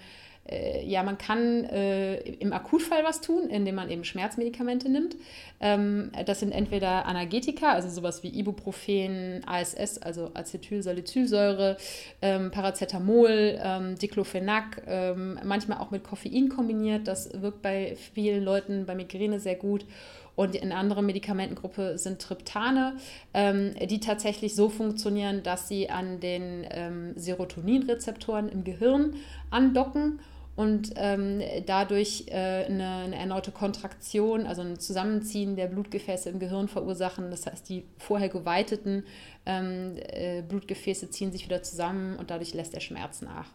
äh, 0.48 0.84
ja, 0.84 1.02
man 1.04 1.18
kann 1.18 1.64
äh, 1.64 2.16
im 2.16 2.52
Akutfall 2.52 3.04
was 3.04 3.20
tun, 3.20 3.48
indem 3.48 3.76
man 3.76 3.90
eben 3.90 4.04
Schmerzmedikamente 4.04 4.88
nimmt. 4.88 5.16
Ähm, 5.60 6.10
das 6.26 6.40
sind 6.40 6.50
entweder 6.50 7.06
Analgetika, 7.06 7.72
also 7.72 7.88
sowas 7.88 8.24
wie 8.24 8.28
Ibuprofen, 8.28 9.42
ASS, 9.46 9.98
also 9.98 10.32
Acetylsalicylsäure, 10.34 11.76
ähm, 12.20 12.50
Paracetamol, 12.50 13.60
ähm, 13.62 13.96
Diclofenac, 13.98 14.82
ähm, 14.88 15.38
manchmal 15.44 15.78
auch 15.78 15.92
mit 15.92 16.02
Koffein 16.02 16.48
kombiniert. 16.48 17.06
Das 17.06 17.30
wirkt 17.40 17.62
bei 17.62 17.96
vielen 18.14 18.42
Leuten 18.42 18.84
bei 18.84 18.96
Migräne 18.96 19.38
sehr 19.38 19.56
gut. 19.56 19.84
Und 20.34 20.60
eine 20.60 20.74
andere 20.76 21.02
Medikamentengruppe 21.02 21.98
sind 21.98 22.20
Triptane, 22.20 22.96
ähm, 23.34 23.74
die 23.86 24.00
tatsächlich 24.00 24.54
so 24.54 24.68
funktionieren, 24.68 25.42
dass 25.42 25.68
sie 25.68 25.90
an 25.90 26.20
den 26.20 26.66
ähm, 26.70 27.12
Serotoninrezeptoren 27.16 28.48
im 28.48 28.64
Gehirn 28.64 29.16
andocken 29.50 30.20
und 30.54 30.92
ähm, 30.96 31.40
dadurch 31.66 32.26
äh, 32.28 32.64
eine, 32.66 32.96
eine, 33.04 33.16
erneute 33.16 33.52
Kontraktion, 33.52 34.46
also 34.46 34.60
ein 34.60 34.78
Zusammenziehen 34.78 35.56
der 35.56 35.66
Blutgefäße 35.66 36.28
im 36.28 36.38
Gehirn 36.38 36.68
verursachen. 36.68 37.30
Das 37.30 37.46
heißt, 37.46 37.68
die 37.68 37.84
vorher 37.96 38.28
geweiteten 38.28 39.04
ähm, 39.46 39.96
äh, 39.96 40.42
Blutgefäße 40.42 41.10
ziehen 41.10 41.32
sich 41.32 41.46
wieder 41.46 41.62
zusammen 41.62 42.16
und 42.16 42.30
dadurch 42.30 42.52
lässt 42.52 42.74
der 42.74 42.80
Schmerz 42.80 43.22
nach. 43.22 43.48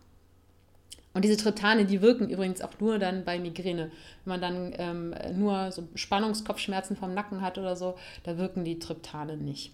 Und 1.18 1.24
diese 1.24 1.36
Triptane, 1.36 1.86
die 1.86 2.04
wirken 2.04 2.30
übrigens 2.30 2.62
auch 2.62 2.80
nur 2.80 3.00
dann 3.00 3.26
bei 3.26 3.40
Migräne. 3.40 3.90
Wenn 4.24 4.40
man 4.40 4.40
dann 4.40 4.74
ähm, 4.78 5.16
nur 5.36 5.72
so 5.72 5.88
Spannungskopfschmerzen 5.96 6.96
vom 6.96 7.16
Nacken 7.16 7.42
hat 7.42 7.58
oder 7.58 7.76
so, 7.76 7.96
da 8.22 8.38
wirken 8.38 8.64
die 8.64 8.78
Triptane 8.78 9.36
nicht. 9.36 9.74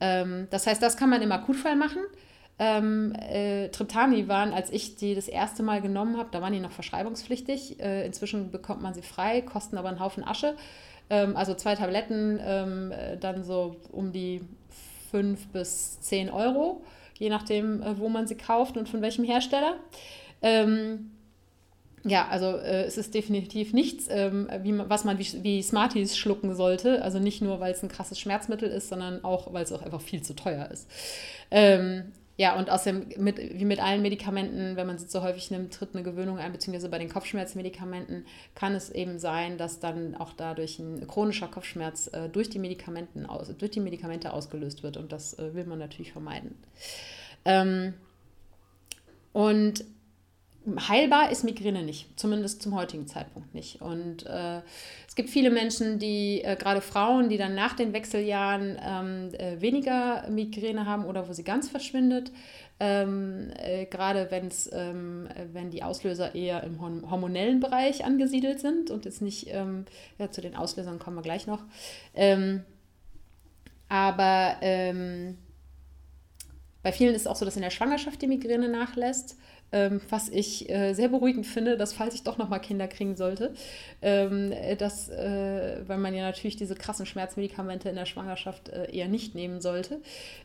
Ähm, 0.00 0.48
das 0.50 0.66
heißt, 0.66 0.82
das 0.82 0.96
kann 0.96 1.10
man 1.10 1.22
im 1.22 1.30
Akutfall 1.30 1.76
machen. 1.76 2.00
Ähm, 2.58 3.14
äh, 3.14 3.68
Triptane 3.68 4.26
waren, 4.26 4.52
als 4.52 4.72
ich 4.72 4.96
die 4.96 5.14
das 5.14 5.28
erste 5.28 5.62
Mal 5.62 5.80
genommen 5.80 6.16
habe, 6.16 6.30
da 6.32 6.42
waren 6.42 6.52
die 6.52 6.58
noch 6.58 6.72
verschreibungspflichtig. 6.72 7.78
Äh, 7.78 8.04
inzwischen 8.04 8.50
bekommt 8.50 8.82
man 8.82 8.94
sie 8.94 9.02
frei, 9.02 9.42
kosten 9.42 9.78
aber 9.78 9.90
einen 9.90 10.00
Haufen 10.00 10.26
Asche. 10.26 10.56
Ähm, 11.08 11.36
also 11.36 11.54
zwei 11.54 11.76
Tabletten, 11.76 12.40
ähm, 12.44 12.90
äh, 12.90 13.16
dann 13.16 13.44
so 13.44 13.76
um 13.92 14.10
die 14.10 14.40
5 15.12 15.46
bis 15.52 16.00
10 16.00 16.30
Euro, 16.30 16.82
je 17.16 17.28
nachdem, 17.28 17.80
äh, 17.80 17.96
wo 17.96 18.08
man 18.08 18.26
sie 18.26 18.34
kauft 18.34 18.76
und 18.76 18.88
von 18.88 19.02
welchem 19.02 19.22
Hersteller. 19.22 19.76
Ähm, 20.44 21.10
ja, 22.04 22.28
also 22.28 22.58
äh, 22.58 22.84
es 22.84 22.98
ist 22.98 23.14
definitiv 23.14 23.72
nichts, 23.72 24.08
ähm, 24.10 24.46
wie, 24.60 24.78
was 24.78 25.04
man 25.04 25.18
wie, 25.18 25.42
wie, 25.42 25.62
Smarties 25.62 26.18
schlucken 26.18 26.54
sollte. 26.54 27.02
Also 27.02 27.18
nicht 27.18 27.40
nur, 27.40 27.60
weil 27.60 27.72
es 27.72 27.82
ein 27.82 27.88
krasses 27.88 28.20
Schmerzmittel 28.20 28.68
ist, 28.68 28.90
sondern 28.90 29.24
auch, 29.24 29.54
weil 29.54 29.64
es 29.64 29.72
auch 29.72 29.80
einfach 29.80 30.02
viel 30.02 30.20
zu 30.22 30.34
teuer 30.34 30.70
ist. 30.70 30.86
Ähm, 31.50 32.12
ja, 32.36 32.58
und 32.58 32.68
außerdem, 32.68 33.06
mit, 33.16 33.38
wie 33.38 33.64
mit 33.64 33.80
allen 33.80 34.02
Medikamenten, 34.02 34.76
wenn 34.76 34.86
man 34.86 34.98
sie 34.98 35.06
zu 35.06 35.22
häufig 35.22 35.50
nimmt, 35.50 35.72
tritt 35.72 35.94
eine 35.94 36.02
Gewöhnung 36.02 36.36
ein, 36.36 36.52
beziehungsweise 36.52 36.90
bei 36.90 36.98
den 36.98 37.08
Kopfschmerzmedikamenten 37.08 38.26
kann 38.54 38.74
es 38.74 38.90
eben 38.90 39.18
sein, 39.18 39.56
dass 39.56 39.80
dann 39.80 40.14
auch 40.14 40.34
dadurch 40.34 40.78
ein 40.78 41.06
chronischer 41.06 41.48
Kopfschmerz 41.48 42.10
äh, 42.12 42.28
durch, 42.28 42.50
die 42.50 42.58
Medikamenten 42.58 43.24
aus, 43.24 43.50
durch 43.56 43.70
die 43.70 43.80
Medikamente 43.80 44.34
ausgelöst 44.34 44.82
wird. 44.82 44.98
Und 44.98 45.10
das 45.10 45.38
äh, 45.38 45.54
will 45.54 45.64
man 45.64 45.78
natürlich 45.78 46.12
vermeiden. 46.12 46.54
Ähm, 47.46 47.94
und 49.32 49.84
heilbar 50.88 51.30
ist 51.30 51.44
Migräne 51.44 51.82
nicht, 51.82 52.18
zumindest 52.18 52.62
zum 52.62 52.74
heutigen 52.74 53.06
Zeitpunkt 53.06 53.54
nicht. 53.54 53.82
Und 53.82 54.24
äh, 54.26 54.62
es 55.06 55.14
gibt 55.14 55.28
viele 55.30 55.50
Menschen, 55.50 55.98
die, 55.98 56.42
äh, 56.42 56.56
gerade 56.56 56.80
Frauen, 56.80 57.28
die 57.28 57.36
dann 57.36 57.54
nach 57.54 57.74
den 57.74 57.92
Wechseljahren 57.92 58.78
ähm, 58.82 59.34
äh, 59.34 59.60
weniger 59.60 60.28
Migräne 60.30 60.86
haben 60.86 61.04
oder 61.04 61.28
wo 61.28 61.32
sie 61.32 61.44
ganz 61.44 61.68
verschwindet. 61.68 62.32
Ähm, 62.80 63.52
äh, 63.58 63.86
gerade 63.86 64.30
wenn's, 64.30 64.68
ähm, 64.72 65.28
wenn 65.52 65.70
die 65.70 65.82
Auslöser 65.82 66.34
eher 66.34 66.64
im 66.64 66.80
hormonellen 66.80 67.60
Bereich 67.60 68.04
angesiedelt 68.04 68.58
sind 68.58 68.90
und 68.90 69.04
jetzt 69.04 69.22
nicht, 69.22 69.48
ähm, 69.50 69.84
ja, 70.18 70.30
zu 70.30 70.40
den 70.40 70.56
Auslösern 70.56 70.98
kommen 70.98 71.16
wir 71.16 71.22
gleich 71.22 71.46
noch. 71.46 71.62
Ähm, 72.14 72.64
aber 73.88 74.56
ähm, 74.62 75.36
Bei 76.84 76.92
vielen 76.92 77.14
ist 77.14 77.22
es 77.22 77.26
auch 77.26 77.36
so, 77.36 77.46
dass 77.46 77.56
in 77.56 77.62
der 77.62 77.70
Schwangerschaft 77.70 78.20
die 78.20 78.26
Migräne 78.26 78.68
nachlässt, 78.68 79.38
ähm, 79.74 80.00
was 80.08 80.28
ich 80.28 80.70
äh, 80.70 80.94
sehr 80.94 81.08
beruhigend 81.08 81.46
finde, 81.46 81.76
dass 81.76 81.92
falls 81.92 82.14
ich 82.14 82.22
doch 82.22 82.38
nochmal 82.38 82.60
Kinder 82.60 82.86
kriegen 82.86 83.16
sollte, 83.16 83.52
ähm, 84.02 84.52
dass, 84.78 85.08
äh, 85.08 85.82
weil 85.88 85.98
man 85.98 86.14
ja 86.14 86.22
natürlich 86.22 86.54
diese 86.54 86.76
krassen 86.76 87.06
Schmerzmedikamente 87.06 87.88
in 87.88 87.96
der 87.96 88.06
Schwangerschaft 88.06 88.68
äh, 88.68 88.90
eher 88.92 89.08
nicht 89.08 89.34
nehmen 89.34 89.60
sollte. 89.60 90.00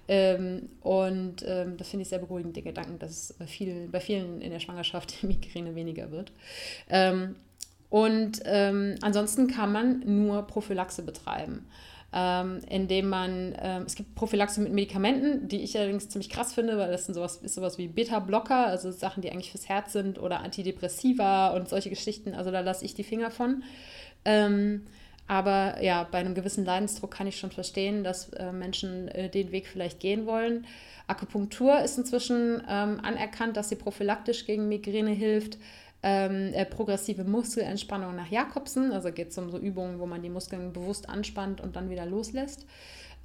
Ähm, 0.07 0.69
und 0.81 1.45
ähm, 1.45 1.77
das 1.77 1.89
finde 1.89 2.01
ich 2.01 2.09
sehr 2.09 2.17
beruhigend, 2.17 2.57
den 2.57 2.63
Gedanken, 2.63 2.97
dass 2.97 3.11
es 3.11 3.35
viel, 3.47 3.87
bei 3.91 3.99
vielen 3.99 4.41
in 4.41 4.49
der 4.49 4.59
Schwangerschaft 4.59 5.13
die 5.21 5.27
Migräne 5.27 5.75
weniger 5.75 6.09
wird. 6.09 6.31
Ähm, 6.89 7.35
und 7.91 8.41
ähm, 8.45 8.95
ansonsten 9.01 9.47
kann 9.47 9.71
man 9.71 9.99
nur 10.05 10.41
Prophylaxe 10.47 11.03
betreiben 11.03 11.67
ähm, 12.11 12.59
indem 12.67 13.09
man, 13.09 13.55
ähm, 13.61 13.83
es 13.85 13.95
gibt 13.95 14.15
Prophylaxe 14.15 14.61
mit 14.61 14.73
Medikamenten, 14.73 15.47
die 15.47 15.61
ich 15.61 15.77
allerdings 15.77 16.09
ziemlich 16.09 16.29
krass 16.29 16.53
finde, 16.53 16.77
weil 16.77 16.91
das 16.91 17.05
sind 17.05 17.13
sowas, 17.13 17.37
ist 17.37 17.55
sowas 17.55 17.77
wie 17.77 17.87
Beta-Blocker, 17.87 18.65
also 18.67 18.91
Sachen, 18.91 19.21
die 19.21 19.31
eigentlich 19.31 19.51
fürs 19.51 19.69
Herz 19.69 19.93
sind 19.93 20.19
oder 20.19 20.39
Antidepressiva 20.39 21.49
und 21.49 21.69
solche 21.69 21.89
Geschichten, 21.89 22.33
also 22.33 22.49
da 22.49 22.61
lasse 22.61 22.83
ich 22.83 22.95
die 22.95 23.03
Finger 23.03 23.29
von. 23.29 23.63
Ähm, 24.25 24.87
aber 25.27 25.83
ja, 25.83 26.07
bei 26.09 26.17
einem 26.17 26.33
gewissen 26.33 26.65
Leidensdruck 26.65 27.11
kann 27.11 27.27
ich 27.27 27.37
schon 27.37 27.51
verstehen, 27.51 28.03
dass 28.03 28.29
äh, 28.29 28.51
Menschen 28.51 29.07
äh, 29.09 29.29
den 29.29 29.51
Weg 29.51 29.67
vielleicht 29.67 29.99
gehen 29.99 30.25
wollen. 30.25 30.65
Akupunktur 31.05 31.79
ist 31.81 31.99
inzwischen 31.99 32.63
ähm, 32.67 32.99
anerkannt, 33.03 33.55
dass 33.55 33.69
sie 33.69 33.75
prophylaktisch 33.75 34.47
gegen 34.47 34.67
Migräne 34.67 35.11
hilft 35.11 35.59
ähm, 36.01 36.53
äh, 36.53 36.65
progressive 36.65 37.23
Muskelentspannung 37.23 38.15
nach 38.15 38.29
Jakobsen. 38.29 38.91
Also 38.91 39.11
geht 39.11 39.29
es 39.29 39.37
um 39.37 39.49
so 39.49 39.57
Übungen, 39.57 39.99
wo 39.99 40.05
man 40.05 40.21
die 40.21 40.29
Muskeln 40.29 40.73
bewusst 40.73 41.09
anspannt 41.09 41.61
und 41.61 41.75
dann 41.75 41.89
wieder 41.89 42.05
loslässt. 42.05 42.65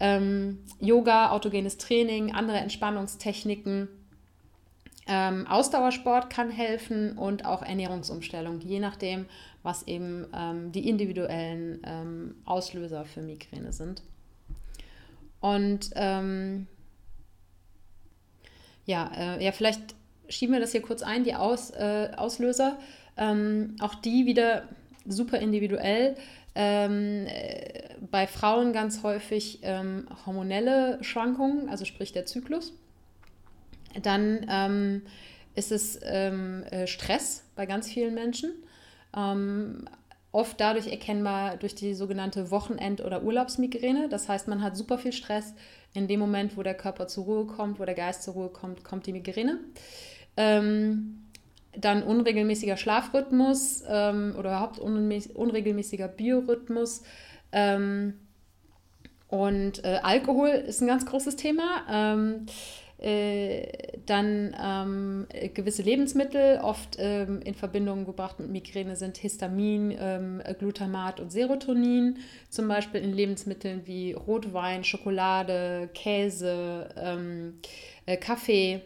Ähm, 0.00 0.58
Yoga, 0.80 1.30
autogenes 1.30 1.78
Training, 1.78 2.32
andere 2.32 2.58
Entspannungstechniken. 2.58 3.88
Ähm, 5.06 5.46
Ausdauersport 5.46 6.30
kann 6.30 6.50
helfen 6.50 7.18
und 7.18 7.44
auch 7.44 7.62
Ernährungsumstellung, 7.62 8.60
je 8.60 8.80
nachdem, 8.80 9.26
was 9.62 9.86
eben 9.86 10.26
ähm, 10.34 10.72
die 10.72 10.88
individuellen 10.88 11.80
ähm, 11.84 12.34
Auslöser 12.46 13.04
für 13.04 13.20
Migräne 13.20 13.72
sind. 13.72 14.02
Und 15.40 15.90
ähm, 15.94 16.66
ja, 18.86 19.10
äh, 19.14 19.44
ja, 19.44 19.52
vielleicht 19.52 19.94
schieben 20.28 20.54
wir 20.54 20.60
das 20.60 20.72
hier 20.72 20.82
kurz 20.82 21.02
ein, 21.02 21.24
die 21.24 21.34
Aus, 21.34 21.70
äh, 21.70 22.10
Auslöser. 22.16 22.78
Ähm, 23.16 23.76
auch 23.80 23.94
die 23.94 24.26
wieder 24.26 24.68
super 25.06 25.38
individuell. 25.38 26.16
Ähm, 26.54 27.26
äh, 27.26 27.94
bei 28.10 28.26
Frauen 28.26 28.72
ganz 28.72 29.02
häufig 29.02 29.60
ähm, 29.62 30.06
hormonelle 30.26 30.98
Schwankungen, 31.02 31.68
also 31.68 31.84
sprich 31.84 32.12
der 32.12 32.26
Zyklus. 32.26 32.72
Dann 34.02 34.46
ähm, 34.48 35.02
ist 35.54 35.72
es 35.72 35.98
ähm, 36.02 36.64
äh, 36.70 36.86
Stress 36.86 37.44
bei 37.56 37.66
ganz 37.66 37.88
vielen 37.88 38.14
Menschen. 38.14 38.52
Ähm, 39.16 39.86
oft 40.32 40.60
dadurch 40.60 40.88
erkennbar 40.88 41.56
durch 41.56 41.76
die 41.76 41.94
sogenannte 41.94 42.50
Wochenend- 42.50 43.00
oder 43.00 43.22
Urlaubsmigräne. 43.22 44.08
Das 44.08 44.28
heißt, 44.28 44.48
man 44.48 44.62
hat 44.62 44.76
super 44.76 44.98
viel 44.98 45.12
Stress. 45.12 45.54
In 45.92 46.08
dem 46.08 46.18
Moment, 46.18 46.56
wo 46.56 46.64
der 46.64 46.74
Körper 46.74 47.06
zur 47.06 47.24
Ruhe 47.24 47.46
kommt, 47.46 47.78
wo 47.78 47.84
der 47.84 47.94
Geist 47.94 48.24
zur 48.24 48.34
Ruhe 48.34 48.48
kommt, 48.48 48.82
kommt 48.82 49.06
die 49.06 49.12
Migräne. 49.12 49.60
Ähm, 50.36 51.20
dann 51.76 52.02
unregelmäßiger 52.02 52.76
Schlafrhythmus 52.76 53.82
ähm, 53.88 54.34
oder 54.38 54.50
überhaupt 54.50 54.78
unregelmäßiger 54.78 56.08
Biorhythmus. 56.08 57.02
Ähm, 57.52 58.14
und 59.28 59.84
äh, 59.84 59.98
Alkohol 60.02 60.48
ist 60.48 60.80
ein 60.80 60.86
ganz 60.86 61.06
großes 61.06 61.36
Thema. 61.36 61.84
Ähm, 61.90 62.46
äh, 62.98 63.98
dann 64.06 64.56
ähm, 64.62 65.26
gewisse 65.52 65.82
Lebensmittel, 65.82 66.60
oft 66.62 66.96
ähm, 66.98 67.40
in 67.42 67.54
Verbindung 67.54 68.06
gebracht 68.06 68.38
mit 68.38 68.48
Migräne, 68.50 68.96
sind 68.96 69.16
Histamin, 69.16 69.94
ähm, 69.98 70.42
Glutamat 70.58 71.20
und 71.20 71.30
Serotonin, 71.32 72.18
zum 72.48 72.68
Beispiel 72.68 73.02
in 73.02 73.12
Lebensmitteln 73.12 73.82
wie 73.86 74.12
Rotwein, 74.12 74.84
Schokolade, 74.84 75.90
Käse, 75.92 76.88
äh, 78.06 78.16
Kaffee. 78.16 78.80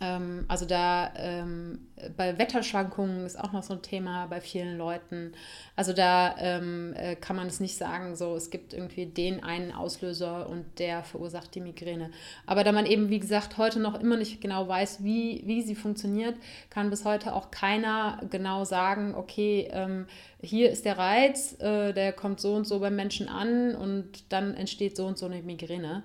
Ähm, 0.00 0.44
also 0.48 0.66
da 0.66 1.10
ähm, 1.16 1.88
bei 2.16 2.38
Wetterschwankungen 2.38 3.24
ist 3.24 3.40
auch 3.40 3.52
noch 3.52 3.62
so 3.62 3.72
ein 3.72 3.82
Thema 3.82 4.26
bei 4.26 4.40
vielen 4.42 4.76
Leuten. 4.76 5.32
Also 5.74 5.94
da 5.94 6.34
ähm, 6.38 6.92
äh, 6.96 7.16
kann 7.16 7.36
man 7.36 7.46
es 7.46 7.60
nicht 7.60 7.78
sagen, 7.78 8.14
so 8.14 8.36
es 8.36 8.50
gibt 8.50 8.74
irgendwie 8.74 9.06
den 9.06 9.42
einen 9.42 9.72
Auslöser 9.72 10.48
und 10.50 10.78
der 10.78 11.02
verursacht 11.02 11.54
die 11.54 11.60
Migräne. 11.60 12.10
Aber 12.44 12.62
da 12.62 12.72
man 12.72 12.84
eben, 12.84 13.08
wie 13.08 13.20
gesagt, 13.20 13.56
heute 13.56 13.80
noch 13.80 13.98
immer 13.98 14.18
nicht 14.18 14.40
genau 14.42 14.68
weiß, 14.68 15.02
wie, 15.02 15.42
wie 15.46 15.62
sie 15.62 15.74
funktioniert, 15.74 16.34
kann 16.68 16.90
bis 16.90 17.06
heute 17.06 17.34
auch 17.34 17.50
keiner 17.50 18.20
genau 18.30 18.64
sagen, 18.64 19.14
okay, 19.14 19.68
ähm, 19.72 20.06
hier 20.42 20.70
ist 20.70 20.84
der 20.84 20.98
Reiz, 20.98 21.58
äh, 21.60 21.94
der 21.94 22.12
kommt 22.12 22.40
so 22.40 22.54
und 22.54 22.66
so 22.66 22.80
beim 22.80 22.96
Menschen 22.96 23.28
an 23.28 23.74
und 23.74 24.30
dann 24.30 24.54
entsteht 24.54 24.96
so 24.96 25.06
und 25.06 25.16
so 25.16 25.24
eine 25.24 25.42
Migräne. 25.42 26.02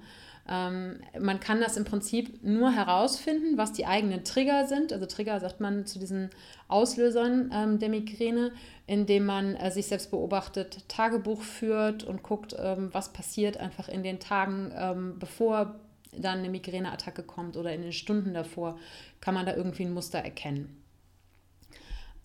Ähm, 0.48 1.00
man 1.20 1.40
kann 1.40 1.62
das 1.62 1.78
im 1.78 1.86
Prinzip 1.86 2.44
nur 2.44 2.72
herausfinden, 2.72 3.58
was 3.58 3.74
die 3.74 3.86
eigenen 3.86 4.24
Trigger 4.24 4.68
sind. 4.68 4.92
Also 4.92 5.06
Trigger 5.06 5.40
sagt 5.40 5.60
man 5.60 5.86
zu 5.86 6.00
diesen 6.00 6.30
Auslösern 6.68 7.52
ähm, 7.54 7.80
der 7.80 7.90
Migräne, 7.90 8.52
indem 8.88 9.26
man 9.26 9.56
äh, 9.56 9.72
sich 9.72 9.88
selbst 9.88 10.12
beobachtet, 10.12 10.88
Tagebuch 10.90 11.42
führt 11.42 12.04
und 12.04 12.24
guckt, 12.24 12.56
ähm, 12.58 12.90
was 12.92 13.14
passiert 13.14 13.58
einfach 13.58 13.88
in 13.88 14.04
den 14.04 14.20
Tagen, 14.20 15.16
bevor 15.20 15.76
dann 16.12 16.40
eine 16.40 16.50
Migräneattacke 16.50 17.24
kommt 17.24 17.56
oder 17.58 17.74
in 17.74 17.82
den 17.82 17.94
Stunden 17.94 18.34
davor, 18.34 18.78
kann 19.22 19.34
man 19.34 19.46
da 19.46 19.56
irgendwie 19.56 19.86
ein 19.86 19.94
Muster 19.94 20.20
erkennen. 20.20 20.84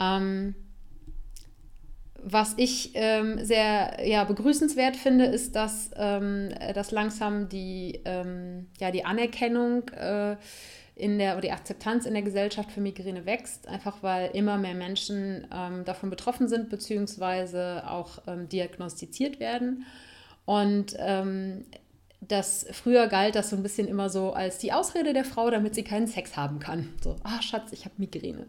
Ähm, 0.01 0.55
was 2.29 2.55
ich 2.57 2.91
ähm, 2.95 3.45
sehr 3.45 4.05
ja, 4.05 4.25
begrüßenswert 4.25 4.97
finde, 4.97 5.27
ist, 5.27 5.55
dass, 5.55 5.91
ähm, 5.95 6.49
dass 6.75 6.91
langsam 6.91 7.49
die, 7.49 8.01
ähm, 8.05 8.67
ja, 8.81 8.91
die 8.91 9.05
Anerkennung 9.05 9.89
äh, 9.91 10.35
in 10.97 11.21
der, 11.21 11.35
oder 11.35 11.43
die 11.43 11.53
Akzeptanz 11.53 12.05
in 12.05 12.15
der 12.15 12.25
Gesellschaft 12.25 12.73
für 12.73 12.81
Migräne 12.81 13.27
wächst, 13.27 13.69
einfach 13.69 14.03
weil 14.03 14.33
immer 14.33 14.59
mehr 14.59 14.75
Menschen 14.75 15.47
ähm, 15.55 15.85
davon 15.85 16.11
betroffen 16.11 16.49
sind, 16.49 16.69
beziehungsweise 16.69 17.89
auch 17.89 18.19
ähm, 18.27 18.49
diagnostiziert 18.49 19.39
werden. 19.39 19.87
Und 20.47 20.97
ähm, 20.99 21.65
das 22.21 22.67
früher 22.73 23.07
galt 23.07 23.37
das 23.37 23.51
so 23.51 23.57
ein 23.57 23.63
bisschen 23.63 23.87
immer 23.87 24.11
so 24.11 24.33
als 24.33 24.59
die 24.59 24.73
Ausrede 24.73 25.13
der 25.13 25.25
Frau, 25.25 25.49
damit 25.49 25.77
sie 25.77 25.85
keinen 25.85 26.09
Sex 26.09 26.37
haben 26.37 26.59
kann. 26.59 26.93
So, 27.05 27.15
ah 27.23 27.41
Schatz, 27.41 27.71
ich 27.71 27.85
habe 27.85 27.95
Migräne. 27.99 28.49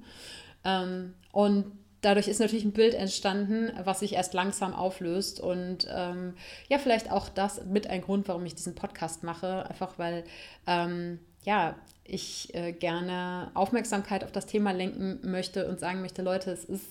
und 1.31 1.65
dadurch 2.07 2.29
ist 2.29 2.39
natürlich 2.39 2.63
ein 2.63 2.71
Bild 2.71 2.93
entstanden, 2.93 3.69
was 3.83 3.99
sich 3.99 4.13
erst 4.13 4.33
langsam 4.33 4.73
auflöst. 4.73 5.41
Und 5.41 5.89
ähm, 5.93 6.35
ja, 6.69 6.77
vielleicht 6.79 7.11
auch 7.11 7.27
das 7.27 7.65
mit 7.65 7.87
ein 7.87 8.01
Grund, 8.01 8.29
warum 8.29 8.45
ich 8.45 8.55
diesen 8.55 8.75
Podcast 8.75 9.23
mache. 9.23 9.69
Einfach 9.69 9.99
weil, 9.99 10.23
ähm, 10.67 11.19
ja, 11.43 11.75
ich 12.05 12.55
äh, 12.55 12.71
gerne 12.71 13.51
Aufmerksamkeit 13.55 14.23
auf 14.23 14.31
das 14.31 14.45
Thema 14.45 14.71
lenken 14.71 15.19
möchte 15.29 15.67
und 15.67 15.81
sagen 15.81 15.99
möchte, 15.99 16.21
Leute, 16.21 16.49
es 16.49 16.63
ist 16.63 16.85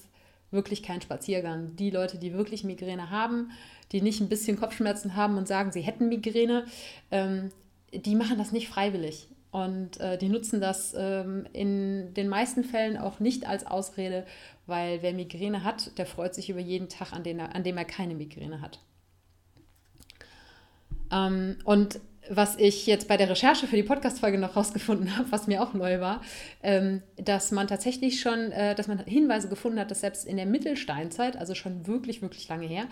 wirklich 0.50 0.82
kein 0.82 1.00
Spaziergang. 1.00 1.74
Die 1.76 1.88
Leute, 1.88 2.18
die 2.18 2.34
wirklich 2.34 2.62
Migräne 2.62 3.08
haben, 3.08 3.52
die 3.92 4.02
nicht 4.02 4.20
ein 4.20 4.28
bisschen 4.28 4.60
Kopfschmerzen 4.60 5.16
haben 5.16 5.38
und 5.38 5.48
sagen, 5.48 5.72
sie 5.72 5.80
hätten 5.80 6.10
Migräne, 6.10 6.66
ähm, 7.10 7.48
die 7.90 8.16
machen 8.16 8.36
das 8.36 8.52
nicht 8.52 8.68
freiwillig. 8.68 9.28
Und 9.50 10.00
äh, 10.00 10.18
die 10.18 10.28
nutzen 10.28 10.60
das 10.60 10.94
ähm, 10.98 11.46
in 11.52 12.12
den 12.14 12.28
meisten 12.28 12.64
Fällen 12.64 12.98
auch 12.98 13.20
nicht 13.20 13.48
als 13.48 13.66
Ausrede, 13.66 14.26
weil 14.66 15.02
wer 15.02 15.12
Migräne 15.12 15.64
hat, 15.64 15.96
der 15.98 16.06
freut 16.06 16.34
sich 16.34 16.50
über 16.50 16.60
jeden 16.60 16.88
Tag, 16.88 17.12
an, 17.12 17.22
den 17.22 17.38
er, 17.38 17.54
an 17.54 17.62
dem 17.62 17.78
er 17.78 17.84
keine 17.84 18.14
Migräne 18.14 18.60
hat. 18.60 18.80
Ähm, 21.10 21.56
und 21.64 22.00
was 22.28 22.56
ich 22.58 22.86
jetzt 22.86 23.08
bei 23.08 23.16
der 23.16 23.30
Recherche 23.30 23.66
für 23.66 23.76
die 23.76 23.82
Podcast-Folge 23.82 24.38
noch 24.38 24.56
rausgefunden 24.56 25.16
habe, 25.16 25.30
was 25.30 25.46
mir 25.46 25.62
auch 25.62 25.74
neu 25.74 26.00
war, 26.00 26.20
ähm, 26.62 27.02
dass 27.16 27.52
man 27.52 27.66
tatsächlich 27.66 28.20
schon, 28.20 28.52
äh, 28.52 28.74
dass 28.74 28.88
man 28.88 28.98
Hinweise 29.04 29.48
gefunden 29.48 29.78
hat, 29.78 29.90
dass 29.90 30.00
selbst 30.00 30.26
in 30.26 30.36
der 30.36 30.46
Mittelsteinzeit, 30.46 31.36
also 31.36 31.54
schon 31.54 31.86
wirklich, 31.86 32.22
wirklich 32.22 32.48
lange 32.48 32.66
her, 32.66 32.86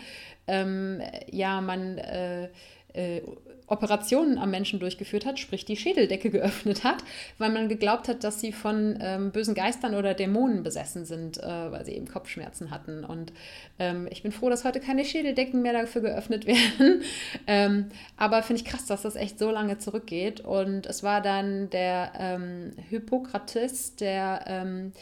ähm, 0.46 1.02
ja, 1.30 1.60
man 1.60 1.98
äh, 1.98 2.48
äh, 2.94 3.20
Operationen 3.66 4.38
am 4.38 4.50
Menschen 4.50 4.78
durchgeführt 4.78 5.24
hat, 5.24 5.38
sprich 5.38 5.64
die 5.64 5.76
Schädeldecke 5.76 6.30
geöffnet 6.30 6.84
hat, 6.84 6.98
weil 7.38 7.50
man 7.50 7.68
geglaubt 7.68 8.08
hat, 8.08 8.24
dass 8.24 8.40
sie 8.40 8.52
von 8.52 8.98
ähm, 9.00 9.30
bösen 9.30 9.54
Geistern 9.54 9.94
oder 9.94 10.14
Dämonen 10.14 10.62
besessen 10.62 11.04
sind, 11.04 11.38
äh, 11.38 11.72
weil 11.72 11.84
sie 11.84 11.92
eben 11.92 12.06
Kopfschmerzen 12.06 12.70
hatten. 12.70 13.04
Und 13.04 13.32
ähm, 13.78 14.06
ich 14.10 14.22
bin 14.22 14.32
froh, 14.32 14.50
dass 14.50 14.64
heute 14.64 14.80
keine 14.80 15.04
Schädeldecken 15.04 15.62
mehr 15.62 15.72
dafür 15.72 16.02
geöffnet 16.02 16.46
werden. 16.46 17.02
ähm, 17.46 17.86
aber 18.16 18.42
finde 18.42 18.62
ich 18.62 18.68
krass, 18.68 18.86
dass 18.86 19.02
das 19.02 19.16
echt 19.16 19.38
so 19.38 19.50
lange 19.50 19.78
zurückgeht. 19.78 20.40
Und 20.40 20.86
es 20.86 21.02
war 21.02 21.22
dann 21.22 21.70
der 21.70 22.12
ähm, 22.18 22.72
Hippokrates, 22.90 23.96
der, 23.96 24.44
ähm, 24.46 24.92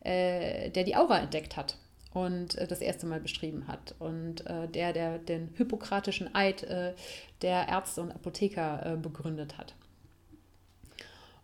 äh, 0.00 0.70
der 0.70 0.84
die 0.84 0.96
Aura 0.96 1.20
entdeckt 1.20 1.56
hat 1.56 1.76
und 2.24 2.56
äh, 2.56 2.66
das 2.66 2.80
erste 2.80 3.06
Mal 3.06 3.20
beschrieben 3.20 3.64
hat. 3.68 3.94
Und 3.98 4.46
äh, 4.46 4.68
der, 4.68 4.92
der 4.92 5.18
den 5.18 5.50
hippokratischen 5.56 6.34
Eid 6.34 6.64
äh, 6.64 6.94
der 7.42 7.68
Ärzte 7.68 8.02
und 8.02 8.10
Apotheker 8.10 8.94
äh, 8.94 8.96
begründet 8.96 9.56
hat. 9.56 9.74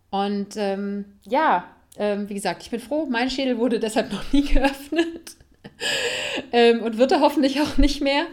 Und 0.09 0.55
ähm, 0.57 1.05
ja, 1.23 1.65
ähm, 1.97 2.29
wie 2.29 2.33
gesagt, 2.33 2.63
ich 2.63 2.71
bin 2.71 2.79
froh, 2.79 3.05
mein 3.09 3.29
Schädel 3.29 3.57
wurde 3.57 3.79
deshalb 3.79 4.11
noch 4.11 4.31
nie 4.33 4.41
geöffnet. 4.53 5.37
ähm, 6.51 6.83
und 6.83 6.97
wird 6.97 7.11
er 7.11 7.21
hoffentlich 7.21 7.59
auch 7.61 7.77
nicht 7.77 8.01
mehr. 8.01 8.25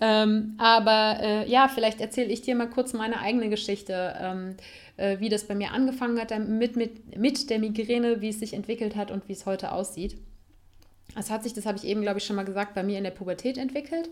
Ähm, 0.00 0.54
aber 0.58 1.18
äh, 1.20 1.50
ja, 1.50 1.68
vielleicht 1.68 2.00
erzähle 2.00 2.30
ich 2.30 2.42
dir 2.42 2.54
mal 2.54 2.70
kurz 2.70 2.92
meine 2.92 3.20
eigene 3.20 3.48
Geschichte, 3.50 4.16
ähm, 4.20 4.56
äh, 4.96 5.18
wie 5.20 5.28
das 5.28 5.44
bei 5.44 5.54
mir 5.54 5.72
angefangen 5.72 6.18
hat 6.18 6.36
mit, 6.48 6.76
mit, 6.76 7.16
mit 7.16 7.50
der 7.50 7.58
Migräne, 7.58 8.20
wie 8.20 8.30
es 8.30 8.38
sich 8.38 8.54
entwickelt 8.54 8.96
hat 8.96 9.10
und 9.10 9.28
wie 9.28 9.32
es 9.32 9.46
heute 9.46 9.72
aussieht. 9.72 10.16
Es 11.16 11.30
hat 11.30 11.42
sich, 11.42 11.54
das 11.54 11.66
habe 11.66 11.78
ich 11.78 11.84
eben, 11.84 12.02
glaube 12.02 12.18
ich, 12.18 12.24
schon 12.24 12.36
mal 12.36 12.44
gesagt, 12.44 12.74
bei 12.74 12.82
mir 12.82 12.98
in 12.98 13.04
der 13.04 13.10
Pubertät 13.10 13.56
entwickelt. 13.58 14.10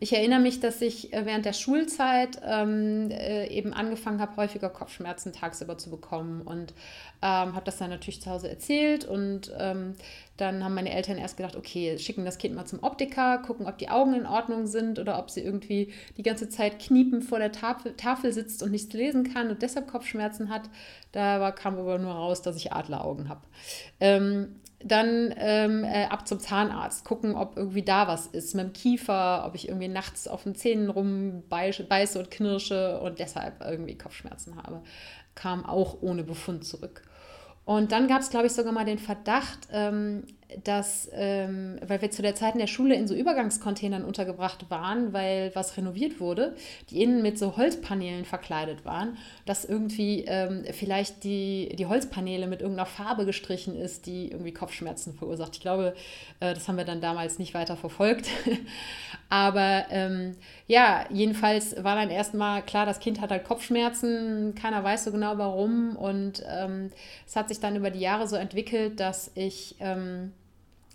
Ich 0.00 0.12
erinnere 0.12 0.40
mich, 0.40 0.58
dass 0.58 0.82
ich 0.82 1.12
äh, 1.12 1.24
während 1.24 1.44
der 1.44 1.52
Schulzeit 1.52 2.40
ähm, 2.44 3.12
äh, 3.12 3.46
eben 3.46 3.72
angefangen 3.72 4.20
habe, 4.20 4.36
häufiger 4.36 4.68
Kopfschmerzen 4.68 5.32
tagsüber 5.32 5.78
zu 5.78 5.90
bekommen 5.90 6.42
und 6.42 6.74
ähm, 7.22 7.54
habe 7.54 7.62
das 7.64 7.78
dann 7.78 7.90
natürlich 7.90 8.20
zu 8.20 8.28
Hause 8.28 8.50
erzählt 8.50 9.04
und 9.04 9.52
ähm, 9.56 9.94
dann 10.36 10.64
haben 10.64 10.74
meine 10.74 10.92
Eltern 10.92 11.18
erst 11.18 11.36
gedacht, 11.36 11.54
okay, 11.54 11.96
schicken 11.98 12.24
das 12.24 12.38
Kind 12.38 12.56
mal 12.56 12.64
zum 12.64 12.82
Optiker, 12.82 13.38
gucken, 13.38 13.66
ob 13.66 13.78
die 13.78 13.90
Augen 13.90 14.14
in 14.14 14.26
Ordnung 14.26 14.66
sind 14.66 14.98
oder 14.98 15.20
ob 15.20 15.30
sie 15.30 15.40
irgendwie 15.40 15.92
die 16.16 16.24
ganze 16.24 16.48
Zeit 16.48 16.80
kniepend 16.80 17.24
vor 17.24 17.38
der 17.38 17.52
Tafel, 17.52 17.94
Tafel 17.96 18.32
sitzt 18.32 18.64
und 18.64 18.72
nichts 18.72 18.92
lesen 18.92 19.32
kann 19.32 19.50
und 19.50 19.62
deshalb 19.62 19.86
Kopfschmerzen 19.86 20.48
hat. 20.48 20.62
Da 21.12 21.52
kam 21.52 21.78
aber 21.78 21.98
nur 21.98 22.12
raus, 22.12 22.42
dass 22.42 22.56
ich 22.56 22.72
Adleraugen 22.72 23.28
habe. 23.28 23.42
Ähm, 24.00 24.56
dann 24.84 25.34
ähm, 25.36 25.84
äh, 25.84 26.04
ab 26.06 26.26
zum 26.26 26.40
Zahnarzt, 26.40 27.04
gucken, 27.04 27.34
ob 27.34 27.56
irgendwie 27.56 27.82
da 27.82 28.08
was 28.08 28.26
ist 28.26 28.54
mit 28.54 28.66
dem 28.66 28.72
Kiefer, 28.72 29.44
ob 29.46 29.54
ich 29.54 29.68
irgendwie 29.68 29.88
nachts 29.88 30.28
auf 30.28 30.44
den 30.44 30.54
Zähnen 30.54 30.90
rumbeiße 30.90 32.18
und 32.18 32.30
knirsche 32.30 33.00
und 33.00 33.18
deshalb 33.18 33.62
irgendwie 33.64 33.96
Kopfschmerzen 33.96 34.56
habe. 34.56 34.82
Kam 35.34 35.64
auch 35.64 35.98
ohne 36.02 36.24
Befund 36.24 36.64
zurück. 36.64 37.02
Und 37.64 37.92
dann 37.92 38.08
gab 38.08 38.20
es, 38.20 38.30
glaube 38.30 38.46
ich, 38.46 38.52
sogar 38.52 38.72
mal 38.72 38.84
den 38.84 38.98
Verdacht, 38.98 39.68
ähm, 39.72 40.24
dass, 40.64 41.08
ähm, 41.12 41.78
weil 41.86 42.00
wir 42.02 42.10
zu 42.10 42.22
der 42.22 42.34
Zeit 42.34 42.54
in 42.54 42.60
der 42.60 42.66
Schule 42.66 42.94
in 42.94 43.08
so 43.08 43.14
Übergangscontainern 43.14 44.04
untergebracht 44.04 44.70
waren, 44.70 45.12
weil 45.12 45.50
was 45.54 45.76
renoviert 45.76 46.20
wurde, 46.20 46.56
die 46.90 47.02
innen 47.02 47.22
mit 47.22 47.38
so 47.38 47.56
Holzpaneelen 47.56 48.24
verkleidet 48.24 48.84
waren, 48.84 49.16
dass 49.46 49.64
irgendwie 49.64 50.24
ähm, 50.26 50.64
vielleicht 50.72 51.24
die, 51.24 51.74
die 51.76 51.86
Holzpaneele 51.86 52.46
mit 52.46 52.60
irgendeiner 52.60 52.86
Farbe 52.86 53.24
gestrichen 53.24 53.76
ist, 53.76 54.06
die 54.06 54.30
irgendwie 54.30 54.52
Kopfschmerzen 54.52 55.14
verursacht. 55.14 55.54
Ich 55.54 55.60
glaube, 55.60 55.94
äh, 56.40 56.54
das 56.54 56.68
haben 56.68 56.76
wir 56.76 56.84
dann 56.84 57.00
damals 57.00 57.38
nicht 57.38 57.54
weiter 57.54 57.76
verfolgt. 57.76 58.28
Aber 59.28 59.86
ähm, 59.90 60.36
ja, 60.66 61.06
jedenfalls 61.10 61.82
war 61.82 61.96
dann 61.96 62.10
erstmal 62.10 62.62
klar, 62.62 62.86
das 62.86 63.00
Kind 63.00 63.20
hat 63.20 63.30
halt 63.30 63.44
Kopfschmerzen, 63.44 64.54
keiner 64.54 64.84
weiß 64.84 65.04
so 65.04 65.12
genau 65.12 65.38
warum. 65.38 65.96
Und 65.96 66.42
ähm, 66.48 66.90
es 67.26 67.36
hat 67.36 67.48
sich 67.48 67.60
dann 67.60 67.76
über 67.76 67.90
die 67.90 68.00
Jahre 68.00 68.28
so 68.28 68.36
entwickelt, 68.36 69.00
dass 69.00 69.30
ich 69.34 69.76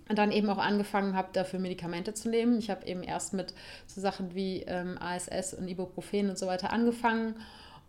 ähm, 0.10 0.16
dann 0.16 0.32
eben 0.32 0.50
auch 0.50 0.58
angefangen 0.58 1.16
habe, 1.16 1.30
dafür 1.34 1.60
Medikamente 1.60 2.14
zu 2.14 2.30
nehmen. 2.30 2.60
Ich 2.60 2.70
habe 2.70 2.86
eben 2.86 3.04
erst 3.04 3.34
mit 3.34 3.54
so 3.86 4.02
Sachen 4.02 4.36
wie 4.36 4.64
ähm, 4.64 4.98
ASS 5.00 5.54
und 5.54 5.68
Ibuprofen 5.68 6.30
und 6.30 6.38
so 6.38 6.48
weiter 6.48 6.72
angefangen 6.72 7.36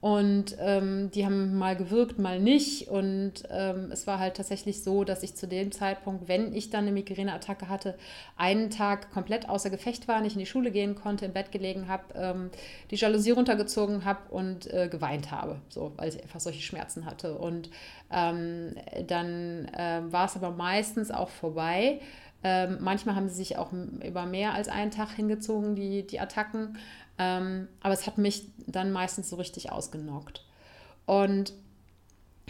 und 0.01 0.57
ähm, 0.61 1.11
die 1.11 1.25
haben 1.25 1.59
mal 1.59 1.75
gewirkt, 1.75 2.21
mal 2.21 2.39
nicht. 2.39 2.87
Und 2.87 3.33
ähm, 3.51 3.91
es 3.91 4.07
war 4.07 4.21
halt 4.21 4.37
tatsächlich 4.37 4.85
so, 4.85 5.03
dass 5.03 5.25
ich 5.25 5.35
zu 5.35 5.49
dem 5.49 5.73
Zeitpunkt, 5.73 6.29
wenn 6.29 6.55
ich 6.55 6.71
dann 6.71 6.85
eine 6.85 6.93
Migräneattacke 6.93 7.69
hatte, 7.69 7.97
einen 8.37 8.71
Tag 8.71 9.11
komplett 9.11 9.49
außer 9.49 9.71
Gefecht 9.71 10.07
war, 10.07 10.21
nicht 10.21 10.35
in 10.35 10.39
die 10.39 10.47
Schule 10.47 10.71
gehen 10.71 10.95
konnte, 10.95 11.25
im 11.25 11.33
Bett 11.33 11.51
gelegen 11.51 11.89
habe, 11.89 12.05
ähm, 12.15 12.51
die 12.93 12.97
Jalousie 12.97 13.33
runtergezogen 13.33 14.05
habe 14.05 14.21
und 14.31 14.73
äh, 14.73 14.89
geweint 14.89 15.33
habe, 15.33 15.61
so, 15.69 15.93
weil 15.97 16.11
ich 16.11 16.23
einfach 16.23 16.41
solche 16.41 16.63
Schmerzen 16.63 17.05
hatte. 17.05 17.37
Und 17.37 17.69
ähm, 18.13 18.77
dann 19.09 19.67
äh, 19.75 20.03
war 20.11 20.27
es 20.27 20.37
aber 20.37 20.53
meistens 20.53 21.11
auch 21.11 21.29
vorbei. 21.29 22.01
Ähm, 22.45 22.79
manchmal 22.81 23.17
haben 23.17 23.29
sie 23.29 23.35
sich 23.35 23.59
auch 23.59 23.73
über 23.73 24.25
mehr 24.27 24.55
als 24.55 24.69
einen 24.69 24.93
Tag 24.93 25.11
hingezogen, 25.11 25.75
die, 25.75 26.07
die 26.07 26.21
Attacken. 26.21 26.79
Ähm, 27.19 27.69
aber 27.81 27.95
es 27.95 28.07
hat 28.07 28.19
mich 28.19 28.47
dann 28.67 28.93
meistens 28.93 29.31
so 29.31 29.37
richtig 29.37 29.73
ausgenockt. 29.73 30.45
Und 31.07 31.53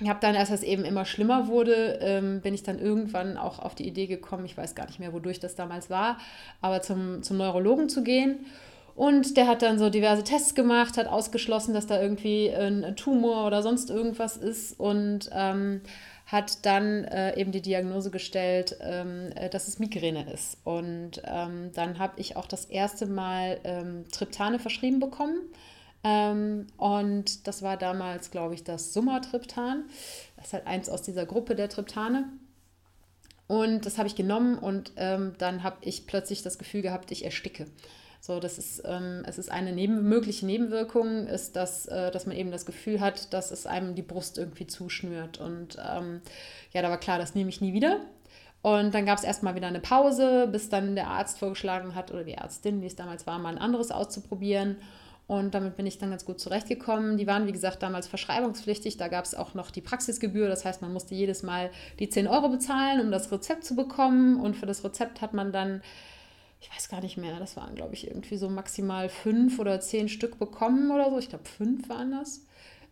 ich 0.00 0.08
habe 0.08 0.20
dann, 0.20 0.36
als 0.36 0.50
es 0.50 0.62
eben 0.62 0.84
immer 0.84 1.04
schlimmer 1.04 1.48
wurde, 1.48 1.98
ähm, 2.00 2.40
bin 2.40 2.54
ich 2.54 2.62
dann 2.62 2.78
irgendwann 2.78 3.36
auch 3.36 3.58
auf 3.58 3.74
die 3.74 3.86
Idee 3.86 4.06
gekommen, 4.06 4.44
ich 4.44 4.56
weiß 4.56 4.74
gar 4.74 4.86
nicht 4.86 5.00
mehr, 5.00 5.12
wodurch 5.12 5.40
das 5.40 5.56
damals 5.56 5.90
war, 5.90 6.18
aber 6.60 6.82
zum, 6.82 7.22
zum 7.22 7.36
Neurologen 7.36 7.88
zu 7.88 8.02
gehen. 8.02 8.46
Und 8.94 9.36
der 9.36 9.46
hat 9.46 9.62
dann 9.62 9.78
so 9.78 9.90
diverse 9.90 10.24
Tests 10.24 10.54
gemacht, 10.56 10.96
hat 10.96 11.06
ausgeschlossen, 11.06 11.72
dass 11.72 11.86
da 11.86 12.00
irgendwie 12.00 12.50
ein 12.50 12.96
Tumor 12.96 13.46
oder 13.46 13.62
sonst 13.62 13.90
irgendwas 13.90 14.36
ist 14.36 14.78
und 14.78 15.30
ähm, 15.32 15.82
hat 16.28 16.66
dann 16.66 17.04
äh, 17.04 17.40
eben 17.40 17.52
die 17.52 17.62
Diagnose 17.62 18.10
gestellt, 18.10 18.76
ähm, 18.82 19.32
äh, 19.34 19.48
dass 19.48 19.66
es 19.66 19.78
Migräne 19.78 20.30
ist. 20.30 20.58
Und 20.62 21.22
ähm, 21.24 21.72
dann 21.72 21.98
habe 21.98 22.20
ich 22.20 22.36
auch 22.36 22.46
das 22.46 22.66
erste 22.66 23.06
Mal 23.06 23.58
ähm, 23.64 24.04
Triptane 24.12 24.58
verschrieben 24.58 25.00
bekommen. 25.00 25.40
Ähm, 26.04 26.66
und 26.76 27.46
das 27.46 27.62
war 27.62 27.78
damals, 27.78 28.30
glaube 28.30 28.54
ich, 28.54 28.62
das 28.62 28.92
Sumatriptan. 28.92 29.84
Das 30.36 30.48
ist 30.48 30.52
halt 30.52 30.66
eins 30.66 30.90
aus 30.90 31.00
dieser 31.00 31.24
Gruppe 31.24 31.54
der 31.54 31.70
Triptane. 31.70 32.28
Und 33.46 33.86
das 33.86 33.96
habe 33.96 34.06
ich 34.06 34.14
genommen 34.14 34.58
und 34.58 34.92
ähm, 34.96 35.32
dann 35.38 35.62
habe 35.62 35.78
ich 35.80 36.06
plötzlich 36.06 36.42
das 36.42 36.58
Gefühl 36.58 36.82
gehabt, 36.82 37.10
ich 37.10 37.24
ersticke. 37.24 37.64
So, 38.20 38.40
das 38.40 38.58
ist, 38.58 38.82
ähm, 38.84 39.22
es 39.26 39.38
ist 39.38 39.50
eine 39.50 39.72
neben, 39.72 40.08
mögliche 40.08 40.44
Nebenwirkung, 40.44 41.26
ist, 41.26 41.56
dass, 41.56 41.86
äh, 41.86 42.10
dass 42.10 42.26
man 42.26 42.36
eben 42.36 42.50
das 42.50 42.66
Gefühl 42.66 43.00
hat, 43.00 43.32
dass 43.32 43.50
es 43.50 43.66
einem 43.66 43.94
die 43.94 44.02
Brust 44.02 44.38
irgendwie 44.38 44.66
zuschnürt. 44.66 45.38
Und 45.38 45.76
ähm, 45.78 46.20
ja, 46.72 46.82
da 46.82 46.90
war 46.90 46.98
klar, 46.98 47.18
das 47.18 47.34
nehme 47.34 47.50
ich 47.50 47.60
nie 47.60 47.72
wieder. 47.72 48.00
Und 48.60 48.92
dann 48.92 49.06
gab 49.06 49.18
es 49.18 49.24
erstmal 49.24 49.54
wieder 49.54 49.68
eine 49.68 49.80
Pause, 49.80 50.48
bis 50.50 50.68
dann 50.68 50.96
der 50.96 51.08
Arzt 51.08 51.38
vorgeschlagen 51.38 51.94
hat 51.94 52.10
oder 52.10 52.24
die 52.24 52.32
Ärztin, 52.32 52.82
wie 52.82 52.86
es 52.86 52.96
damals 52.96 53.26
war, 53.26 53.38
mal 53.38 53.50
ein 53.50 53.58
anderes 53.58 53.90
auszuprobieren. 53.92 54.76
Und 55.28 55.54
damit 55.54 55.76
bin 55.76 55.86
ich 55.86 55.98
dann 55.98 56.10
ganz 56.10 56.24
gut 56.24 56.40
zurechtgekommen. 56.40 57.18
Die 57.18 57.26
waren, 57.26 57.46
wie 57.46 57.52
gesagt, 57.52 57.82
damals 57.82 58.08
verschreibungspflichtig. 58.08 58.96
Da 58.96 59.08
gab 59.08 59.26
es 59.26 59.34
auch 59.34 59.52
noch 59.52 59.70
die 59.70 59.82
Praxisgebühr. 59.82 60.48
Das 60.48 60.64
heißt, 60.64 60.80
man 60.80 60.92
musste 60.92 61.14
jedes 61.14 61.42
Mal 61.42 61.70
die 61.98 62.08
10 62.08 62.26
Euro 62.26 62.48
bezahlen, 62.48 63.00
um 63.00 63.10
das 63.10 63.30
Rezept 63.30 63.64
zu 63.64 63.76
bekommen. 63.76 64.40
Und 64.40 64.56
für 64.56 64.64
das 64.64 64.82
Rezept 64.82 65.20
hat 65.20 65.34
man 65.34 65.52
dann 65.52 65.82
ich 66.60 66.70
weiß 66.74 66.88
gar 66.88 67.00
nicht 67.00 67.16
mehr, 67.16 67.38
das 67.38 67.56
waren, 67.56 67.74
glaube 67.74 67.94
ich, 67.94 68.06
irgendwie 68.06 68.36
so 68.36 68.48
maximal 68.48 69.08
fünf 69.08 69.58
oder 69.58 69.80
zehn 69.80 70.08
Stück 70.08 70.38
bekommen 70.38 70.90
oder 70.90 71.10
so. 71.10 71.18
Ich 71.18 71.28
glaube, 71.28 71.44
fünf 71.44 71.88
waren 71.88 72.12
das. 72.12 72.44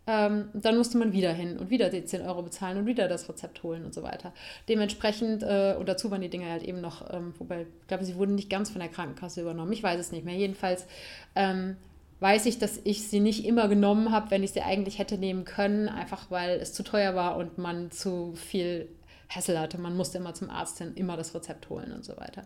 Ähm, 0.08 0.50
dann 0.54 0.76
musste 0.76 0.98
man 0.98 1.12
wieder 1.12 1.32
hin 1.32 1.58
und 1.58 1.68
wieder 1.68 1.90
die 1.90 2.04
10 2.04 2.22
Euro 2.22 2.42
bezahlen 2.42 2.78
und 2.78 2.86
wieder 2.86 3.08
das 3.08 3.28
Rezept 3.28 3.64
holen 3.64 3.84
und 3.84 3.92
so 3.92 4.04
weiter. 4.04 4.32
Dementsprechend, 4.68 5.42
äh, 5.42 5.74
und 5.76 5.88
dazu 5.88 6.12
waren 6.12 6.20
die 6.20 6.28
Dinge 6.28 6.48
halt 6.48 6.62
eben 6.62 6.80
noch, 6.80 7.12
ähm, 7.12 7.34
wobei, 7.38 7.62
ich 7.62 7.86
glaube, 7.88 8.04
sie 8.04 8.14
wurden 8.14 8.36
nicht 8.36 8.48
ganz 8.48 8.70
von 8.70 8.80
der 8.80 8.88
Krankenkasse 8.88 9.40
übernommen. 9.40 9.72
Ich 9.72 9.82
weiß 9.82 9.98
es 9.98 10.12
nicht 10.12 10.24
mehr. 10.24 10.36
Jedenfalls 10.36 10.86
ähm, 11.34 11.76
weiß 12.20 12.46
ich, 12.46 12.60
dass 12.60 12.80
ich 12.84 13.08
sie 13.08 13.18
nicht 13.18 13.44
immer 13.44 13.66
genommen 13.66 14.12
habe, 14.12 14.30
wenn 14.30 14.44
ich 14.44 14.52
sie 14.52 14.62
eigentlich 14.62 15.00
hätte 15.00 15.18
nehmen 15.18 15.44
können, 15.44 15.88
einfach 15.88 16.30
weil 16.30 16.60
es 16.60 16.72
zu 16.72 16.84
teuer 16.84 17.16
war 17.16 17.36
und 17.36 17.58
man 17.58 17.90
zu 17.90 18.34
viel 18.36 18.88
Hassel 19.28 19.58
hatte. 19.58 19.76
Man 19.78 19.96
musste 19.96 20.18
immer 20.18 20.34
zum 20.34 20.50
Arzt 20.50 20.78
hin, 20.78 20.92
immer 20.94 21.16
das 21.16 21.34
Rezept 21.34 21.68
holen 21.68 21.92
und 21.92 22.04
so 22.04 22.16
weiter. 22.16 22.44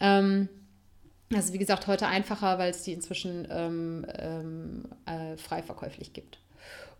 Ähm, 0.00 0.48
also 1.32 1.52
wie 1.52 1.58
gesagt, 1.58 1.86
heute 1.86 2.06
einfacher, 2.06 2.58
weil 2.58 2.70
es 2.70 2.82
die 2.82 2.92
inzwischen 2.92 3.46
ähm, 3.50 4.06
ähm, 4.18 4.84
äh, 5.06 5.36
frei 5.36 5.62
verkäuflich 5.62 6.12
gibt. 6.12 6.38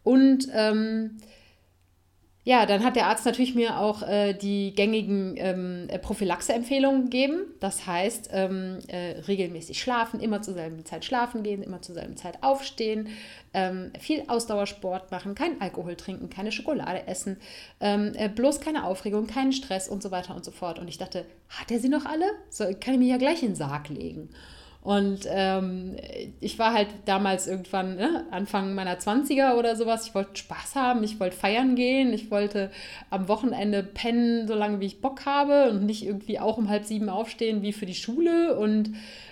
Und 0.02 0.48
ähm, 0.52 1.18
ja, 2.46 2.66
dann 2.66 2.84
hat 2.84 2.94
der 2.94 3.06
Arzt 3.06 3.24
natürlich 3.24 3.54
mir 3.54 3.80
auch 3.80 4.02
äh, 4.02 4.34
die 4.34 4.74
gängigen 4.74 5.34
ähm, 5.38 5.86
äh, 5.88 5.98
Prophylaxe-Empfehlungen 5.98 7.04
gegeben. 7.04 7.46
Das 7.58 7.86
heißt, 7.86 8.28
ähm, 8.32 8.80
äh, 8.88 9.20
regelmäßig 9.26 9.80
schlafen, 9.80 10.20
immer 10.20 10.42
zur 10.42 10.52
selben 10.52 10.84
Zeit 10.84 11.06
schlafen 11.06 11.42
gehen, 11.42 11.62
immer 11.62 11.80
zur 11.80 11.94
selben 11.94 12.18
Zeit 12.18 12.42
aufstehen, 12.42 13.08
ähm, 13.54 13.92
viel 13.98 14.24
Ausdauersport 14.28 15.10
machen, 15.10 15.34
kein 15.34 15.58
Alkohol 15.62 15.96
trinken, 15.96 16.28
keine 16.28 16.52
Schokolade 16.52 17.06
essen, 17.06 17.38
ähm, 17.80 18.12
äh, 18.14 18.28
bloß 18.28 18.60
keine 18.60 18.84
Aufregung, 18.84 19.26
keinen 19.26 19.52
Stress 19.52 19.88
und 19.88 20.02
so 20.02 20.10
weiter 20.10 20.34
und 20.36 20.44
so 20.44 20.50
fort. 20.50 20.78
Und 20.78 20.88
ich 20.88 20.98
dachte, 20.98 21.24
hat 21.48 21.70
er 21.70 21.78
sie 21.78 21.88
noch 21.88 22.04
alle? 22.04 22.26
So 22.50 22.64
kann 22.78 22.92
ich 22.92 23.00
mir 23.00 23.08
ja 23.08 23.16
gleich 23.16 23.42
in 23.42 23.50
den 23.50 23.56
Sarg 23.56 23.88
legen. 23.88 24.28
Und 24.84 25.20
ähm, 25.30 25.96
ich 26.40 26.58
war 26.58 26.74
halt 26.74 26.88
damals 27.06 27.46
irgendwann 27.46 27.96
ne, 27.96 28.26
Anfang 28.30 28.74
meiner 28.74 28.98
20er 28.98 29.54
oder 29.54 29.76
sowas. 29.76 30.06
Ich 30.06 30.14
wollte 30.14 30.36
Spaß 30.36 30.74
haben, 30.74 31.02
ich 31.02 31.18
wollte 31.18 31.34
feiern 31.34 31.74
gehen, 31.74 32.12
ich 32.12 32.30
wollte 32.30 32.70
am 33.08 33.26
Wochenende 33.26 33.82
pennen, 33.82 34.46
solange 34.46 34.80
wie 34.80 34.86
ich 34.86 35.00
Bock 35.00 35.24
habe 35.24 35.70
und 35.70 35.86
nicht 35.86 36.04
irgendwie 36.04 36.38
auch 36.38 36.58
um 36.58 36.68
halb 36.68 36.84
sieben 36.84 37.08
aufstehen 37.08 37.62
wie 37.62 37.72
für 37.72 37.86
die 37.86 37.94
Schule. 37.94 38.58
Und 38.58 38.90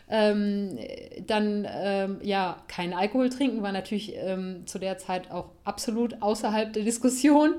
ähm, 0.09 0.79
dann, 1.27 1.69
ähm, 1.71 2.17
ja, 2.23 2.57
kein 2.67 2.95
Alkohol 2.95 3.29
trinken 3.29 3.63
war 3.63 3.73
natürlich 3.73 4.15
ähm, 4.17 4.67
zu 4.67 4.79
der 4.79 4.97
Zeit 4.97 5.31
auch 5.31 5.51
absolut 5.65 6.23
außerhalb 6.23 6.73
der 6.73 6.85
Diskussion. 6.85 7.57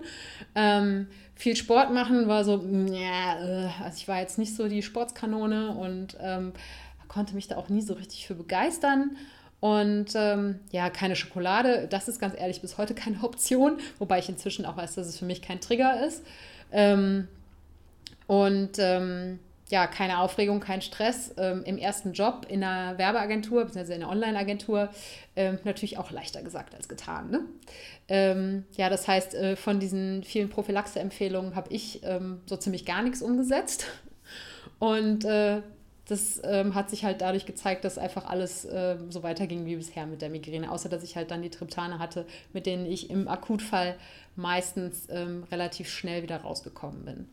Ähm, 0.55 1.05
viel 1.35 1.55
Sport 1.55 1.93
machen 1.93 2.27
war 2.27 2.43
so, 2.43 2.63
ja, 2.91 3.39
äh, 3.39 3.69
also 3.83 3.97
ich 3.97 4.07
war 4.07 4.19
jetzt 4.19 4.39
nicht 4.39 4.55
so 4.55 4.67
die 4.67 4.81
Sportskanone 4.81 5.75
und 5.75 6.17
ähm, 6.19 6.53
konnte 7.13 7.35
mich 7.35 7.47
da 7.47 7.57
auch 7.57 7.69
nie 7.69 7.81
so 7.81 7.93
richtig 7.93 8.27
für 8.27 8.35
begeistern. 8.35 9.15
Und 9.59 10.07
ähm, 10.15 10.59
ja, 10.71 10.89
keine 10.89 11.15
Schokolade, 11.15 11.87
das 11.89 12.09
ist 12.09 12.19
ganz 12.19 12.35
ehrlich 12.37 12.61
bis 12.61 12.77
heute 12.77 12.93
keine 12.95 13.23
Option, 13.23 13.77
wobei 13.99 14.19
ich 14.19 14.27
inzwischen 14.27 14.65
auch 14.65 14.75
weiß, 14.75 14.95
dass 14.95 15.07
es 15.07 15.19
für 15.19 15.25
mich 15.25 15.41
kein 15.41 15.61
Trigger 15.61 16.05
ist. 16.05 16.23
Ähm, 16.71 17.27
und 18.27 18.71
ähm, 18.79 19.39
ja, 19.69 19.87
keine 19.87 20.19
Aufregung, 20.19 20.59
kein 20.59 20.81
Stress. 20.81 21.33
Ähm, 21.37 21.63
Im 21.65 21.77
ersten 21.77 22.13
Job 22.13 22.45
in 22.49 22.63
einer 22.63 22.97
Werbeagentur, 22.97 23.63
beziehungsweise 23.65 23.93
in 23.93 24.03
einer 24.03 24.11
Online-Agentur, 24.11 24.89
ähm, 25.35 25.59
natürlich 25.63 25.97
auch 25.97 26.11
leichter 26.11 26.41
gesagt 26.41 26.75
als 26.75 26.89
getan. 26.89 27.31
Ne? 27.31 27.39
Ähm, 28.07 28.65
ja, 28.75 28.89
das 28.89 29.07
heißt, 29.07 29.33
äh, 29.33 29.55
von 29.55 29.79
diesen 29.79 30.23
vielen 30.23 30.49
Prophylaxe-Empfehlungen 30.49 31.55
habe 31.55 31.71
ich 31.71 32.01
so 32.45 32.57
ziemlich 32.57 32.85
gar 32.85 33.01
nichts 33.01 33.21
umgesetzt. 33.21 33.85
Und 34.79 35.23
äh, 35.23 35.61
das 36.13 36.39
ähm, 36.43 36.75
hat 36.75 36.91
sich 36.91 37.03
halt 37.03 37.21
dadurch 37.21 37.45
gezeigt, 37.45 37.83
dass 37.83 37.97
einfach 37.97 38.25
alles 38.25 38.65
äh, 38.65 38.97
so 39.09 39.23
weiterging 39.23 39.65
wie 39.65 39.75
bisher 39.75 40.05
mit 40.05 40.21
der 40.21 40.29
Migräne, 40.29 40.71
außer 40.71 40.87
dass 40.87 41.03
ich 41.03 41.15
halt 41.15 41.31
dann 41.31 41.41
die 41.41 41.49
Triptane 41.49 41.97
hatte, 41.97 42.25
mit 42.53 42.67
denen 42.67 42.85
ich 42.85 43.09
im 43.09 43.27
Akutfall 43.27 43.95
meistens 44.35 45.07
ähm, 45.09 45.43
relativ 45.51 45.89
schnell 45.89 46.21
wieder 46.21 46.37
rausgekommen 46.37 47.03
bin. 47.03 47.27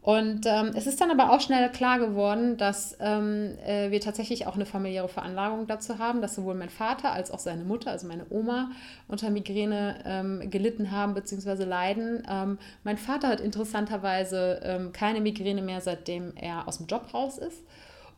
Und 0.00 0.46
ähm, 0.46 0.70
es 0.74 0.86
ist 0.86 1.00
dann 1.00 1.10
aber 1.10 1.32
auch 1.32 1.40
schnell 1.40 1.68
klar 1.70 1.98
geworden, 1.98 2.56
dass 2.56 2.96
ähm, 3.00 3.58
äh, 3.66 3.90
wir 3.90 4.00
tatsächlich 4.00 4.46
auch 4.46 4.54
eine 4.54 4.64
familiäre 4.64 5.08
Veranlagung 5.08 5.66
dazu 5.66 5.98
haben, 5.98 6.22
dass 6.22 6.36
sowohl 6.36 6.54
mein 6.54 6.70
Vater 6.70 7.12
als 7.12 7.32
auch 7.32 7.40
seine 7.40 7.64
Mutter, 7.64 7.90
also 7.90 8.06
meine 8.06 8.24
Oma, 8.30 8.70
unter 9.08 9.30
Migräne 9.30 9.96
ähm, 10.06 10.48
gelitten 10.48 10.92
haben 10.92 11.14
bzw. 11.14 11.64
leiden. 11.64 12.22
Ähm, 12.30 12.58
mein 12.84 12.98
Vater 12.98 13.26
hat 13.28 13.40
interessanterweise 13.40 14.60
ähm, 14.62 14.92
keine 14.92 15.20
Migräne 15.20 15.60
mehr, 15.60 15.80
seitdem 15.80 16.32
er 16.36 16.68
aus 16.68 16.78
dem 16.78 16.86
Job 16.86 17.12
raus 17.12 17.36
ist. 17.38 17.64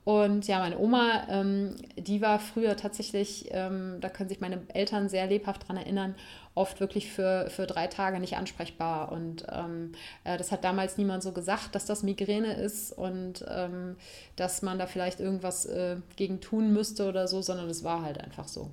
Und 0.09 0.49
ja, 0.49 0.59
meine 0.61 0.79
Oma, 0.79 1.27
ähm, 1.29 1.77
die 1.99 2.23
war 2.23 2.39
früher 2.39 2.79
tatsächlich, 2.79 3.49
ähm, 3.51 3.99
da 4.01 4.09
können 4.09 4.31
sich 4.31 4.41
meine 4.41 4.63
Eltern 4.73 5.11
sehr 5.11 5.27
lebhaft 5.27 5.65
daran 5.65 5.77
erinnern, 5.77 6.15
oft 6.55 6.81
wirklich 6.81 7.13
für, 7.13 7.51
für 7.51 7.67
drei 7.67 7.89
Tage 7.89 8.19
nicht 8.19 8.39
ansprechbar. 8.39 9.13
Und 9.13 9.45
ähm, 9.53 9.93
äh, 10.25 10.39
das 10.39 10.51
hat 10.51 10.65
damals 10.65 10.97
niemand 10.97 11.23
so 11.23 11.33
gesagt, 11.33 11.75
dass 11.75 11.85
das 11.85 12.03
Migräne 12.03 12.55
ist 12.55 12.91
und 12.91 13.45
ähm, 13.51 13.97
dass 14.35 14.63
man 14.63 14.79
da 14.79 14.87
vielleicht 14.87 15.21
irgendwas 15.21 15.67
äh, 15.67 15.97
gegen 16.17 16.41
tun 16.41 16.73
müsste 16.73 17.07
oder 17.07 17.29
so, 17.29 17.43
sondern 17.43 17.69
es 17.69 17.85
war 17.85 18.01
halt 18.01 18.19
einfach 18.19 18.49
so. 18.49 18.71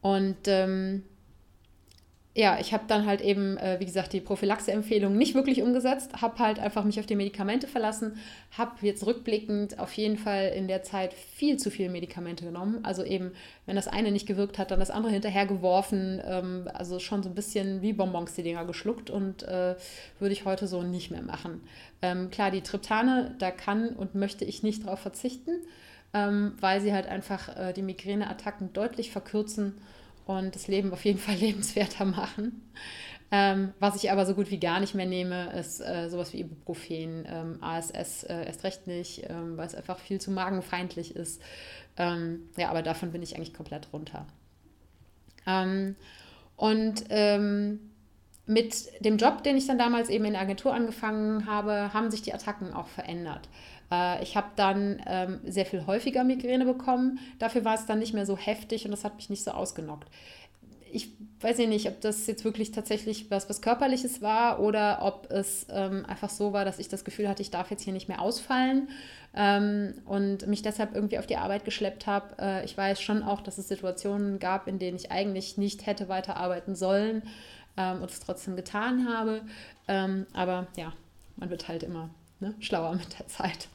Und 0.00 0.48
ähm, 0.48 1.04
ja, 2.40 2.58
ich 2.58 2.72
habe 2.72 2.84
dann 2.88 3.04
halt 3.04 3.20
eben, 3.20 3.58
äh, 3.58 3.78
wie 3.80 3.84
gesagt, 3.84 4.14
die 4.14 4.20
Prophylaxe-Empfehlung 4.22 5.14
nicht 5.14 5.34
wirklich 5.34 5.60
umgesetzt, 5.60 6.22
habe 6.22 6.38
halt 6.38 6.58
einfach 6.58 6.84
mich 6.84 6.98
auf 6.98 7.04
die 7.04 7.14
Medikamente 7.14 7.66
verlassen, 7.66 8.16
habe 8.56 8.76
jetzt 8.80 9.04
rückblickend 9.04 9.78
auf 9.78 9.92
jeden 9.92 10.16
Fall 10.16 10.52
in 10.56 10.66
der 10.66 10.82
Zeit 10.82 11.12
viel 11.12 11.58
zu 11.58 11.70
viele 11.70 11.90
Medikamente 11.90 12.46
genommen. 12.46 12.78
Also 12.82 13.04
eben, 13.04 13.32
wenn 13.66 13.76
das 13.76 13.88
eine 13.88 14.10
nicht 14.10 14.26
gewirkt 14.26 14.58
hat, 14.58 14.70
dann 14.70 14.80
das 14.80 14.90
andere 14.90 15.12
hinterhergeworfen. 15.12 16.22
Ähm, 16.24 16.68
also 16.72 16.98
schon 16.98 17.22
so 17.22 17.28
ein 17.28 17.34
bisschen 17.34 17.82
wie 17.82 17.92
Bonbons 17.92 18.32
die 18.32 18.42
Dinger 18.42 18.64
geschluckt 18.64 19.10
und 19.10 19.42
äh, 19.42 19.76
würde 20.18 20.32
ich 20.32 20.46
heute 20.46 20.66
so 20.66 20.82
nicht 20.82 21.10
mehr 21.10 21.22
machen. 21.22 21.60
Ähm, 22.00 22.30
klar, 22.30 22.50
die 22.50 22.62
Triptane, 22.62 23.34
da 23.38 23.50
kann 23.50 23.90
und 23.90 24.14
möchte 24.14 24.46
ich 24.46 24.62
nicht 24.62 24.86
drauf 24.86 25.00
verzichten, 25.00 25.60
ähm, 26.14 26.54
weil 26.58 26.80
sie 26.80 26.94
halt 26.94 27.06
einfach 27.06 27.54
äh, 27.54 27.74
die 27.74 27.82
Migräneattacken 27.82 28.72
deutlich 28.72 29.10
verkürzen 29.10 29.74
und 30.38 30.54
das 30.54 30.68
Leben 30.68 30.92
auf 30.92 31.04
jeden 31.04 31.18
Fall 31.26 31.36
lebenswerter 31.36 32.04
machen. 32.04 32.70
Ähm, 33.32 33.72
was 33.78 33.94
ich 34.02 34.10
aber 34.10 34.26
so 34.26 34.34
gut 34.34 34.50
wie 34.50 34.58
gar 34.58 34.80
nicht 34.80 34.94
mehr 34.94 35.06
nehme, 35.06 35.52
ist 35.52 35.80
äh, 35.80 36.08
sowas 36.08 36.32
wie 36.32 36.40
Ibuprofen, 36.40 37.24
ähm, 37.28 37.58
ASS 37.60 38.24
äh, 38.24 38.44
erst 38.44 38.64
recht 38.64 38.88
nicht, 38.88 39.22
ähm, 39.28 39.56
weil 39.56 39.68
es 39.68 39.74
einfach 39.76 39.98
viel 39.98 40.20
zu 40.20 40.32
magenfeindlich 40.32 41.14
ist. 41.14 41.40
Ähm, 41.96 42.48
ja, 42.56 42.70
aber 42.70 42.82
davon 42.82 43.12
bin 43.12 43.22
ich 43.22 43.36
eigentlich 43.36 43.54
komplett 43.54 43.92
runter. 43.92 44.26
Ähm, 45.46 45.94
und 46.56 47.04
ähm, 47.10 47.78
mit 48.46 49.04
dem 49.04 49.16
Job, 49.16 49.44
den 49.44 49.56
ich 49.56 49.68
dann 49.68 49.78
damals 49.78 50.08
eben 50.08 50.24
in 50.24 50.32
der 50.32 50.42
Agentur 50.42 50.74
angefangen 50.74 51.46
habe, 51.46 51.94
haben 51.94 52.10
sich 52.10 52.22
die 52.22 52.34
Attacken 52.34 52.74
auch 52.74 52.88
verändert. 52.88 53.48
Äh, 53.90 54.22
ich 54.22 54.36
habe 54.36 54.48
dann 54.56 55.02
ähm, 55.06 55.40
sehr 55.44 55.66
viel 55.66 55.86
häufiger 55.86 56.24
Migräne 56.24 56.64
bekommen. 56.64 57.18
Dafür 57.38 57.64
war 57.64 57.74
es 57.74 57.86
dann 57.86 57.98
nicht 57.98 58.14
mehr 58.14 58.26
so 58.26 58.36
heftig 58.36 58.84
und 58.84 58.90
das 58.90 59.04
hat 59.04 59.16
mich 59.16 59.30
nicht 59.30 59.44
so 59.44 59.50
ausgenockt. 59.50 60.08
Ich 60.92 61.08
weiß 61.40 61.58
ja 61.58 61.66
nicht, 61.66 61.86
ob 61.86 62.00
das 62.00 62.26
jetzt 62.26 62.44
wirklich 62.44 62.72
tatsächlich 62.72 63.30
was, 63.30 63.48
was 63.48 63.62
Körperliches 63.62 64.22
war 64.22 64.58
oder 64.58 65.00
ob 65.02 65.30
es 65.30 65.66
ähm, 65.70 66.04
einfach 66.06 66.30
so 66.30 66.52
war, 66.52 66.64
dass 66.64 66.80
ich 66.80 66.88
das 66.88 67.04
Gefühl 67.04 67.28
hatte, 67.28 67.42
ich 67.42 67.52
darf 67.52 67.70
jetzt 67.70 67.82
hier 67.82 67.92
nicht 67.92 68.08
mehr 68.08 68.20
ausfallen 68.20 68.88
ähm, 69.34 69.94
und 70.04 70.48
mich 70.48 70.62
deshalb 70.62 70.94
irgendwie 70.94 71.18
auf 71.18 71.26
die 71.26 71.36
Arbeit 71.36 71.64
geschleppt 71.64 72.08
habe. 72.08 72.34
Äh, 72.40 72.64
ich 72.64 72.76
weiß 72.76 73.00
schon 73.00 73.22
auch, 73.22 73.40
dass 73.40 73.56
es 73.58 73.68
Situationen 73.68 74.40
gab, 74.40 74.66
in 74.66 74.80
denen 74.80 74.96
ich 74.96 75.12
eigentlich 75.12 75.56
nicht 75.56 75.86
hätte 75.86 76.08
weiterarbeiten 76.08 76.74
sollen 76.74 77.22
ähm, 77.76 78.02
und 78.02 78.10
es 78.10 78.18
trotzdem 78.18 78.56
getan 78.56 79.08
habe. 79.08 79.42
Ähm, 79.86 80.26
aber 80.32 80.66
ja, 80.76 80.92
man 81.36 81.50
wird 81.50 81.68
halt 81.68 81.84
immer 81.84 82.10
ne, 82.40 82.54
schlauer 82.58 82.94
mit 82.94 83.18
der 83.18 83.28
Zeit. 83.28 83.68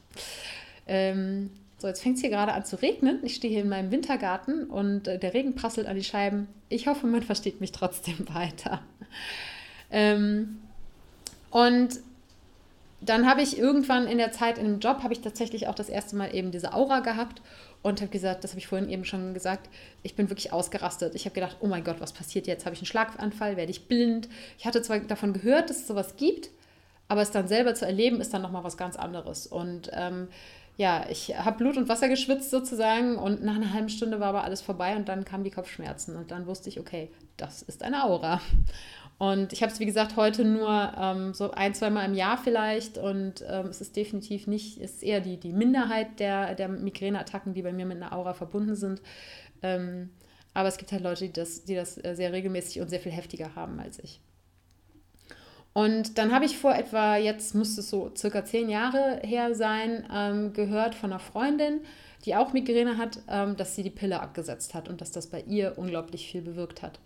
Ähm, 0.86 1.50
so, 1.78 1.88
jetzt 1.88 2.02
fängt 2.02 2.16
es 2.16 2.22
hier 2.22 2.30
gerade 2.30 2.52
an 2.52 2.64
zu 2.64 2.80
regnen. 2.80 3.20
Ich 3.22 3.34
stehe 3.34 3.52
hier 3.52 3.62
in 3.62 3.68
meinem 3.68 3.90
Wintergarten 3.90 4.64
und 4.64 5.08
äh, 5.08 5.18
der 5.18 5.34
Regen 5.34 5.54
prasselt 5.54 5.86
an 5.86 5.96
die 5.96 6.04
Scheiben. 6.04 6.48
Ich 6.68 6.86
hoffe, 6.86 7.06
man 7.06 7.22
versteht 7.22 7.60
mich 7.60 7.72
trotzdem 7.72 8.26
weiter. 8.34 8.80
Ähm, 9.90 10.58
und 11.50 12.00
dann 13.00 13.28
habe 13.28 13.42
ich 13.42 13.58
irgendwann 13.58 14.06
in 14.06 14.18
der 14.18 14.32
Zeit 14.32 14.56
in 14.58 14.64
dem 14.64 14.80
Job, 14.80 15.02
habe 15.02 15.12
ich 15.12 15.20
tatsächlich 15.20 15.68
auch 15.68 15.74
das 15.74 15.90
erste 15.90 16.16
Mal 16.16 16.34
eben 16.34 16.50
diese 16.50 16.72
Aura 16.72 17.00
gehabt 17.00 17.42
und 17.82 18.00
habe 18.00 18.10
gesagt, 18.10 18.42
das 18.42 18.52
habe 18.52 18.58
ich 18.58 18.66
vorhin 18.66 18.88
eben 18.88 19.04
schon 19.04 19.34
gesagt, 19.34 19.68
ich 20.02 20.16
bin 20.16 20.30
wirklich 20.30 20.52
ausgerastet. 20.52 21.14
Ich 21.14 21.24
habe 21.26 21.34
gedacht, 21.34 21.58
oh 21.60 21.66
mein 21.66 21.84
Gott, 21.84 22.00
was 22.00 22.12
passiert 22.12 22.46
jetzt? 22.46 22.64
Habe 22.64 22.74
ich 22.74 22.80
einen 22.80 22.86
Schlaganfall? 22.86 23.56
Werde 23.56 23.70
ich 23.70 23.86
blind? 23.86 24.28
Ich 24.58 24.66
hatte 24.66 24.82
zwar 24.82 24.98
davon 25.00 25.34
gehört, 25.34 25.70
dass 25.70 25.78
es 25.78 25.86
sowas 25.86 26.16
gibt, 26.16 26.50
aber 27.08 27.22
es 27.22 27.30
dann 27.30 27.48
selber 27.48 27.74
zu 27.74 27.86
erleben, 27.86 28.20
ist 28.20 28.34
dann 28.34 28.42
nochmal 28.42 28.64
was 28.64 28.76
ganz 28.76 28.96
anderes. 28.96 29.46
Und 29.46 29.90
ähm, 29.92 30.28
ja, 30.76 31.06
ich 31.08 31.36
habe 31.38 31.56
Blut 31.56 31.76
und 31.76 31.88
Wasser 31.88 32.08
geschwitzt 32.08 32.50
sozusagen 32.50 33.16
und 33.16 33.42
nach 33.42 33.54
einer 33.56 33.72
halben 33.72 33.88
Stunde 33.88 34.20
war 34.20 34.28
aber 34.28 34.44
alles 34.44 34.60
vorbei 34.60 34.94
und 34.96 35.08
dann 35.08 35.24
kamen 35.24 35.44
die 35.44 35.50
Kopfschmerzen 35.50 36.16
und 36.16 36.30
dann 36.30 36.46
wusste 36.46 36.68
ich, 36.68 36.78
okay, 36.78 37.10
das 37.36 37.62
ist 37.62 37.82
eine 37.82 38.04
Aura. 38.04 38.40
Und 39.18 39.54
ich 39.54 39.62
habe 39.62 39.72
es, 39.72 39.80
wie 39.80 39.86
gesagt, 39.86 40.16
heute 40.16 40.44
nur 40.44 40.92
ähm, 41.00 41.32
so 41.32 41.50
ein, 41.52 41.72
zweimal 41.72 42.04
im 42.04 42.12
Jahr 42.12 42.36
vielleicht 42.36 42.98
und 42.98 43.42
ähm, 43.48 43.68
es 43.68 43.80
ist 43.80 43.96
definitiv 43.96 44.46
nicht, 44.46 44.78
es 44.78 44.96
ist 44.96 45.02
eher 45.02 45.20
die, 45.22 45.38
die 45.38 45.54
Minderheit 45.54 46.20
der, 46.20 46.54
der 46.54 46.68
Migräneattacken, 46.68 47.54
die 47.54 47.62
bei 47.62 47.72
mir 47.72 47.86
mit 47.86 47.96
einer 47.96 48.12
Aura 48.12 48.34
verbunden 48.34 48.74
sind. 48.74 49.00
Ähm, 49.62 50.10
aber 50.52 50.68
es 50.68 50.76
gibt 50.76 50.92
halt 50.92 51.02
Leute, 51.02 51.24
die 51.26 51.32
das, 51.32 51.64
die 51.64 51.74
das 51.74 52.02
äh, 52.04 52.14
sehr 52.14 52.32
regelmäßig 52.32 52.82
und 52.82 52.90
sehr 52.90 53.00
viel 53.00 53.12
heftiger 53.12 53.54
haben 53.54 53.80
als 53.80 53.98
ich. 53.98 54.20
Und 55.76 56.16
dann 56.16 56.32
habe 56.32 56.46
ich 56.46 56.56
vor 56.56 56.74
etwa, 56.74 57.18
jetzt 57.18 57.54
müsste 57.54 57.82
es 57.82 57.90
so 57.90 58.10
circa 58.16 58.42
zehn 58.46 58.70
Jahre 58.70 59.20
her 59.22 59.54
sein, 59.54 60.08
ähm, 60.10 60.54
gehört 60.54 60.94
von 60.94 61.12
einer 61.12 61.18
Freundin, 61.18 61.82
die 62.24 62.34
auch 62.34 62.54
Migräne 62.54 62.96
hat, 62.96 63.18
ähm, 63.28 63.58
dass 63.58 63.76
sie 63.76 63.82
die 63.82 63.90
Pille 63.90 64.20
abgesetzt 64.20 64.72
hat 64.72 64.88
und 64.88 65.02
dass 65.02 65.12
das 65.12 65.26
bei 65.26 65.42
ihr 65.42 65.74
unglaublich 65.76 66.30
viel 66.30 66.40
bewirkt 66.40 66.80
hat. 66.80 66.98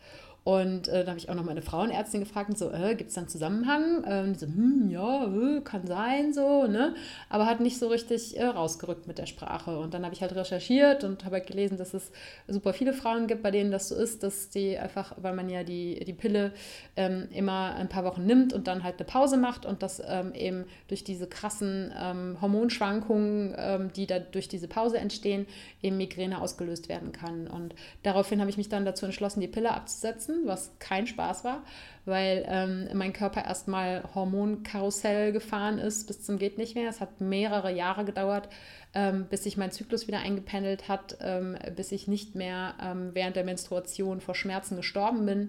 Und 0.51 0.89
äh, 0.89 1.05
da 1.05 1.11
habe 1.11 1.19
ich 1.21 1.29
auch 1.29 1.37
noch 1.37 1.45
meine 1.45 1.63
Frauenärztin 1.63 2.23
gefragt, 2.23 2.59
so, 2.59 2.73
äh, 2.73 2.97
gibt 2.97 3.11
es 3.11 3.15
da 3.15 3.21
einen 3.21 3.29
Zusammenhang? 3.29 4.03
Ähm, 4.05 4.35
so, 4.35 4.47
hm, 4.47 4.91
ja, 4.91 5.27
äh, 5.27 5.61
kann 5.61 5.87
sein, 5.87 6.33
so, 6.33 6.67
ne? 6.67 6.97
Aber 7.29 7.47
hat 7.47 7.61
nicht 7.61 7.79
so 7.79 7.87
richtig 7.87 8.37
äh, 8.37 8.47
rausgerückt 8.47 9.07
mit 9.07 9.19
der 9.19 9.27
Sprache. 9.27 9.79
Und 9.79 9.95
dann 9.95 10.05
habe 10.05 10.13
ich 10.13 10.23
halt 10.23 10.35
recherchiert 10.35 11.05
und 11.05 11.25
habe 11.25 11.37
halt 11.37 11.47
gelesen, 11.47 11.79
dass 11.79 11.95
es 11.95 12.11
super 12.49 12.73
viele 12.73 12.93
Frauen 12.93 13.29
gibt, 13.29 13.45
bei 13.45 13.53
denen 13.53 13.71
das 13.71 13.91
so 13.91 13.95
ist, 13.95 14.25
dass 14.25 14.51
die 14.51 14.77
einfach, 14.77 15.15
weil 15.19 15.35
man 15.37 15.49
ja 15.49 15.63
die, 15.63 16.05
die 16.05 16.15
Pille 16.15 16.51
ähm, 16.97 17.29
immer 17.33 17.77
ein 17.77 17.89
paar 17.89 18.03
Wochen 18.05 18.27
nimmt 18.27 18.53
und 18.53 18.67
dann 18.67 18.83
halt 18.83 18.97
eine 18.99 19.07
Pause 19.07 19.37
macht 19.37 19.67
und 19.67 19.85
das 19.85 20.03
ähm, 20.05 20.35
eben 20.35 20.65
durch 20.89 21.05
diese 21.05 21.29
krassen 21.29 21.93
ähm, 21.97 22.39
Hormonschwankungen, 22.41 23.55
ähm, 23.57 23.93
die 23.95 24.09
da 24.09 24.19
durch 24.19 24.49
diese 24.49 24.67
Pause 24.67 24.99
entstehen, 24.99 25.47
eben 25.81 25.97
Migräne 25.97 26.41
ausgelöst 26.41 26.89
werden 26.89 27.13
kann. 27.13 27.47
Und 27.47 27.77
daraufhin 28.03 28.41
habe 28.41 28.51
ich 28.51 28.57
mich 28.57 28.69
dann 28.69 28.85
dazu 28.85 29.07
entschlossen, 29.07 29.41
die 29.41 29.47
Pille 29.47 29.71
abzusetzen 29.71 30.40
Was 30.45 30.79
kein 30.79 31.07
Spaß 31.07 31.45
war, 31.45 31.63
weil 32.05 32.45
ähm, 32.49 32.89
mein 32.95 33.13
Körper 33.13 33.45
erstmal 33.45 34.03
Hormonkarussell 34.15 35.33
gefahren 35.33 35.79
ist 35.79 36.07
bis 36.07 36.23
zum 36.23 36.39
geht 36.39 36.59
nicht 36.59 36.75
mehr. 36.75 36.89
Es 36.89 37.01
hat 37.01 37.21
mehrere 37.21 37.73
Jahre 37.73 38.05
gedauert, 38.05 38.49
ähm, 38.95 39.27
bis 39.29 39.45
sich 39.45 39.57
mein 39.57 39.71
Zyklus 39.71 40.09
wieder 40.09 40.21
eingependelt 40.21 40.89
hat, 40.89 41.19
ähm, 41.21 41.57
bis 41.77 41.93
ich 41.93 42.09
nicht 42.09 42.35
mehr 42.35 42.75
ähm, 42.83 43.11
während 43.13 43.37
der 43.37 43.45
Menstruation 43.45 44.21
vor 44.21 44.35
Schmerzen 44.35 44.77
gestorben 44.77 45.27
bin. 45.27 45.49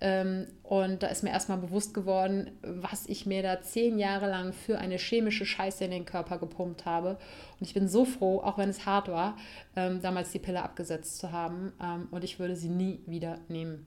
Ähm, 0.00 0.46
und 0.62 1.02
da 1.02 1.06
ist 1.06 1.22
mir 1.22 1.30
erstmal 1.30 1.58
bewusst 1.58 1.94
geworden, 1.94 2.50
was 2.62 3.06
ich 3.06 3.24
mir 3.24 3.42
da 3.42 3.62
zehn 3.62 3.98
Jahre 3.98 4.28
lang 4.28 4.52
für 4.52 4.78
eine 4.78 4.98
chemische 4.98 5.46
Scheiße 5.46 5.84
in 5.84 5.90
den 5.90 6.04
Körper 6.04 6.38
gepumpt 6.38 6.84
habe. 6.84 7.18
Und 7.58 7.66
ich 7.66 7.74
bin 7.74 7.88
so 7.88 8.04
froh, 8.04 8.40
auch 8.40 8.58
wenn 8.58 8.68
es 8.68 8.84
hart 8.84 9.08
war, 9.08 9.36
ähm, 9.76 10.02
damals 10.02 10.32
die 10.32 10.38
Pille 10.38 10.62
abgesetzt 10.62 11.18
zu 11.18 11.32
haben. 11.32 11.72
und 12.10 12.24
ich 12.24 12.38
würde 12.38 12.56
sie 12.56 12.68
nie 12.68 13.00
wieder 13.06 13.38
nehmen. 13.48 13.86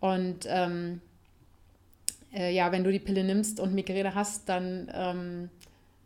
Und 0.00 0.46
ähm, 0.46 1.00
äh, 2.32 2.54
ja, 2.54 2.70
wenn 2.72 2.84
du 2.84 2.92
die 2.92 2.98
Pille 2.98 3.24
nimmst 3.24 3.60
und 3.60 3.74
Migräne 3.74 4.14
hast, 4.14 4.48
dann 4.48 4.90
ähm, 4.94 5.50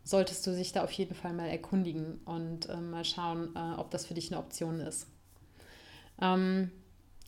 solltest 0.05 0.47
du 0.47 0.55
sich 0.55 0.73
da 0.73 0.85
auf 0.85 0.93
jeden 0.93 1.15
Fall 1.15 1.33
mal 1.33 1.49
erkundigen 1.49 2.21
und 2.25 2.69
äh, 2.69 2.77
mal 2.77 3.05
schauen, 3.05 3.55
äh, 3.55 3.79
ob 3.79 3.91
das 3.91 4.07
für 4.07 4.15
dich 4.15 4.31
eine 4.31 4.41
Option 4.41 4.81
ist. 4.81 5.07
Ähm, 6.21 6.71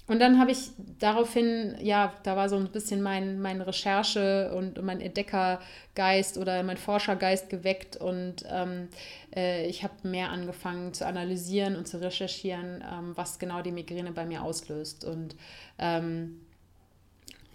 und 0.09 0.18
dann 0.18 0.41
habe 0.41 0.51
ich 0.51 0.70
daraufhin, 0.99 1.76
ja, 1.80 2.12
da 2.24 2.36
war 2.36 2.49
so 2.49 2.57
ein 2.57 2.68
bisschen 2.72 3.03
mein, 3.03 3.41
mein 3.41 3.61
Recherche 3.61 4.53
und 4.53 4.82
mein 4.82 5.01
Entdeckergeist 5.01 6.39
oder 6.39 6.62
mein 6.64 6.76
Forschergeist 6.76 7.49
geweckt 7.49 7.97
und 7.97 8.45
ähm, 8.51 8.89
äh, 9.34 9.66
ich 9.66 9.84
habe 9.84 9.95
mehr 10.03 10.30
angefangen 10.30 10.93
zu 10.93 11.07
analysieren 11.07 11.76
und 11.76 11.86
zu 11.86 12.01
recherchieren, 12.01 12.82
ähm, 12.93 13.12
was 13.14 13.39
genau 13.39 13.62
die 13.62 13.70
Migräne 13.70 14.11
bei 14.11 14.26
mir 14.26 14.43
auslöst. 14.43 15.05
Und 15.05 15.36
ähm, 15.78 16.41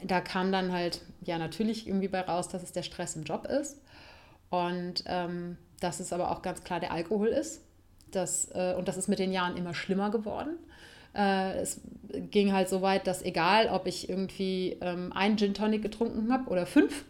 da 0.03 0.21
kam 0.21 0.51
dann 0.51 0.71
halt, 0.71 1.01
ja, 1.21 1.37
natürlich 1.37 1.87
irgendwie 1.87 2.07
bei 2.07 2.21
raus, 2.21 2.47
dass 2.47 2.63
es 2.63 2.71
der 2.71 2.83
Stress 2.83 3.15
im 3.15 3.23
Job 3.23 3.45
ist 3.45 3.81
und 4.49 5.03
ähm, 5.07 5.57
dass 5.79 5.99
es 5.99 6.13
aber 6.13 6.31
auch 6.31 6.41
ganz 6.41 6.63
klar 6.63 6.79
der 6.79 6.91
Alkohol 6.91 7.27
ist. 7.27 7.61
Das, 8.11 8.49
äh, 8.53 8.75
und 8.77 8.87
das 8.87 8.97
ist 8.97 9.07
mit 9.07 9.19
den 9.19 9.31
Jahren 9.31 9.57
immer 9.57 9.73
schlimmer 9.73 10.11
geworden. 10.11 10.57
Äh, 11.13 11.59
es 11.59 11.81
ging 12.13 12.53
halt 12.53 12.69
so 12.69 12.81
weit, 12.81 13.07
dass 13.07 13.21
egal, 13.21 13.67
ob 13.69 13.87
ich 13.87 14.07
irgendwie 14.07 14.77
ähm, 14.81 15.11
einen 15.13 15.37
Gin 15.37 15.53
Tonic 15.53 15.81
getrunken 15.81 16.31
habe 16.31 16.49
oder 16.49 16.65
fünf, 16.65 17.05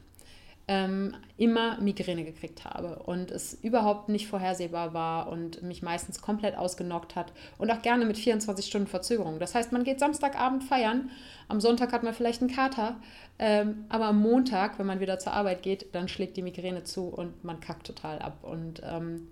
ähm, 0.70 1.15
immer 1.38 1.80
Migräne 1.80 2.26
gekriegt 2.26 2.65
habe 2.65 2.99
und 3.03 3.32
es 3.32 3.53
überhaupt 3.53 4.09
nicht 4.09 4.28
vorhersehbar 4.28 4.93
war 4.93 5.30
und 5.30 5.63
mich 5.63 5.82
meistens 5.82 6.22
komplett 6.22 6.57
ausgenockt 6.57 7.15
hat 7.15 7.32
und 7.57 7.72
auch 7.72 7.82
gerne 7.82 8.05
mit 8.05 8.18
24 8.18 8.65
Stunden 8.65 8.88
Verzögerung. 8.88 9.39
Das 9.39 9.55
heißt, 9.55 9.72
man 9.72 9.86
geht 9.86 9.99
Samstagabend 9.99 10.65
feiern, 10.65 11.09
am 11.47 11.61
Sonntag 11.61 11.93
hat 11.93 12.03
man 12.03 12.13
vielleicht 12.13 12.41
einen 12.41 12.51
Kater, 12.53 12.97
ähm, 13.39 13.86
aber 13.88 14.05
am 14.05 14.20
Montag, 14.20 14.78
wenn 14.78 14.86
man 14.86 14.99
wieder 14.99 15.20
zur 15.20 15.34
Arbeit 15.34 15.61
geht, 15.61 15.95
dann 15.95 16.09
schlägt 16.09 16.36
die 16.36 16.41
Migräne 16.41 16.84
zu 16.84 17.07
und 17.07 17.45
man 17.45 17.61
kackt 17.61 17.88
total 17.88 18.20
ab. 18.20 18.39
Und 18.41 18.82
ähm, 18.84 19.30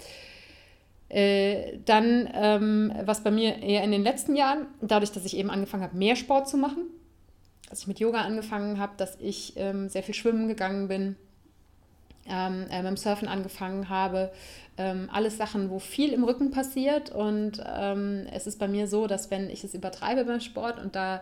äh, 1.10 1.80
dann, 1.84 2.30
ähm, 2.34 2.94
was 3.04 3.24
bei 3.24 3.32
mir 3.32 3.62
eher 3.62 3.84
in 3.84 3.92
den 3.92 4.04
letzten 4.04 4.38
Jahren, 4.38 4.68
dadurch, 4.80 5.12
dass 5.12 5.26
ich 5.26 5.36
eben 5.36 5.50
angefangen 5.50 5.84
habe, 5.84 5.98
mehr 5.98 6.16
Sport 6.16 6.48
zu 6.48 6.58
machen, 6.58 6.86
dass 7.70 7.82
ich 7.82 7.88
mit 7.88 8.00
Yoga 8.00 8.22
angefangen 8.22 8.80
habe, 8.80 8.94
dass 8.98 9.20
ich 9.20 9.54
ähm, 9.58 9.90
sehr 9.90 10.04
viel 10.04 10.16
schwimmen 10.16 10.48
gegangen 10.48 10.88
bin, 10.88 11.18
ähm, 12.28 12.68
äh, 12.70 12.98
Surfen 12.98 13.28
angefangen 13.28 13.90
habe. 13.90 14.32
Ähm, 14.78 15.10
alles 15.12 15.38
Sachen, 15.38 15.70
wo 15.70 15.80
viel 15.80 16.12
im 16.14 16.24
Rücken 16.24 16.52
passiert. 16.52 17.12
Und 17.12 17.64
ähm, 17.66 18.28
es 18.32 18.48
ist 18.48 18.60
bei 18.60 18.68
mir 18.68 18.88
so, 18.88 19.08
dass 19.08 19.32
wenn 19.32 19.50
ich 19.50 19.64
es 19.64 19.74
übertreibe 19.74 20.26
beim 20.26 20.42
Sport 20.42 20.80
und 20.80 20.96
da 20.96 21.22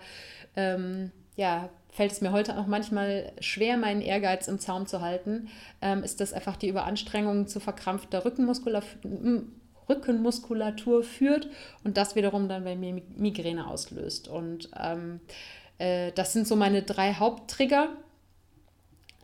ähm, 0.56 1.12
ja, 1.36 1.70
fällt 1.90 2.12
es 2.12 2.22
mir 2.22 2.32
heute 2.32 2.58
auch 2.58 2.68
manchmal 2.68 3.32
schwer, 3.40 3.78
meinen 3.78 4.02
Ehrgeiz 4.02 4.48
im 4.48 4.60
Zaum 4.60 4.88
zu 4.88 5.02
halten, 5.02 5.50
ähm, 5.82 6.04
ist 6.04 6.20
das 6.20 6.34
einfach 6.34 6.58
die 6.58 6.70
Überanstrengung 6.70 7.48
zu 7.48 7.60
verkrampfter 7.60 8.26
Rückenmuskulatur 8.26 9.44
Rückenmuskulatur 9.90 11.04
führt 11.04 11.50
und 11.84 11.98
das 11.98 12.16
wiederum 12.16 12.48
dann 12.48 12.64
bei 12.64 12.76
mir 12.76 13.02
Migräne 13.16 13.68
auslöst. 13.68 14.30
Und 14.30 14.70
ähm, 14.80 15.20
äh, 15.78 16.12
das 16.14 16.34
sind 16.34 16.48
so 16.48 16.56
meine 16.56 16.84
drei 16.84 17.14
Haupttrigger. 17.14 17.90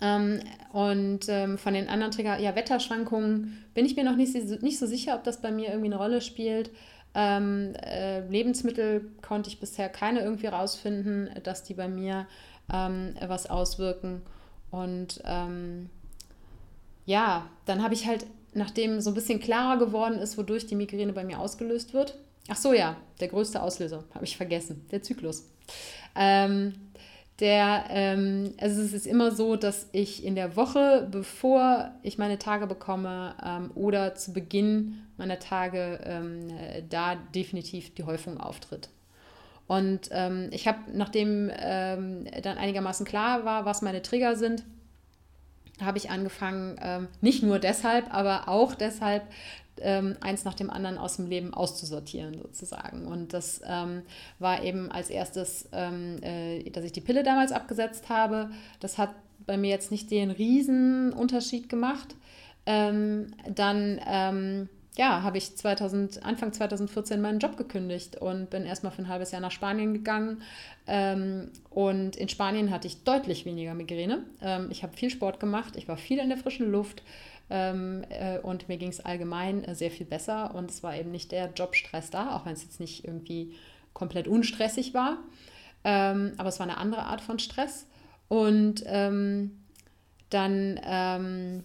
Ähm, 0.02 0.40
und 0.72 1.28
ähm, 1.28 1.58
von 1.58 1.74
den 1.74 1.90
anderen 1.90 2.12
Trigger, 2.12 2.40
ja, 2.40 2.56
Wetterschwankungen, 2.56 3.66
bin 3.74 3.86
ich 3.86 3.96
mir 3.96 4.04
noch 4.04 4.16
nicht, 4.16 4.34
nicht 4.62 4.80
so 4.80 4.86
sicher, 4.86 5.16
ob 5.16 5.24
das 5.24 5.42
bei 5.42 5.52
mir 5.52 5.68
irgendwie 5.70 5.88
eine 5.88 5.98
Rolle 5.98 6.22
spielt. 6.22 6.72
Ähm, 7.16 7.74
äh, 7.76 8.22
Lebensmittel 8.28 9.10
konnte 9.22 9.50
ich 9.50 9.60
bisher 9.60 9.90
keine 9.90 10.22
irgendwie 10.22 10.48
rausfinden, 10.48 11.30
dass 11.44 11.64
die 11.64 11.74
bei 11.74 11.88
mir 11.88 12.28
ähm, 12.72 13.16
was 13.28 13.50
auswirken. 13.50 14.22
Und 14.72 15.22
ähm, 15.26 15.90
ja, 17.06 17.48
dann 17.66 17.84
habe 17.84 17.96
ich 17.96 18.06
halt 18.06 18.26
nachdem 18.54 19.02
so 19.02 19.12
ein 19.12 19.14
bisschen 19.14 19.40
klarer 19.40 19.78
geworden 19.78 20.20
ist, 20.20 20.38
wodurch 20.38 20.66
die 20.66 20.76
Migräne 20.76 21.14
bei 21.14 21.24
mir 21.24 21.40
ausgelöst 21.40 21.94
wird. 21.94 22.16
Ach 22.48 22.58
so, 22.58 22.74
ja, 22.74 22.96
der 23.20 23.28
größte 23.28 23.62
Auslöser, 23.62 24.04
habe 24.14 24.26
ich 24.26 24.38
vergessen, 24.38 24.86
der 24.92 25.04
Zyklus. 25.04 25.48
Ähm, 26.16 26.74
der, 27.40 27.86
ähm, 27.90 28.54
also 28.60 28.82
es 28.82 28.94
ist 28.94 29.08
immer 29.08 29.32
so, 29.32 29.56
dass 29.56 29.88
ich 29.92 30.24
in 30.24 30.36
der 30.36 30.56
Woche, 30.56 31.08
bevor 31.10 31.92
ich 32.04 32.18
meine 32.18 32.38
Tage 32.38 32.68
bekomme 32.68 33.36
ähm, 33.44 33.72
oder 33.76 34.16
zu 34.16 34.34
Beginn 34.34 35.02
meiner 35.18 35.40
Tage, 35.40 36.00
ähm, 36.04 36.48
da 36.90 37.16
definitiv 37.16 37.94
die 37.94 38.04
Häufung 38.04 38.40
auftritt. 38.40 38.90
Und 39.68 40.10
ähm, 40.12 40.50
ich 40.52 40.68
habe, 40.68 40.80
nachdem 40.94 41.52
ähm, 41.56 42.26
dann 42.42 42.58
einigermaßen 42.58 43.06
klar 43.06 43.46
war, 43.46 43.66
was 43.66 43.82
meine 43.82 44.02
Trigger 44.02 44.36
sind, 44.36 44.64
habe 45.80 45.98
ich 45.98 46.10
angefangen, 46.10 46.78
ähm, 46.82 47.08
nicht 47.22 47.44
nur 47.44 47.60
deshalb, 47.60 48.14
aber 48.14 48.48
auch 48.48 48.74
deshalb, 48.74 49.24
ähm, 49.82 50.16
eins 50.22 50.46
nach 50.46 50.54
dem 50.54 50.70
anderen 50.70 50.98
aus 50.98 51.18
dem 51.18 51.28
Leben 51.28 51.54
auszusortieren, 51.54 52.38
sozusagen. 52.42 53.06
Und 53.06 53.34
das 53.34 53.62
ähm, 53.66 54.04
war 54.40 54.64
eben 54.64 54.92
als 54.92 55.10
erstes, 55.10 55.68
ähm, 55.72 56.18
äh, 56.22 56.70
dass 56.70 56.84
ich 56.84 56.92
die 56.92 57.02
Pille 57.02 57.24
damals 57.24 57.52
abgesetzt 57.52 58.10
habe. 58.10 58.50
Das 58.80 58.98
hat 58.98 59.10
bei 59.46 59.58
mir 59.58 59.70
jetzt 59.70 59.92
nicht 59.92 60.12
den 60.12 60.32
riesen 60.32 61.14
Unterschied 61.14 61.70
gemacht. 61.70 62.16
Ähm, 62.66 63.34
dann 63.48 64.00
ähm, 64.06 64.70
ja, 64.98 65.24
habe 65.24 65.38
ich 65.38 65.56
2000, 65.56 66.26
Anfang 66.26 66.52
2014 66.52 67.22
meinen 67.22 67.40
Job 67.40 67.56
gekündigt 67.56 68.18
und 68.18 68.50
bin 68.50 68.66
erstmal 68.66 68.92
für 68.92 69.02
ein 69.02 69.08
halbes 69.08 69.32
Jahr 69.32 69.40
nach 69.40 69.52
Spanien 69.52 69.94
gegangen. 69.94 70.42
Und 71.70 72.16
in 72.18 72.28
Spanien 72.28 72.70
hatte 72.72 72.88
ich 72.88 73.04
deutlich 73.04 73.46
weniger 73.46 73.76
Migräne. 73.76 74.24
Ich 74.72 74.84
habe 74.84 74.98
viel 74.98 75.10
Sport 75.10 75.40
gemacht, 75.40 75.78
ich 75.78 75.88
war 75.88 75.96
viel 75.96 76.18
in 76.18 76.28
der 76.28 76.38
frischen 76.38 76.70
Luft 76.70 77.04
ähm, 77.50 78.04
äh, 78.10 78.40
und 78.40 78.68
mir 78.68 78.78
ging 78.78 78.90
es 78.90 79.00
allgemein 79.00 79.64
äh, 79.64 79.76
sehr 79.76 79.92
viel 79.92 80.06
besser. 80.06 80.54
Und 80.56 80.70
es 80.70 80.84
war 80.84 80.96
eben 80.96 81.12
nicht 81.12 81.32
der 81.32 81.52
Jobstress 81.56 82.10
da, 82.10 82.36
auch 82.36 82.46
wenn 82.46 82.54
es 82.54 82.64
jetzt 82.64 82.80
nicht 82.80 83.06
irgendwie 83.06 83.56
komplett 83.94 84.28
unstressig 84.28 84.94
war. 84.94 85.18
Ähm, 85.84 86.34
aber 86.38 86.50
es 86.50 86.60
war 86.60 86.68
eine 86.68 86.78
andere 86.78 87.04
Art 87.04 87.22
von 87.22 87.40
Stress. 87.40 87.88
Und 88.28 88.84
ähm, 88.86 89.64
dann 90.30 90.80
ähm, 90.84 91.64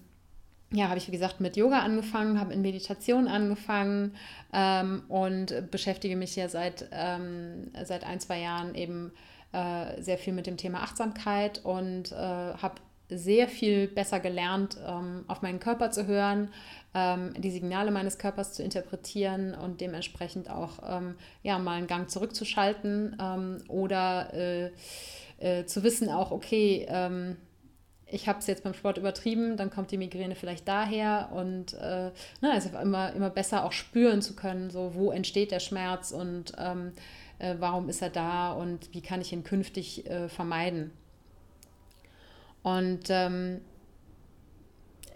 ja, 0.73 0.89
habe 0.89 0.99
ich 0.99 1.07
wie 1.07 1.13
gesagt 1.13 1.41
mit 1.41 1.57
Yoga 1.57 1.81
angefangen, 1.81 2.41
habe 2.41 2.53
in 2.53 2.63
Meditation 2.63 3.29
angefangen 3.29 4.15
ähm, 4.53 5.03
und 5.09 5.71
beschäftige 5.71 6.17
mich 6.17 6.35
ja 6.37 6.49
seit, 6.49 6.89
ähm, 6.91 7.71
seit 7.85 8.05
ein, 8.05 8.19
zwei 8.19 8.41
Jahren 8.41 8.75
eben 8.75 9.13
äh, 9.53 10.03
sehr 10.03 10.19
viel 10.19 10.33
mit 10.33 10.47
dem 10.47 10.57
Thema 10.57 10.83
Achtsamkeit 10.83 11.65
und 11.65 12.11
äh, 12.13 12.17
habe 12.17 12.75
sehr 13.09 13.49
viel 13.49 13.89
besser 13.89 14.21
gelernt, 14.21 14.79
ähm, 14.87 15.25
auf 15.29 15.43
meinen 15.43 15.61
Körper 15.61 15.91
zu 15.91 16.07
hören, 16.07 16.49
ähm, 16.95 17.35
die 17.37 17.51
Signale 17.51 17.91
meines 17.91 18.19
Körpers 18.19 18.55
zu 18.55 18.63
interpretieren 18.63 19.55
und 19.55 19.81
dementsprechend 19.81 20.49
auch 20.51 20.79
ähm, 20.89 21.17
ja, 21.43 21.59
mal 21.59 21.77
einen 21.77 21.87
Gang 21.87 22.11
zurückzuschalten 22.11 23.65
oder 23.69 24.33
äh, 24.33 24.71
äh, 25.39 25.67
zu 25.67 25.83
wissen 25.83 26.09
auch, 26.09 26.31
okay, 26.31 26.87
ich 28.07 28.29
habe 28.29 28.39
es 28.39 28.47
jetzt 28.47 28.63
beim 28.63 28.75
Sport 28.75 28.99
übertrieben, 28.99 29.57
dann 29.57 29.71
kommt 29.71 29.91
die 29.91 29.99
Migräne 29.99 30.35
vielleicht 30.37 30.69
daher 30.69 31.31
und 31.33 31.75
äh, 31.75 32.11
na, 32.41 32.53
also 32.53 32.71
immer, 32.79 33.13
immer 33.13 33.31
besser 33.31 33.65
auch 33.65 33.73
spüren 33.73 34.23
zu 34.23 34.37
können, 34.37 34.71
so 34.71 34.95
wo 34.95 35.11
entsteht 35.11 35.51
der 35.51 35.61
Schmerz 35.61 36.13
und 36.13 36.53
ähm, 36.59 36.93
äh, 37.39 37.57
warum 37.59 37.89
ist 37.89 38.03
er 38.03 38.11
da 38.11 38.53
und 38.53 38.93
wie 38.93 39.03
kann 39.03 39.21
ich 39.21 39.33
ihn 39.33 39.43
künftig 39.43 40.09
äh, 40.09 40.29
vermeiden. 40.29 40.93
Und 42.65 43.11
ähm, 43.11 43.61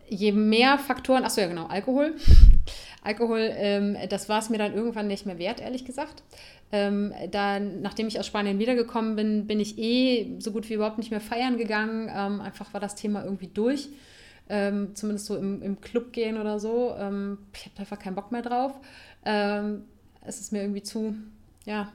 je 0.08 0.32
mehr 0.32 0.78
Faktoren, 0.78 1.24
achso 1.24 1.40
ja 1.40 1.48
genau, 1.48 1.66
Alkohol. 1.66 2.14
Alkohol, 3.02 3.50
ähm, 3.54 3.96
das 4.10 4.28
war 4.28 4.38
es 4.38 4.50
mir 4.50 4.58
dann 4.58 4.74
irgendwann 4.74 5.06
nicht 5.06 5.24
mehr 5.24 5.38
wert, 5.38 5.60
ehrlich 5.60 5.86
gesagt. 5.86 6.22
Ähm, 6.70 7.14
da, 7.30 7.58
nachdem 7.58 8.06
ich 8.06 8.20
aus 8.20 8.26
Spanien 8.26 8.58
wiedergekommen 8.58 9.16
bin, 9.16 9.46
bin 9.46 9.60
ich 9.60 9.78
eh 9.78 10.36
so 10.40 10.52
gut 10.52 10.68
wie 10.68 10.74
überhaupt 10.74 10.98
nicht 10.98 11.10
mehr 11.10 11.22
feiern 11.22 11.56
gegangen. 11.56 12.10
Ähm, 12.14 12.42
einfach 12.42 12.74
war 12.74 12.80
das 12.80 12.94
Thema 12.94 13.24
irgendwie 13.24 13.48
durch. 13.48 13.88
Ähm, 14.50 14.94
zumindest 14.94 15.26
so 15.26 15.36
im, 15.36 15.62
im 15.62 15.80
Club 15.80 16.12
gehen 16.12 16.38
oder 16.38 16.60
so. 16.60 16.94
Ähm, 16.98 17.38
ich 17.54 17.64
habe 17.64 17.78
einfach 17.78 17.98
keinen 17.98 18.14
Bock 18.14 18.30
mehr 18.30 18.42
drauf. 18.42 18.74
Ähm, 19.24 19.84
es 20.20 20.40
ist 20.40 20.52
mir 20.52 20.60
irgendwie 20.60 20.82
zu, 20.82 21.14
ja, 21.64 21.90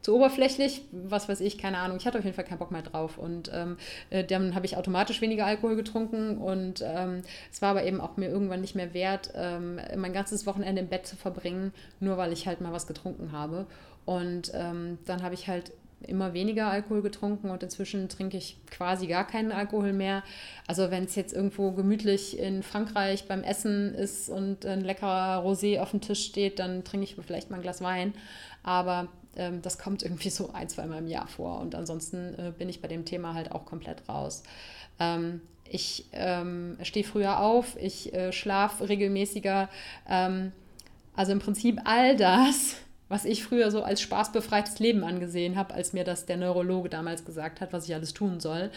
zu 0.00 0.14
oberflächlich, 0.14 0.82
was 0.92 1.28
weiß 1.28 1.40
ich, 1.40 1.58
keine 1.58 1.78
Ahnung. 1.78 1.96
Ich 1.96 2.06
hatte 2.06 2.18
auf 2.18 2.24
jeden 2.24 2.36
Fall 2.36 2.44
keinen 2.44 2.58
Bock 2.58 2.70
mehr 2.70 2.82
drauf. 2.82 3.18
Und 3.18 3.50
ähm, 3.52 3.76
äh, 4.10 4.24
dann 4.24 4.54
habe 4.54 4.66
ich 4.66 4.76
automatisch 4.76 5.20
weniger 5.20 5.46
Alkohol 5.46 5.76
getrunken. 5.76 6.38
Und 6.38 6.84
ähm, 6.86 7.22
es 7.50 7.60
war 7.62 7.70
aber 7.70 7.84
eben 7.84 8.00
auch 8.00 8.16
mir 8.16 8.28
irgendwann 8.28 8.60
nicht 8.60 8.74
mehr 8.74 8.94
wert, 8.94 9.32
ähm, 9.34 9.80
mein 9.96 10.12
ganzes 10.12 10.46
Wochenende 10.46 10.82
im 10.82 10.88
Bett 10.88 11.06
zu 11.06 11.16
verbringen, 11.16 11.72
nur 12.00 12.16
weil 12.16 12.32
ich 12.32 12.46
halt 12.46 12.60
mal 12.60 12.72
was 12.72 12.86
getrunken 12.86 13.32
habe. 13.32 13.66
Und 14.04 14.52
ähm, 14.54 14.98
dann 15.04 15.22
habe 15.22 15.34
ich 15.34 15.48
halt 15.48 15.72
immer 16.06 16.32
weniger 16.32 16.70
Alkohol 16.70 17.02
getrunken 17.02 17.50
und 17.50 17.62
inzwischen 17.62 18.08
trinke 18.08 18.36
ich 18.36 18.56
quasi 18.70 19.06
gar 19.06 19.26
keinen 19.26 19.52
Alkohol 19.52 19.92
mehr. 19.92 20.22
Also 20.66 20.90
wenn 20.90 21.04
es 21.04 21.14
jetzt 21.16 21.32
irgendwo 21.32 21.72
gemütlich 21.72 22.38
in 22.38 22.62
Frankreich 22.62 23.26
beim 23.26 23.42
Essen 23.42 23.94
ist 23.94 24.28
und 24.28 24.64
ein 24.64 24.82
leckerer 24.82 25.44
Rosé 25.44 25.80
auf 25.80 25.90
dem 25.90 26.00
Tisch 26.00 26.24
steht, 26.24 26.58
dann 26.58 26.84
trinke 26.84 27.04
ich 27.04 27.16
vielleicht 27.16 27.50
mal 27.50 27.56
ein 27.56 27.62
Glas 27.62 27.82
Wein. 27.82 28.14
Aber 28.62 29.08
das 29.62 29.78
kommt 29.78 30.02
irgendwie 30.02 30.30
so 30.30 30.52
ein, 30.52 30.68
zweimal 30.68 30.98
im 30.98 31.08
Jahr 31.08 31.28
vor. 31.28 31.60
Und 31.60 31.74
ansonsten 31.74 32.34
äh, 32.38 32.52
bin 32.56 32.68
ich 32.68 32.80
bei 32.80 32.88
dem 32.88 33.04
Thema 33.04 33.34
halt 33.34 33.52
auch 33.52 33.64
komplett 33.64 34.08
raus. 34.08 34.42
Ähm, 34.98 35.40
ich 35.70 36.06
ähm, 36.12 36.78
stehe 36.82 37.04
früher 37.04 37.40
auf, 37.40 37.76
ich 37.80 38.14
äh, 38.14 38.32
schlafe 38.32 38.88
regelmäßiger. 38.88 39.68
Ähm, 40.08 40.52
also 41.14 41.32
im 41.32 41.40
Prinzip 41.40 41.80
all 41.84 42.16
das 42.16 42.76
was 43.08 43.24
ich 43.24 43.42
früher 43.42 43.70
so 43.70 43.82
als 43.82 44.00
spaßbefreites 44.00 44.78
Leben 44.78 45.02
angesehen 45.02 45.56
habe, 45.56 45.74
als 45.74 45.92
mir 45.92 46.04
das 46.04 46.26
der 46.26 46.36
Neurologe 46.36 46.88
damals 46.88 47.24
gesagt 47.24 47.60
hat, 47.60 47.72
was 47.72 47.86
ich 47.86 47.94
alles 47.94 48.14
tun 48.14 48.40
soll, 48.40 48.70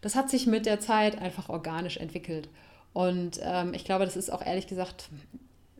das 0.00 0.14
hat 0.14 0.30
sich 0.30 0.46
mit 0.46 0.66
der 0.66 0.80
Zeit 0.80 1.20
einfach 1.20 1.48
organisch 1.48 1.96
entwickelt. 1.96 2.48
Und 2.92 3.40
ähm, 3.42 3.74
ich 3.74 3.84
glaube, 3.84 4.04
das 4.04 4.16
ist 4.16 4.30
auch 4.30 4.44
ehrlich 4.44 4.66
gesagt, 4.66 5.08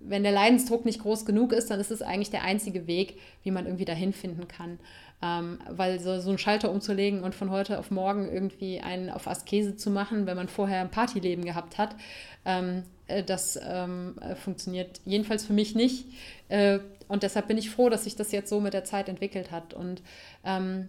wenn 0.07 0.23
der 0.23 0.33
Leidensdruck 0.33 0.85
nicht 0.85 1.01
groß 1.01 1.25
genug 1.25 1.53
ist, 1.53 1.71
dann 1.71 1.81
ist 1.81 1.91
es 1.91 2.03
eigentlich 2.03 2.31
der 2.31 2.45
einzige 2.45 2.87
Weg, 2.87 3.19
wie 3.43 3.51
man 3.51 3.67
irgendwie 3.67 3.85
dahin 3.85 4.13
finden 4.13 4.49
kann. 4.49 4.79
Ähm, 5.23 5.59
weil 5.71 6.01
so, 6.01 6.21
so 6.21 6.29
einen 6.29 6.39
Schalter 6.39 6.71
umzulegen 6.71 7.23
und 7.23 7.35
von 7.35 7.51
heute 7.51 7.79
auf 7.79 7.91
morgen 7.91 8.31
irgendwie 8.31 8.81
einen 8.81 9.09
auf 9.09 9.27
Askese 9.27 9.77
zu 9.77 9.91
machen, 9.91 10.27
wenn 10.27 10.37
man 10.37 10.49
vorher 10.49 10.81
ein 10.81 10.91
Partyleben 10.91 11.45
gehabt 11.45 11.79
hat, 11.79 11.97
ähm, 12.45 12.83
äh, 13.07 13.23
das 13.23 13.59
ähm, 13.63 14.17
äh, 14.21 14.35
funktioniert 14.35 15.01
jedenfalls 15.05 15.47
für 15.47 15.53
mich 15.53 15.75
nicht. 15.75 16.07
Äh, 16.49 16.81
und 17.09 17.23
deshalb 17.23 17.49
bin 17.49 17.59
ich 17.59 17.71
froh, 17.71 17.89
dass 17.89 18.05
sich 18.05 18.17
das 18.17 18.33
jetzt 18.33 18.51
so 18.51 18.61
mit 18.61 18.75
der 18.75 18.85
Zeit 18.85 19.09
entwickelt 19.09 19.51
hat. 19.51 19.75
Und 19.75 20.03
ähm, 20.45 20.89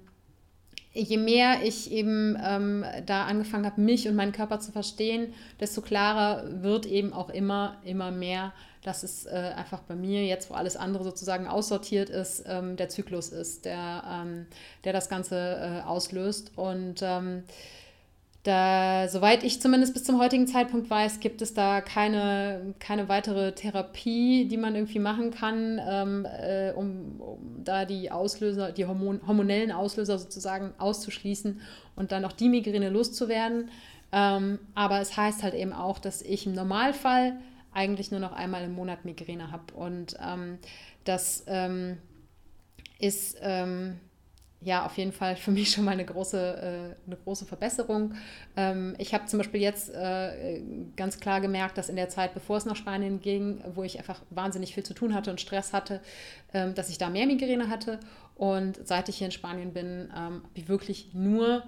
je 0.95 1.17
mehr 1.17 1.63
ich 1.63 1.91
eben 1.91 2.37
ähm, 2.41 2.85
da 3.05 3.25
angefangen 3.25 3.65
habe, 3.65 3.81
mich 3.81 4.07
und 4.07 4.15
meinen 4.15 4.31
Körper 4.31 4.59
zu 4.59 4.71
verstehen, 4.71 5.33
desto 5.59 5.81
klarer 5.81 6.63
wird 6.63 6.85
eben 6.85 7.13
auch 7.13 7.29
immer, 7.29 7.77
immer 7.83 8.11
mehr, 8.11 8.53
dass 8.81 9.03
es 9.03 9.25
äh, 9.25 9.51
einfach 9.55 9.81
bei 9.81 9.95
mir 9.95 10.25
jetzt, 10.25 10.49
wo 10.49 10.53
alles 10.53 10.77
andere 10.77 11.03
sozusagen 11.03 11.47
aussortiert 11.47 12.09
ist, 12.09 12.43
ähm, 12.47 12.77
der 12.77 12.87
Zyklus 12.87 13.29
ist, 13.29 13.65
der, 13.65 14.03
ähm, 14.09 14.45
der 14.83 14.93
das 14.93 15.09
Ganze 15.09 15.35
äh, 15.83 15.87
auslöst. 15.87 16.51
Und 16.55 17.01
ähm, 17.01 17.43
da, 18.45 19.07
soweit 19.07 19.43
ich 19.43 19.59
zumindest 19.59 19.95
bis 19.95 20.03
zum 20.03 20.19
heutigen 20.19 20.45
Zeitpunkt 20.45 20.87
weiß, 20.87 21.19
gibt 21.19 21.41
es 21.41 21.55
da 21.55 21.81
keine, 21.81 22.75
keine 22.77 23.09
weitere 23.09 23.53
Therapie, 23.53 24.47
die 24.47 24.57
man 24.57 24.75
irgendwie 24.75 24.99
machen 24.99 25.31
kann, 25.31 25.81
ähm, 25.83 26.25
äh, 26.25 26.71
um, 26.73 27.19
um, 27.19 27.63
da 27.63 27.85
die 27.85 28.11
Auslöser, 28.11 28.71
die 28.71 28.85
Hormon 28.85 29.19
hormonellen 29.25 29.71
Auslöser 29.71 30.19
sozusagen 30.19 30.75
auszuschließen 30.77 31.59
und 31.95 32.11
dann 32.11 32.23
auch 32.23 32.33
die 32.33 32.49
Migräne 32.49 32.91
loszuwerden. 32.91 33.71
Ähm, 34.11 34.59
aber 34.75 35.01
es 35.01 35.17
heißt 35.17 35.41
halt 35.41 35.55
eben 35.55 35.73
auch, 35.73 35.97
dass 35.97 36.21
ich 36.21 36.45
im 36.45 36.53
Normalfall 36.53 37.39
eigentlich 37.73 38.11
nur 38.11 38.19
noch 38.19 38.31
einmal 38.31 38.63
im 38.63 38.75
Monat 38.75 39.05
Migräne 39.05 39.51
habe. 39.51 39.73
Und 39.73 40.17
ähm, 40.23 40.59
das 41.03 41.43
ähm, 41.47 41.97
ist 42.99 43.37
ähm, 43.41 43.99
ja, 44.61 44.85
auf 44.85 44.97
jeden 44.97 45.11
Fall 45.11 45.35
für 45.35 45.51
mich 45.51 45.69
schon 45.71 45.85
mal 45.85 45.91
eine 45.91 46.05
große, 46.05 46.37
äh, 46.37 47.07
eine 47.07 47.17
große 47.23 47.45
Verbesserung. 47.45 48.15
Ähm, 48.55 48.95
ich 48.97 49.13
habe 49.13 49.25
zum 49.25 49.39
Beispiel 49.39 49.61
jetzt 49.61 49.89
äh, 49.93 50.61
ganz 50.95 51.19
klar 51.19 51.41
gemerkt, 51.41 51.77
dass 51.77 51.89
in 51.89 51.95
der 51.95 52.09
Zeit, 52.09 52.33
bevor 52.33 52.57
es 52.57 52.65
nach 52.65 52.75
Spanien 52.75 53.21
ging, 53.21 53.63
wo 53.73 53.83
ich 53.83 53.97
einfach 53.97 54.21
wahnsinnig 54.29 54.73
viel 54.73 54.83
zu 54.83 54.93
tun 54.93 55.13
hatte 55.13 55.31
und 55.31 55.39
Stress 55.41 55.73
hatte, 55.73 56.01
ähm, 56.53 56.73
dass 56.73 56.89
ich 56.89 56.97
da 56.97 57.09
mehr 57.09 57.27
Migräne 57.27 57.69
hatte. 57.69 57.99
Und 58.35 58.85
seit 58.85 59.07
ich 59.07 59.17
hier 59.17 59.25
in 59.25 59.31
Spanien 59.31 59.71
bin, 59.71 60.09
ähm, 60.13 60.43
habe 60.43 60.49
ich 60.55 60.67
wirklich 60.67 61.13
nur 61.13 61.63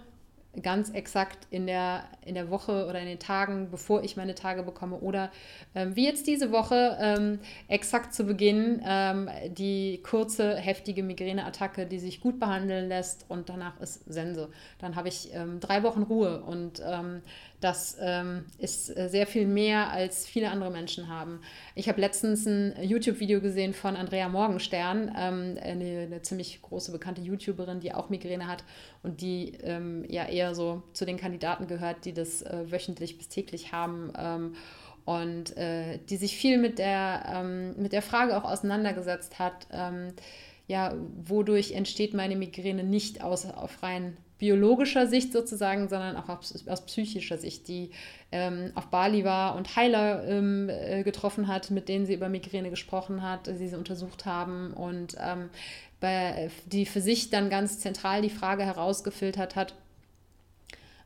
ganz 0.62 0.90
exakt 0.90 1.48
in 1.50 1.68
der, 1.68 2.04
in 2.26 2.36
der 2.36 2.50
Woche 2.50 2.88
oder 2.88 3.00
in 3.00 3.08
den 3.08 3.20
Tagen, 3.20 3.70
bevor 3.70 4.04
ich 4.04 4.18
meine 4.18 4.36
Tage 4.36 4.64
bekomme 4.64 4.98
oder 4.98 5.32
ähm, 5.76 5.96
wie 5.96 6.06
jetzt 6.06 6.28
diese 6.28 6.52
Woche 6.52 6.98
ähm, 7.00 7.40
exakt 7.68 8.14
zu 8.14 8.26
Beginn 8.26 8.82
ähm, 8.86 9.30
die 9.50 10.02
kurze, 10.04 10.56
heftige 10.56 11.04
Migräneattacke, 11.04 11.86
die 11.86 12.00
sich 12.00 12.22
gut 12.22 12.40
behandeln 12.40 12.88
lässt 12.88 13.26
und 13.28 13.50
danach 13.50 13.80
ist 13.80 14.04
Sense. 14.12 14.50
Dann 14.80 14.96
habe 14.96 15.08
ich 15.08 15.30
ähm, 15.34 15.60
drei 15.60 15.84
Wochen 15.84 16.04
Ruhe 16.04 16.42
und 16.44 16.82
ähm, 16.86 17.22
das 17.60 17.98
ähm, 18.00 18.46
ist 18.60 18.96
äh, 18.96 19.10
sehr 19.10 19.26
viel 19.26 19.48
mehr, 19.48 19.90
als 19.90 20.28
viele 20.28 20.52
andere 20.52 20.70
Menschen 20.70 21.08
haben. 21.08 21.42
Ich 21.74 21.90
habe 21.90 22.00
letztens 22.00 22.46
ein 22.46 22.76
YouTube-Video 22.84 23.42
gesehen 23.42 23.74
von 23.74 23.96
Andrea 23.96 24.30
Morgenstern, 24.30 25.12
ähm, 25.18 25.58
eine, 25.62 26.02
eine, 26.02 26.22
ziemlich 26.22 26.62
große 26.62 26.92
bekannte 26.92 27.22
YouTuberin, 27.22 27.80
die 27.80 27.94
auch 27.94 28.10
Migräne 28.10 28.48
hat 28.48 28.64
und 29.02 29.22
die 29.22 29.54
ähm, 29.64 30.06
ja 30.08 30.26
eher 30.26 30.54
so 30.54 30.84
zu 30.94 31.06
den 31.06 31.18
Kandidaten 31.18 31.68
gehört, 31.68 32.06
die 32.06 32.14
das 32.14 32.44
äh, 32.44 32.72
wöchentlich 32.72 33.18
bis 33.18 33.28
täglich 33.28 33.72
haben 33.72 34.14
ähm, 34.16 34.56
und 35.06 35.58
äh, 35.58 35.98
die 36.10 36.18
sich 36.18 36.38
viel 36.38 36.60
mit 36.60 36.78
der, 36.78 37.24
ähm, 37.34 37.76
mit 37.82 37.92
der 37.92 38.04
Frage 38.04 38.38
auch 38.38 38.44
auseinandergesetzt 38.44 39.40
hat, 39.40 39.66
ähm, 39.72 40.14
ja, 40.68 40.94
wodurch 41.24 41.72
entsteht 41.72 42.14
meine 42.14 42.36
Migräne 42.36 42.84
nicht 42.84 43.24
aus, 43.24 43.46
auf 43.46 43.82
rein 43.82 44.18
biologischer 44.38 45.08
Sicht 45.08 45.34
sozusagen, 45.34 45.90
sondern 45.90 46.16
auch 46.16 46.30
aus, 46.30 46.68
aus 46.68 46.86
psychischer 46.86 47.38
Sicht, 47.38 47.68
die 47.68 47.92
ähm, 48.32 48.72
auf 48.76 48.88
Bali 48.88 49.24
war 49.24 49.56
und 49.56 49.76
Heiler 49.76 50.24
ähm, 50.28 50.70
äh, 50.70 51.04
getroffen 51.04 51.48
hat, 51.48 51.72
mit 51.72 51.90
denen 51.90 52.06
sie 52.06 52.14
über 52.14 52.30
Migräne 52.30 52.70
gesprochen 52.70 53.22
hat, 53.22 53.48
die 53.48 53.68
sie 53.68 53.76
untersucht 53.76 54.26
haben 54.26 54.74
und 54.74 55.16
ähm, 55.20 55.50
bei, 56.00 56.50
die 56.66 56.86
für 56.86 57.02
sich 57.02 57.30
dann 57.30 57.50
ganz 57.50 57.80
zentral 57.80 58.22
die 58.22 58.30
Frage 58.30 58.64
herausgefiltert 58.64 59.56
hat, 59.56 59.74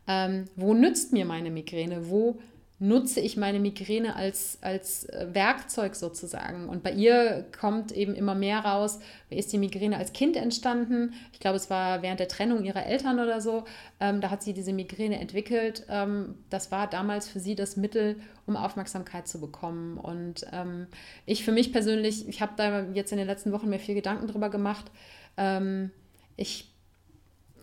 ähm, 0.08 0.46
wo 0.56 0.74
nützt 0.74 1.14
mir 1.14 1.26
meine 1.26 1.52
Migräne? 1.52 2.10
Wo 2.10 2.40
nutze 2.82 3.20
ich 3.20 3.38
meine 3.38 3.60
Migräne 3.60 4.16
als, 4.16 4.58
als 4.62 5.06
äh, 5.06 5.28
Werkzeug 5.34 5.96
sozusagen. 5.96 6.68
Und 6.68 6.82
bei 6.82 6.92
ihr 6.92 7.46
kommt 7.58 7.92
eben 7.92 8.16
immer 8.16 8.34
mehr 8.34 8.62
raus, 8.62 9.00
ist 9.30 9.54
die 9.54 9.60
Migräne 9.60 9.98
als 9.98 10.14
Kind 10.14 10.36
entstanden. 10.36 11.14
Ich 11.32 11.40
glaube, 11.40 11.58
es 11.58 11.70
war 11.70 12.02
während 12.02 12.20
der 12.20 12.28
Trennung 12.28 12.66
ihrer 12.66 12.88
Eltern 12.88 13.20
oder 13.20 13.40
so. 13.40 13.66
Ähm, 14.00 14.20
da 14.20 14.32
hat 14.32 14.42
sie 14.42 14.54
diese 14.54 14.74
Migräne 14.74 15.20
entwickelt. 15.20 15.86
Ähm, 15.90 16.40
das 16.50 16.72
war 16.72 16.90
damals 16.90 17.30
für 17.30 17.40
sie 17.40 17.54
das 17.54 17.78
Mittel, 17.78 18.20
um 18.48 18.58
Aufmerksamkeit 18.58 19.28
zu 19.28 19.40
bekommen. 19.40 20.00
Und 20.00 20.48
ähm, 20.52 20.88
ich 21.28 21.46
für 21.46 21.52
mich 21.52 21.72
persönlich, 21.72 22.28
ich 22.28 22.42
habe 22.42 22.54
da 22.58 22.88
jetzt 22.94 23.12
in 23.12 23.20
den 23.20 23.28
letzten 23.28 23.52
Wochen 23.52 23.70
mir 23.70 23.78
viel 23.78 23.94
Gedanken 23.94 24.26
drüber 24.26 24.50
gemacht. 24.50 24.90
Ähm, 25.38 25.92
ich 26.36 26.74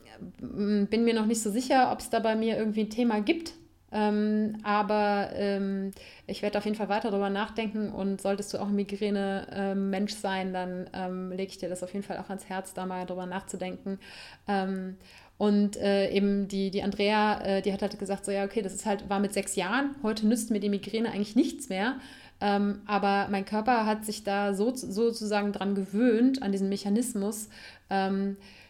äh, 0.05 0.85
bin 0.87 1.03
mir 1.03 1.14
noch 1.14 1.27
nicht 1.27 1.43
so 1.43 1.51
sicher, 1.51 1.91
ob 1.91 1.99
es 1.99 2.09
da 2.09 2.21
bei 2.21 2.37
mir 2.37 2.57
irgendwie 2.57 2.83
ein 2.83 2.91
Thema 2.91 3.21
gibt, 3.21 3.55
ähm, 3.91 4.59
aber 4.64 5.30
ähm, 5.34 5.93
ich 6.26 6.43
werde 6.43 6.59
auf 6.59 6.64
jeden 6.64 6.76
Fall 6.76 6.91
weiter 6.91 7.11
darüber 7.11 7.30
nachdenken 7.30 7.91
und 7.91 8.20
solltest 8.20 8.53
du 8.53 8.59
auch 8.59 8.68
Migräne-Mensch 8.68 10.12
ähm, 10.12 10.18
sein, 10.18 10.53
dann 10.53 10.91
ähm, 10.93 11.30
lege 11.30 11.51
ich 11.51 11.59
dir 11.59 11.70
das 11.70 11.82
auf 11.82 11.93
jeden 11.95 12.05
Fall 12.05 12.18
auch 12.18 12.28
ans 12.28 12.49
Herz, 12.49 12.74
da 12.74 12.84
mal 12.84 13.07
drüber 13.07 13.26
nachzudenken. 13.26 13.99
Ähm, 14.47 14.97
und 15.39 15.76
äh, 15.76 16.11
eben 16.11 16.49
die, 16.49 16.70
die 16.70 16.82
Andrea, 16.82 17.41
äh, 17.41 17.62
die 17.62 17.72
hat 17.72 17.80
halt 17.80 17.99
gesagt, 17.99 18.24
so 18.24 18.30
ja, 18.30 18.45
okay, 18.45 18.61
das 18.61 18.74
ist 18.74 18.84
halt, 18.84 19.09
war 19.09 19.20
mit 19.20 19.32
sechs 19.32 19.57
Jahren, 19.57 19.95
heute 20.03 20.26
nützt 20.26 20.51
mir 20.51 20.61
die 20.61 20.68
Migräne 20.68 21.11
eigentlich 21.11 21.36
nichts 21.36 21.68
mehr. 21.68 21.97
Ähm, 22.41 22.82
aber 22.86 23.28
mein 23.30 23.45
Körper 23.45 23.86
hat 23.86 24.05
sich 24.05 24.22
da 24.22 24.53
so, 24.53 24.74
sozusagen 24.74 25.53
dran 25.53 25.74
gewöhnt, 25.74 26.43
an 26.43 26.53
diesen 26.53 26.68
Mechanismus, 26.68 27.49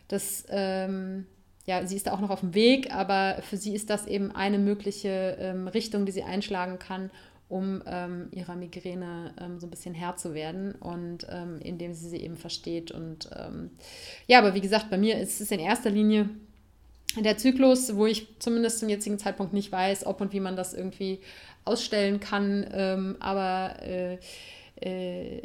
dass 0.08 0.46
ja, 1.68 1.86
sie 1.86 1.96
ist 1.96 2.06
da 2.06 2.12
auch 2.12 2.20
noch 2.20 2.30
auf 2.30 2.40
dem 2.40 2.54
Weg, 2.54 2.94
aber 2.94 3.42
für 3.42 3.58
sie 3.58 3.74
ist 3.74 3.90
das 3.90 4.06
eben 4.06 4.32
eine 4.32 4.58
mögliche 4.58 5.36
ähm, 5.38 5.68
Richtung, 5.68 6.06
die 6.06 6.12
sie 6.12 6.22
einschlagen 6.22 6.78
kann, 6.78 7.10
um 7.50 7.82
ähm, 7.86 8.28
ihrer 8.32 8.56
Migräne 8.56 9.34
ähm, 9.38 9.60
so 9.60 9.66
ein 9.66 9.70
bisschen 9.70 9.92
Herr 9.92 10.16
zu 10.16 10.32
werden 10.32 10.72
und 10.72 11.26
ähm, 11.30 11.58
indem 11.62 11.92
sie 11.92 12.08
sie 12.08 12.22
eben 12.22 12.38
versteht. 12.38 12.90
Und 12.90 13.28
ähm, 13.38 13.68
ja, 14.26 14.38
aber 14.38 14.54
wie 14.54 14.62
gesagt, 14.62 14.88
bei 14.88 14.96
mir 14.96 15.18
ist 15.18 15.42
es 15.42 15.50
in 15.50 15.60
erster 15.60 15.90
Linie 15.90 16.30
der 17.18 17.36
Zyklus, 17.36 17.94
wo 17.96 18.06
ich 18.06 18.28
zumindest 18.38 18.78
zum 18.78 18.88
jetzigen 18.88 19.18
Zeitpunkt 19.18 19.52
nicht 19.52 19.70
weiß, 19.70 20.06
ob 20.06 20.22
und 20.22 20.32
wie 20.32 20.40
man 20.40 20.56
das 20.56 20.72
irgendwie 20.72 21.20
ausstellen 21.66 22.18
kann. 22.18 22.66
Ähm, 22.72 23.16
aber 23.20 23.82
äh, 23.82 24.18
äh, 24.80 25.42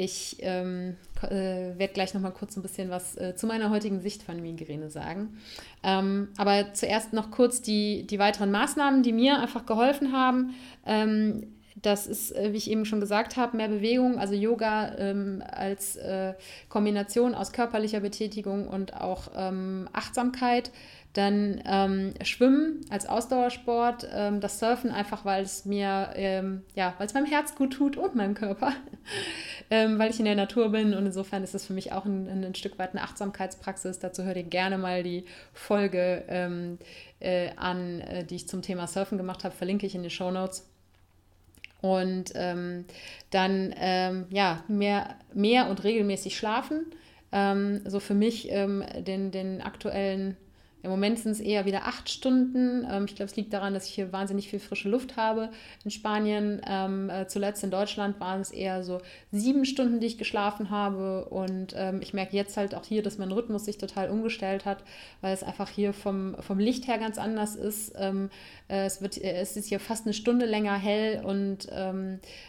ich 0.00 0.36
ähm, 0.42 0.96
äh, 1.22 1.76
werde 1.76 1.92
gleich 1.92 2.14
noch 2.14 2.20
mal 2.20 2.30
kurz 2.30 2.56
ein 2.56 2.62
bisschen 2.62 2.88
was 2.88 3.16
äh, 3.16 3.34
zu 3.34 3.48
meiner 3.48 3.68
heutigen 3.70 4.00
Sicht 4.00 4.22
von 4.22 4.40
Migräne 4.40 4.90
sagen. 4.90 5.36
Ähm, 5.82 6.28
aber 6.36 6.72
zuerst 6.72 7.12
noch 7.12 7.32
kurz 7.32 7.62
die, 7.62 8.06
die 8.06 8.20
weiteren 8.20 8.52
Maßnahmen, 8.52 9.02
die 9.02 9.12
mir 9.12 9.40
einfach 9.40 9.66
geholfen 9.66 10.12
haben. 10.12 10.54
Ähm, 10.86 11.48
das 11.82 12.06
ist, 12.06 12.30
äh, 12.30 12.52
wie 12.52 12.58
ich 12.58 12.70
eben 12.70 12.84
schon 12.84 13.00
gesagt 13.00 13.36
habe, 13.36 13.56
mehr 13.56 13.68
Bewegung, 13.68 14.20
also 14.20 14.34
Yoga 14.34 14.96
ähm, 14.98 15.42
als 15.50 15.96
äh, 15.96 16.34
Kombination 16.68 17.34
aus 17.34 17.52
körperlicher 17.52 18.00
Betätigung 18.00 18.68
und 18.68 18.94
auch 18.94 19.32
ähm, 19.36 19.88
Achtsamkeit. 19.92 20.70
Dann 21.14 21.62
ähm, 21.64 22.14
Schwimmen 22.22 22.84
als 22.90 23.06
Ausdauersport, 23.08 24.06
ähm, 24.12 24.40
das 24.40 24.58
Surfen 24.58 24.90
einfach, 24.90 25.24
weil 25.24 25.42
es 25.42 25.64
mir, 25.64 26.10
ähm, 26.14 26.62
ja, 26.74 26.94
weil 26.98 27.06
es 27.06 27.14
meinem 27.14 27.26
Herz 27.26 27.54
gut 27.54 27.72
tut 27.72 27.96
und 27.96 28.14
meinem 28.14 28.34
Körper, 28.34 28.72
ähm, 29.70 29.98
weil 29.98 30.10
ich 30.10 30.18
in 30.18 30.26
der 30.26 30.34
Natur 30.34 30.70
bin 30.70 30.92
und 30.92 31.06
insofern 31.06 31.42
ist 31.42 31.54
es 31.54 31.64
für 31.64 31.72
mich 31.72 31.92
auch 31.92 32.04
ein, 32.04 32.44
ein, 32.44 32.54
Stück 32.54 32.78
weit 32.78 32.90
eine 32.90 33.02
Achtsamkeitspraxis. 33.02 33.98
Dazu 33.98 34.22
hört 34.24 34.36
ihr 34.36 34.42
gerne 34.42 34.76
mal 34.76 35.02
die 35.02 35.24
Folge 35.54 36.24
ähm, 36.28 36.78
äh, 37.20 37.50
an, 37.56 38.02
äh, 38.02 38.24
die 38.24 38.36
ich 38.36 38.48
zum 38.48 38.60
Thema 38.60 38.86
Surfen 38.86 39.16
gemacht 39.16 39.44
habe, 39.44 39.54
verlinke 39.54 39.86
ich 39.86 39.94
in 39.94 40.02
den 40.02 40.10
Show 40.10 40.30
Notes. 40.30 40.68
Und 41.80 42.32
ähm, 42.34 42.84
dann 43.30 43.72
ja, 44.30 44.64
mehr, 44.66 45.14
mehr 45.32 45.70
und 45.70 45.84
regelmäßig 45.84 46.36
schlafen. 46.36 46.86
so 47.30 48.00
für 48.00 48.14
mich 48.14 48.48
den, 48.48 49.30
den 49.30 49.62
aktuellen 49.62 50.36
Im 50.82 50.90
Moment 50.90 51.18
sind 51.18 51.32
es 51.32 51.40
eher 51.40 51.64
wieder 51.64 51.86
acht 51.86 52.08
Stunden. 52.08 52.86
Ähm, 52.88 53.06
ich 53.06 53.16
glaube, 53.16 53.30
es 53.30 53.36
liegt 53.36 53.52
daran, 53.52 53.74
dass 53.74 53.88
ich 53.88 53.94
hier 53.94 54.12
wahnsinnig 54.12 54.48
viel 54.48 54.60
frische 54.60 54.88
Luft 54.88 55.16
habe 55.16 55.50
in 55.84 55.90
Spanien. 55.90 56.60
Ähm, 56.66 57.10
äh, 57.10 57.26
zuletzt 57.26 57.64
in 57.64 57.70
Deutschland 57.70 58.20
waren 58.20 58.40
es 58.40 58.50
eher 58.50 58.84
so 58.84 59.00
sieben 59.32 59.64
Stunden, 59.64 59.98
die 59.98 60.06
ich 60.06 60.18
geschlafen 60.18 60.70
habe. 60.70 61.24
Und 61.26 61.74
ähm, 61.76 62.00
ich 62.00 62.14
merke 62.14 62.36
jetzt 62.36 62.56
halt 62.56 62.74
auch 62.74 62.84
hier, 62.84 63.02
dass 63.02 63.18
mein 63.18 63.32
Rhythmus 63.32 63.64
sich 63.64 63.78
total 63.78 64.08
umgestellt 64.08 64.64
hat, 64.64 64.84
weil 65.20 65.34
es 65.34 65.42
einfach 65.42 65.68
hier 65.68 65.92
vom, 65.92 66.36
vom 66.40 66.60
Licht 66.60 66.86
her 66.86 66.98
ganz 66.98 67.18
anders 67.18 67.56
ist. 67.56 67.94
Äh, 67.96 68.28
es, 68.68 69.02
wird, 69.02 69.18
äh, 69.18 69.40
es 69.40 69.56
ist 69.56 69.68
hier 69.68 69.80
fast 69.80 70.06
eine 70.06 70.14
Stunde 70.14 70.46
länger 70.46 70.74
hell 70.74 71.24
und 71.24 71.68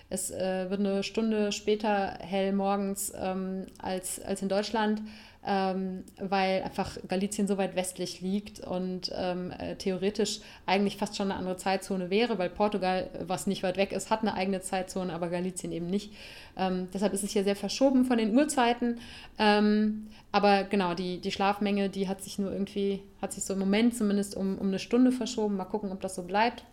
es 0.10 0.32
wird 0.32 0.80
eine 0.80 1.04
Stunde 1.04 1.52
später 1.52 2.18
hell 2.20 2.54
morgens 2.54 3.12
als, 3.12 4.20
als 4.22 4.42
in 4.42 4.50
Deutschland 4.50 5.02
ähm, 5.46 6.04
weil 6.20 6.64
einfach 6.64 6.98
Galizien 7.08 7.48
so 7.48 7.58
weit 7.58 7.76
westlich 7.76 8.20
liegt 8.20 8.60
und 8.60 9.10
ähm, 9.16 9.52
äh, 9.58 9.76
theoretisch 9.76 10.42
eigentlich 10.66 10.98
fast 10.98 11.16
schon 11.16 11.32
eine 11.32 11.40
andere 11.40 11.56
Zeitzone 11.56 12.10
wäre, 12.10 12.38
weil 12.38 12.50
Portugal, 12.50 13.10
was 13.22 13.48
nicht 13.48 13.64
weit 13.64 13.78
weg 13.78 13.94
ist, 13.94 14.10
hat 14.10 14.22
eine 14.22 14.34
eigene 14.34 14.60
Zeitzone, 14.60 15.14
aber 15.14 15.30
Galizien 15.30 15.72
eben 15.72 15.88
nicht. 15.88 16.14
Ähm, 16.58 16.90
deshalb 16.94 17.14
ist 17.14 17.24
es 17.24 17.32
hier 17.32 17.46
sehr 17.46 17.56
verschoben 17.56 18.04
von 18.04 18.18
den 18.18 18.36
Uhrzeiten. 18.36 19.00
Ähm, 19.38 20.08
aber 20.34 20.66
genau, 20.66 20.94
die, 20.94 21.20
die 21.20 21.32
Schlafmenge, 21.32 21.90
die 21.90 22.10
hat 22.10 22.22
sich 22.22 22.38
nur 22.38 22.52
irgendwie, 22.52 23.02
hat 23.22 23.32
sich 23.32 23.46
so 23.46 23.54
im 23.54 23.60
Moment 23.60 23.96
zumindest 23.96 24.36
um, 24.36 24.58
um 24.58 24.68
eine 24.68 24.80
Stunde 24.80 25.14
verschoben. 25.14 25.56
Mal 25.56 25.66
gucken, 25.66 25.92
ob 25.94 26.02
das 26.02 26.16
so 26.16 26.24
bleibt. 26.24 26.66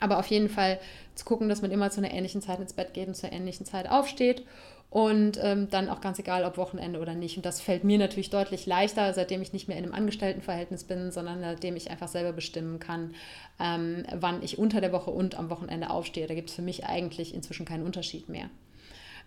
Aber 0.00 0.18
auf 0.18 0.26
jeden 0.26 0.48
Fall 0.48 0.80
zu 1.14 1.24
gucken, 1.24 1.48
dass 1.48 1.62
man 1.62 1.70
immer 1.70 1.90
zu 1.90 2.00
einer 2.00 2.12
ähnlichen 2.12 2.42
Zeit 2.42 2.58
ins 2.58 2.72
Bett 2.72 2.94
geht 2.94 3.06
und 3.06 3.14
zur 3.14 3.30
ähnlichen 3.32 3.64
Zeit 3.64 3.88
aufsteht 3.88 4.42
und 4.90 5.38
ähm, 5.40 5.68
dann 5.70 5.88
auch 5.88 6.00
ganz 6.00 6.18
egal, 6.18 6.44
ob 6.44 6.56
Wochenende 6.56 6.98
oder 6.98 7.14
nicht. 7.14 7.36
Und 7.36 7.46
das 7.46 7.60
fällt 7.60 7.84
mir 7.84 7.96
natürlich 7.96 8.28
deutlich 8.28 8.66
leichter, 8.66 9.14
seitdem 9.14 9.40
ich 9.40 9.52
nicht 9.52 9.68
mehr 9.68 9.78
in 9.78 9.84
einem 9.84 9.94
Angestelltenverhältnis 9.94 10.82
bin, 10.82 11.12
sondern 11.12 11.40
seitdem 11.40 11.76
ich 11.76 11.90
einfach 11.90 12.08
selber 12.08 12.32
bestimmen 12.32 12.80
kann, 12.80 13.14
ähm, 13.60 14.04
wann 14.12 14.42
ich 14.42 14.58
unter 14.58 14.80
der 14.80 14.92
Woche 14.92 15.12
und 15.12 15.38
am 15.38 15.48
Wochenende 15.48 15.90
aufstehe. 15.90 16.26
Da 16.26 16.34
gibt 16.34 16.50
es 16.50 16.56
für 16.56 16.62
mich 16.62 16.86
eigentlich 16.86 17.34
inzwischen 17.34 17.66
keinen 17.66 17.86
Unterschied 17.86 18.28
mehr. 18.28 18.50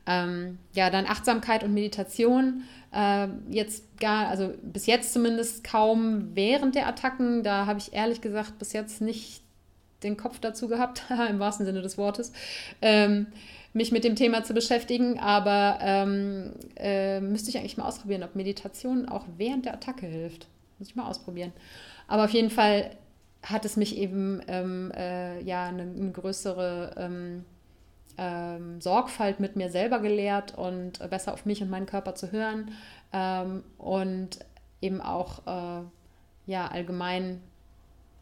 Ähm, 0.06 0.58
ja, 0.74 0.90
dann 0.90 1.06
Achtsamkeit 1.06 1.64
und 1.64 1.74
Meditation. 1.74 2.64
Äh, 2.92 3.28
jetzt 3.50 4.02
gar, 4.02 4.28
also 4.28 4.54
bis 4.62 4.86
jetzt 4.86 5.14
zumindest 5.14 5.64
kaum 5.64 6.36
während 6.36 6.76
der 6.76 6.88
Attacken. 6.88 7.42
Da 7.42 7.68
habe 7.68 7.80
ich 7.80 7.94
ehrlich 7.94 8.20
gesagt 8.20 8.60
bis 8.60 8.74
jetzt 8.74 9.00
nicht 9.00 9.42
den 10.04 10.18
Kopf 10.18 10.40
dazu 10.40 10.68
gehabt, 10.68 11.04
im 11.30 11.40
wahrsten 11.40 11.66
Sinne 11.66 11.82
des 11.82 11.98
Wortes. 11.98 12.34
Ähm, 12.82 13.28
mich 13.74 13.92
mit 13.92 14.04
dem 14.04 14.16
Thema 14.16 14.44
zu 14.44 14.54
beschäftigen, 14.54 15.20
aber 15.20 15.80
ähm, 15.82 16.54
äh, 16.76 17.20
müsste 17.20 17.50
ich 17.50 17.58
eigentlich 17.58 17.78
mal 17.78 17.88
ausprobieren, 17.88 18.24
ob 18.24 18.36
Meditation 18.36 19.10
auch 19.10 19.26
während 19.38 19.66
der 19.66 19.74
Attacke 19.74 20.06
hilft. 20.06 20.48
Muss 20.78 20.90
ich 20.90 20.96
mal 20.96 21.08
ausprobieren. 21.08 21.54
Aber 22.08 22.26
auf 22.26 22.32
jeden 22.32 22.52
Fall 22.52 22.92
hat 23.42 23.66
es 23.66 23.76
mich 23.76 23.98
eben 23.98 24.42
ähm, 24.48 24.92
äh, 24.96 25.42
ja 25.42 25.66
eine, 25.66 25.84
eine 25.84 26.12
größere 26.12 26.96
ähm, 26.98 27.46
ähm 28.18 28.80
Sorgfalt 28.80 29.40
mit 29.40 29.56
mir 29.56 29.70
selber 29.70 30.00
gelehrt 30.00 30.56
und 30.58 31.00
besser 31.10 31.34
auf 31.34 31.46
mich 31.46 31.62
und 31.62 31.70
meinen 31.70 31.88
Körper 31.88 32.16
zu 32.16 32.32
hören 32.32 32.72
ähm, 33.12 33.64
und 33.78 34.40
eben 34.82 35.02
auch 35.02 35.48
äh, 35.48 35.84
ja 36.46 36.68
allgemein 36.68 37.42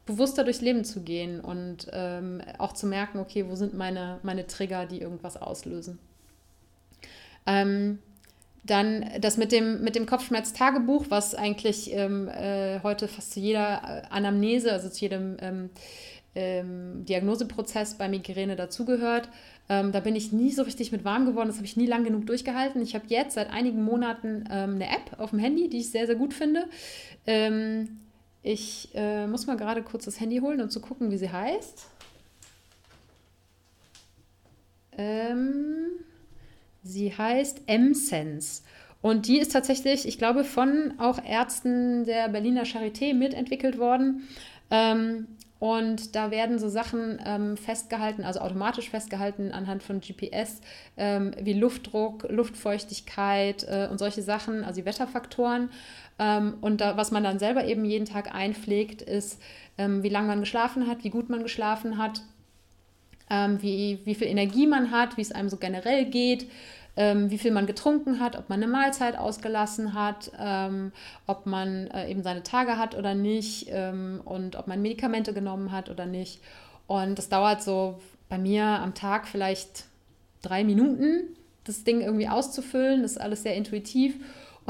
bewusster 0.05 0.43
durchs 0.43 0.61
Leben 0.61 0.83
zu 0.83 1.01
gehen 1.01 1.39
und 1.39 1.87
ähm, 1.91 2.41
auch 2.57 2.73
zu 2.73 2.87
merken, 2.87 3.19
okay, 3.19 3.45
wo 3.47 3.55
sind 3.55 3.73
meine, 3.73 4.19
meine 4.23 4.47
Trigger, 4.47 4.85
die 4.85 4.99
irgendwas 4.99 5.37
auslösen. 5.37 5.99
Ähm, 7.45 7.99
dann 8.63 9.05
das 9.19 9.37
mit 9.37 9.51
dem, 9.51 9.83
mit 9.83 9.95
dem 9.95 10.05
Kopfschmerz-Tagebuch, 10.05 11.05
was 11.09 11.33
eigentlich 11.33 11.93
ähm, 11.93 12.27
äh, 12.27 12.79
heute 12.83 13.07
fast 13.07 13.33
zu 13.33 13.39
jeder 13.39 13.81
äh, 13.83 14.13
Anamnese, 14.13 14.71
also 14.71 14.89
zu 14.89 15.01
jedem 15.01 15.37
ähm, 15.39 15.69
ähm, 16.35 17.05
Diagnoseprozess 17.05 17.95
bei 17.95 18.07
Migräne 18.07 18.55
dazugehört. 18.55 19.29
Ähm, 19.67 19.91
da 19.91 19.99
bin 19.99 20.15
ich 20.15 20.31
nie 20.31 20.51
so 20.51 20.61
richtig 20.63 20.91
mit 20.91 21.03
warm 21.03 21.25
geworden, 21.25 21.47
das 21.47 21.57
habe 21.57 21.65
ich 21.65 21.75
nie 21.75 21.87
lang 21.87 22.03
genug 22.03 22.27
durchgehalten. 22.27 22.81
Ich 22.81 22.93
habe 22.93 23.05
jetzt 23.07 23.33
seit 23.33 23.49
einigen 23.49 23.83
Monaten 23.83 24.45
eine 24.47 24.85
App 24.85 25.19
auf 25.19 25.31
dem 25.31 25.39
Handy, 25.39 25.69
die 25.69 25.79
ich 25.79 25.91
sehr, 25.91 26.05
sehr 26.05 26.15
gut 26.15 26.33
finde. 26.33 26.65
Ich 28.43 28.89
äh, 28.95 29.27
muss 29.27 29.45
mal 29.45 29.57
gerade 29.57 29.83
kurz 29.83 30.05
das 30.05 30.19
Handy 30.19 30.39
holen, 30.39 30.61
um 30.61 30.69
zu 30.69 30.81
gucken, 30.81 31.11
wie 31.11 31.17
sie 31.17 31.29
heißt. 31.29 31.85
Ähm, 34.97 35.87
sie 36.83 37.15
heißt 37.15 37.61
M-Sense. 37.67 38.63
Und 39.01 39.27
die 39.27 39.39
ist 39.39 39.51
tatsächlich, 39.51 40.07
ich 40.07 40.17
glaube, 40.17 40.43
von 40.43 40.93
auch 40.99 41.23
Ärzten 41.23 42.05
der 42.05 42.29
Berliner 42.29 42.63
Charité 42.63 43.13
mitentwickelt 43.13 43.77
worden. 43.79 44.27
Ähm, 44.69 45.27
und 45.61 46.15
da 46.15 46.31
werden 46.31 46.57
so 46.57 46.69
Sachen 46.69 47.21
ähm, 47.23 47.55
festgehalten, 47.55 48.23
also 48.23 48.39
automatisch 48.39 48.89
festgehalten 48.89 49.51
anhand 49.51 49.83
von 49.83 50.01
GPS, 50.01 50.59
ähm, 50.97 51.35
wie 51.39 51.53
Luftdruck, 51.53 52.25
Luftfeuchtigkeit 52.31 53.67
äh, 53.69 53.87
und 53.91 53.99
solche 53.99 54.23
Sachen, 54.23 54.63
also 54.63 54.81
die 54.81 54.87
Wetterfaktoren. 54.87 55.69
Ähm, 56.17 56.55
und 56.61 56.81
da, 56.81 56.97
was 56.97 57.11
man 57.11 57.23
dann 57.23 57.37
selber 57.37 57.63
eben 57.65 57.85
jeden 57.85 58.07
Tag 58.07 58.33
einpflegt, 58.33 59.03
ist, 59.03 59.39
ähm, 59.77 60.01
wie 60.01 60.09
lange 60.09 60.29
man 60.29 60.39
geschlafen 60.39 60.87
hat, 60.87 61.03
wie 61.03 61.11
gut 61.11 61.29
man 61.29 61.43
geschlafen 61.43 61.99
hat, 61.99 62.23
ähm, 63.29 63.61
wie, 63.61 63.99
wie 64.03 64.15
viel 64.15 64.29
Energie 64.29 64.65
man 64.65 64.89
hat, 64.89 65.17
wie 65.17 65.21
es 65.21 65.31
einem 65.31 65.49
so 65.49 65.57
generell 65.57 66.05
geht 66.05 66.47
ähm, 66.97 67.31
wie 67.31 67.37
viel 67.37 67.51
man 67.51 67.65
getrunken 67.65 68.19
hat, 68.19 68.37
ob 68.37 68.49
man 68.49 68.61
eine 68.61 68.71
Mahlzeit 68.71 69.17
ausgelassen 69.17 69.93
hat, 69.93 70.31
ähm, 70.39 70.91
ob 71.27 71.45
man 71.45 71.87
äh, 71.87 72.09
eben 72.09 72.23
seine 72.23 72.43
Tage 72.43 72.77
hat 72.77 72.97
oder 72.97 73.15
nicht 73.15 73.67
ähm, 73.69 74.21
und 74.25 74.55
ob 74.55 74.67
man 74.67 74.81
Medikamente 74.81 75.33
genommen 75.33 75.71
hat 75.71 75.89
oder 75.89 76.05
nicht. 76.05 76.41
Und 76.87 77.17
das 77.17 77.29
dauert 77.29 77.63
so 77.63 77.99
bei 78.27 78.37
mir 78.37 78.65
am 78.65 78.93
Tag 78.93 79.27
vielleicht 79.27 79.85
drei 80.41 80.63
Minuten, 80.63 81.35
das 81.63 81.83
Ding 81.83 82.01
irgendwie 82.01 82.27
auszufüllen. 82.27 83.01
Das 83.01 83.11
ist 83.11 83.21
alles 83.21 83.43
sehr 83.43 83.55
intuitiv. 83.55 84.15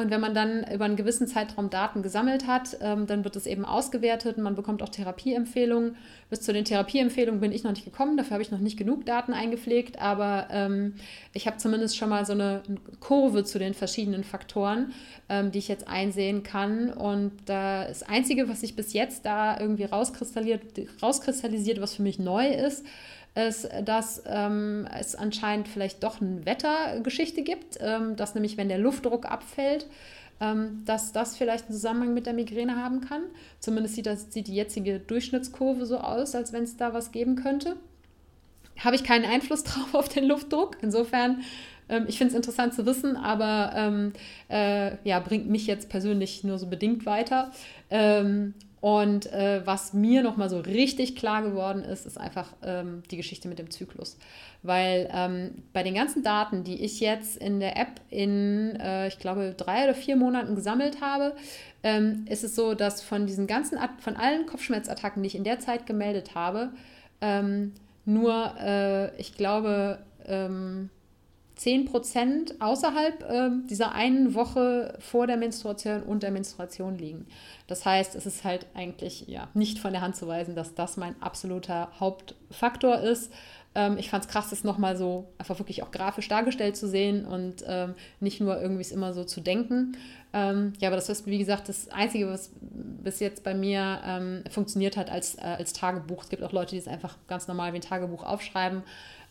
Und 0.02 0.12
wenn 0.12 0.20
man 0.20 0.34
dann 0.34 0.66
über 0.74 0.86
einen 0.86 0.96
gewissen 0.96 1.28
Zeitraum 1.28 1.70
Daten 1.70 2.02
gesammelt 2.02 2.48
hat, 2.48 2.78
ähm, 2.82 3.08
dann 3.08 3.24
wird 3.24 3.36
es 3.36 3.46
eben 3.46 3.66
ausgewertet 3.66 4.38
und 4.38 4.44
man 4.44 4.56
bekommt 4.56 4.82
auch 4.82 4.90
Therapieempfehlungen. 4.90 5.96
Bis 6.30 6.42
zu 6.42 6.54
den 6.54 6.66
Therapieempfehlungen 6.66 7.40
bin 7.40 7.52
ich 7.52 7.64
noch 7.64 7.72
nicht 7.72 7.86
gekommen, 7.86 8.18
dafür 8.18 8.34
habe 8.34 8.42
ich 8.42 8.52
noch 8.52 8.60
nicht 8.60 8.78
genug 8.78 9.06
Daten 9.06 9.34
eingepflegt, 9.34 10.02
aber 10.02 10.48
ähm, 10.52 10.96
ich 11.34 11.46
habe 11.48 11.58
zumindest 11.58 11.98
schon 11.98 12.10
mal 12.10 12.26
so 12.26 12.34
eine 12.34 12.64
Kurve 13.00 13.44
zu 13.44 13.60
den 13.60 13.74
verschiedenen 13.74 14.24
Faktoren, 14.24 14.94
ähm, 15.30 15.52
die 15.52 15.60
ich 15.60 15.68
jetzt 15.68 15.88
einsehen 15.88 16.44
kann. 16.44 16.92
Und 16.92 17.32
das 17.46 18.04
Einzige, 18.04 18.50
was 18.50 18.62
sich 18.62 18.76
bis 18.76 18.94
jetzt 18.94 19.26
da 19.26 19.60
irgendwie 19.60 19.86
rauskristallisiert, 19.86 20.62
rauskristallisiert 21.02 21.80
was 21.80 21.96
für 21.96 22.02
mich 22.02 22.18
neu 22.18 22.48
ist, 22.48 22.86
ist, 23.36 23.70
dass 23.86 24.24
ähm, 24.26 24.88
es 25.00 25.16
anscheinend 25.16 25.68
vielleicht 25.68 26.04
doch 26.04 26.22
eine 26.22 26.46
Wettergeschichte 26.46 27.44
gibt, 27.44 27.78
ähm, 27.80 28.16
dass 28.16 28.36
nämlich, 28.36 28.58
wenn 28.58 28.68
der 28.68 28.78
Luftdruck 28.78 29.26
abfällt, 29.26 29.88
ähm, 30.42 30.84
dass 30.86 31.14
das 31.14 31.38
vielleicht 31.38 31.66
einen 31.66 31.74
Zusammenhang 31.74 32.14
mit 32.14 32.26
der 32.26 32.34
Migräne 32.34 32.76
haben 32.76 33.02
kann. 33.02 33.22
Zumindest 33.60 33.96
sieht, 33.96 34.06
das, 34.06 34.34
sieht 34.34 34.48
die 34.48 34.56
jetzige 34.56 35.00
Durchschnittskurve 35.00 35.86
so 35.86 36.00
aus, 36.00 36.36
als 36.36 36.52
wenn 36.52 36.64
es 36.64 36.76
da 36.76 36.94
was 36.94 37.12
geben 37.12 37.36
könnte. 37.36 37.78
Habe 38.80 38.96
ich 38.96 39.04
keinen 39.04 39.26
Einfluss 39.26 39.64
drauf 39.66 39.94
auf 39.94 40.10
den 40.10 40.26
Luftdruck. 40.26 40.78
Insofern 40.82 41.44
ähm, 41.92 42.06
ich 42.08 42.18
finde 42.18 42.32
es 42.32 42.36
interessant 42.36 42.74
zu 42.74 42.86
wissen, 42.86 43.16
aber 43.16 43.74
ähm, 43.76 44.14
äh, 44.50 44.94
ja, 45.08 45.20
bringt 45.20 45.48
mich 45.48 45.68
jetzt 45.68 45.90
persönlich 45.90 46.44
nur 46.44 46.58
so 46.58 46.68
bedingt 46.68 47.06
weiter. 47.06 47.52
Ähm, 47.92 48.56
und 48.82 49.32
äh, 49.32 49.62
was 49.64 49.94
mir 49.94 50.24
nochmal 50.24 50.50
so 50.50 50.60
richtig 50.60 51.16
klar 51.16 51.44
geworden 51.44 51.84
ist, 51.84 52.08
ist 52.08 52.18
einfach 52.20 52.48
ähm, 52.64 53.04
die 53.12 53.18
Geschichte 53.18 53.48
mit 53.48 53.60
dem 53.60 53.70
Zyklus. 53.70 54.18
Weil 54.64 55.08
ähm, 55.14 55.64
bei 55.72 55.84
den 55.84 55.94
ganzen 55.94 56.24
Daten, 56.24 56.64
die 56.64 56.84
ich 56.84 57.00
jetzt 57.00 57.38
in 57.38 57.60
der 57.60 57.78
App 57.78 58.02
in, 58.10 58.76
äh, 58.80 59.08
ich 59.08 59.20
glaube, 59.20 59.54
drei 59.56 59.84
oder 59.84 59.94
vier 59.94 60.16
Monaten 60.16 60.56
gesammelt 60.56 61.00
habe, 61.00 61.36
ähm, 61.84 62.26
ist 62.28 62.44
es 62.44 62.56
so, 62.56 62.74
dass 62.74 63.04
von 63.04 63.28
diesen 63.28 63.46
ganzen, 63.46 63.78
von 64.00 64.16
allen 64.16 64.48
Kopfschmerzattacken, 64.48 65.22
die 65.22 65.28
ich 65.28 65.36
in 65.36 65.44
der 65.44 65.60
Zeit 65.60 65.86
gemeldet 65.86 66.34
habe, 66.34 66.72
ähm, 67.22 67.74
nur, 68.06 68.56
äh, 68.60 69.16
ich 69.22 69.38
glaube, 69.38 70.00
ähm, 70.26 70.90
10 71.62 71.86
Prozent 71.86 72.56
außerhalb 72.60 73.22
äh, 73.22 73.50
dieser 73.70 73.92
einen 73.92 74.34
Woche 74.34 74.98
vor 74.98 75.28
der 75.28 75.38
Menstruation 75.38 76.02
und 76.02 76.24
der 76.24 76.32
Menstruation 76.32 76.98
liegen. 76.98 77.28
Das 77.68 77.86
heißt, 77.86 78.16
es 78.16 78.26
ist 78.26 78.44
halt 78.44 78.66
eigentlich 78.74 79.28
ja, 79.28 79.48
nicht 79.54 79.78
von 79.78 79.92
der 79.92 80.02
Hand 80.02 80.16
zu 80.16 80.28
weisen, 80.28 80.56
dass 80.56 80.74
das 80.74 80.98
mein 80.98 81.22
absoluter 81.22 81.90
Hauptfaktor 82.00 83.02
ist. 83.02 83.32
Ähm, 83.76 83.98
ich 84.00 84.10
fand 84.10 84.26
es 84.26 84.32
krass, 84.32 84.50
das 84.50 84.64
nochmal 84.64 84.98
so 84.98 85.28
einfach 85.38 85.60
wirklich 85.60 85.84
auch 85.84 85.92
grafisch 85.92 86.28
dargestellt 86.28 86.76
zu 86.76 86.88
sehen 86.88 87.26
und 87.26 87.64
ähm, 87.68 87.94
nicht 88.20 88.42
nur 88.42 88.60
irgendwie 88.60 88.82
es 88.82 88.92
immer 88.92 89.14
so 89.14 89.24
zu 89.24 89.40
denken. 89.40 89.96
Ähm, 90.34 90.74
ja, 90.80 90.90
aber 90.90 90.96
das 90.96 91.10
ist, 91.10 91.28
wie 91.28 91.38
gesagt, 91.38 91.70
das 91.70 91.90
Einzige, 91.90 92.28
was 92.28 92.50
bis 92.60 93.20
jetzt 93.20 93.44
bei 93.44 93.54
mir 93.54 94.02
ähm, 94.04 94.44
funktioniert 94.50 94.98
hat 94.98 95.12
als, 95.12 95.36
äh, 95.36 95.42
als 95.42 95.74
Tagebuch. 95.74 96.24
Es 96.24 96.30
gibt 96.30 96.42
auch 96.42 96.54
Leute, 96.54 96.72
die 96.72 96.80
es 96.80 96.88
einfach 96.88 97.18
ganz 97.28 97.48
normal 97.48 97.72
wie 97.74 97.78
ein 97.78 97.82
Tagebuch 97.82 98.24
aufschreiben. 98.24 98.82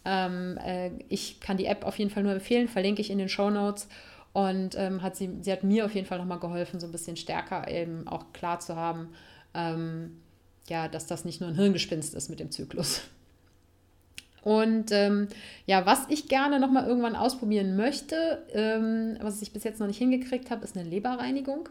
Ähm, 0.05 0.59
äh, 0.65 0.91
ich 1.09 1.41
kann 1.41 1.57
die 1.57 1.67
App 1.67 1.85
auf 1.85 1.99
jeden 1.99 2.11
Fall 2.11 2.23
nur 2.23 2.33
empfehlen, 2.33 2.69
verlinke 2.69 3.01
ich 3.01 3.11
in 3.11 3.19
den 3.19 3.29
Show 3.29 3.51
Notes. 3.51 3.89
Und 4.33 4.77
ähm, 4.77 5.03
hat 5.03 5.17
sie, 5.17 5.39
sie 5.41 5.51
hat 5.51 5.65
mir 5.65 5.85
auf 5.85 5.95
jeden 5.95 6.07
Fall 6.07 6.19
nochmal 6.19 6.39
geholfen, 6.39 6.79
so 6.79 6.87
ein 6.87 6.93
bisschen 6.93 7.17
stärker 7.17 7.69
eben 7.69 8.07
auch 8.07 8.33
klar 8.33 8.61
zu 8.61 8.77
haben, 8.77 9.09
ähm, 9.55 10.21
ja, 10.69 10.87
dass 10.87 11.09
das 11.09 11.25
nicht 11.25 11.41
nur 11.41 11.51
ein 11.51 11.57
Hirngespinst 11.57 12.15
ist 12.15 12.29
mit 12.31 12.39
dem 12.39 12.53
Zyklus. 12.53 13.03
Und 14.43 14.91
ähm, 14.93 15.29
ja, 15.67 15.85
was 15.87 16.07
ich 16.09 16.29
gerne 16.29 16.61
nochmal 16.61 16.87
irgendwann 16.87 17.17
ausprobieren 17.17 17.77
möchte, 17.77 18.43
ähm, 18.53 19.19
was 19.21 19.43
ich 19.43 19.53
bis 19.53 19.65
jetzt 19.65 19.81
noch 19.81 19.87
nicht 19.87 19.99
hingekriegt 19.99 20.51
habe, 20.51 20.65
ist 20.65 20.77
eine 20.77 20.89
Leberreinigung. 20.89 21.69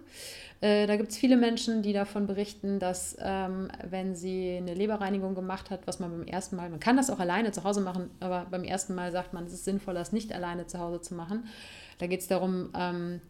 Äh, 0.62 0.88
da 0.88 0.98
gibt 0.98 1.12
es 1.12 1.18
viele 1.18 1.38
Menschen, 1.38 1.82
die 1.82 1.94
davon 1.94 2.28
berichten, 2.28 2.80
dass 2.80 3.18
ähm, 3.22 3.70
wenn 3.90 4.16
sie 4.16 4.58
eine 4.58 4.74
Leberreinigung 4.74 5.34
gemacht 5.34 5.70
hat, 5.70 5.88
was 5.88 6.00
man 6.00 6.12
beim 6.12 6.28
ersten 6.28 6.58
Mal, 6.58 6.70
man 6.70 6.82
kann 6.82 6.98
das 6.98 7.10
auch 7.10 7.20
alleine 7.20 7.52
zu 7.52 7.64
Hause 7.64 7.82
machen, 7.82 8.10
aber 8.20 8.46
beim 8.52 8.64
ersten 8.64 8.94
Mal 8.94 9.12
sagt 9.12 9.34
man, 9.34 9.46
es 9.46 9.54
ist 9.54 9.66
sinnvoller, 9.66 10.02
es 10.02 10.12
nicht 10.12 10.34
alleine 10.34 10.68
zu 10.68 10.80
Hause 10.80 11.02
zu 11.02 11.16
machen. 11.16 11.46
Da 12.00 12.08
geht 12.08 12.22
es 12.22 12.28
darum, 12.28 12.72
ähm, 12.76 13.22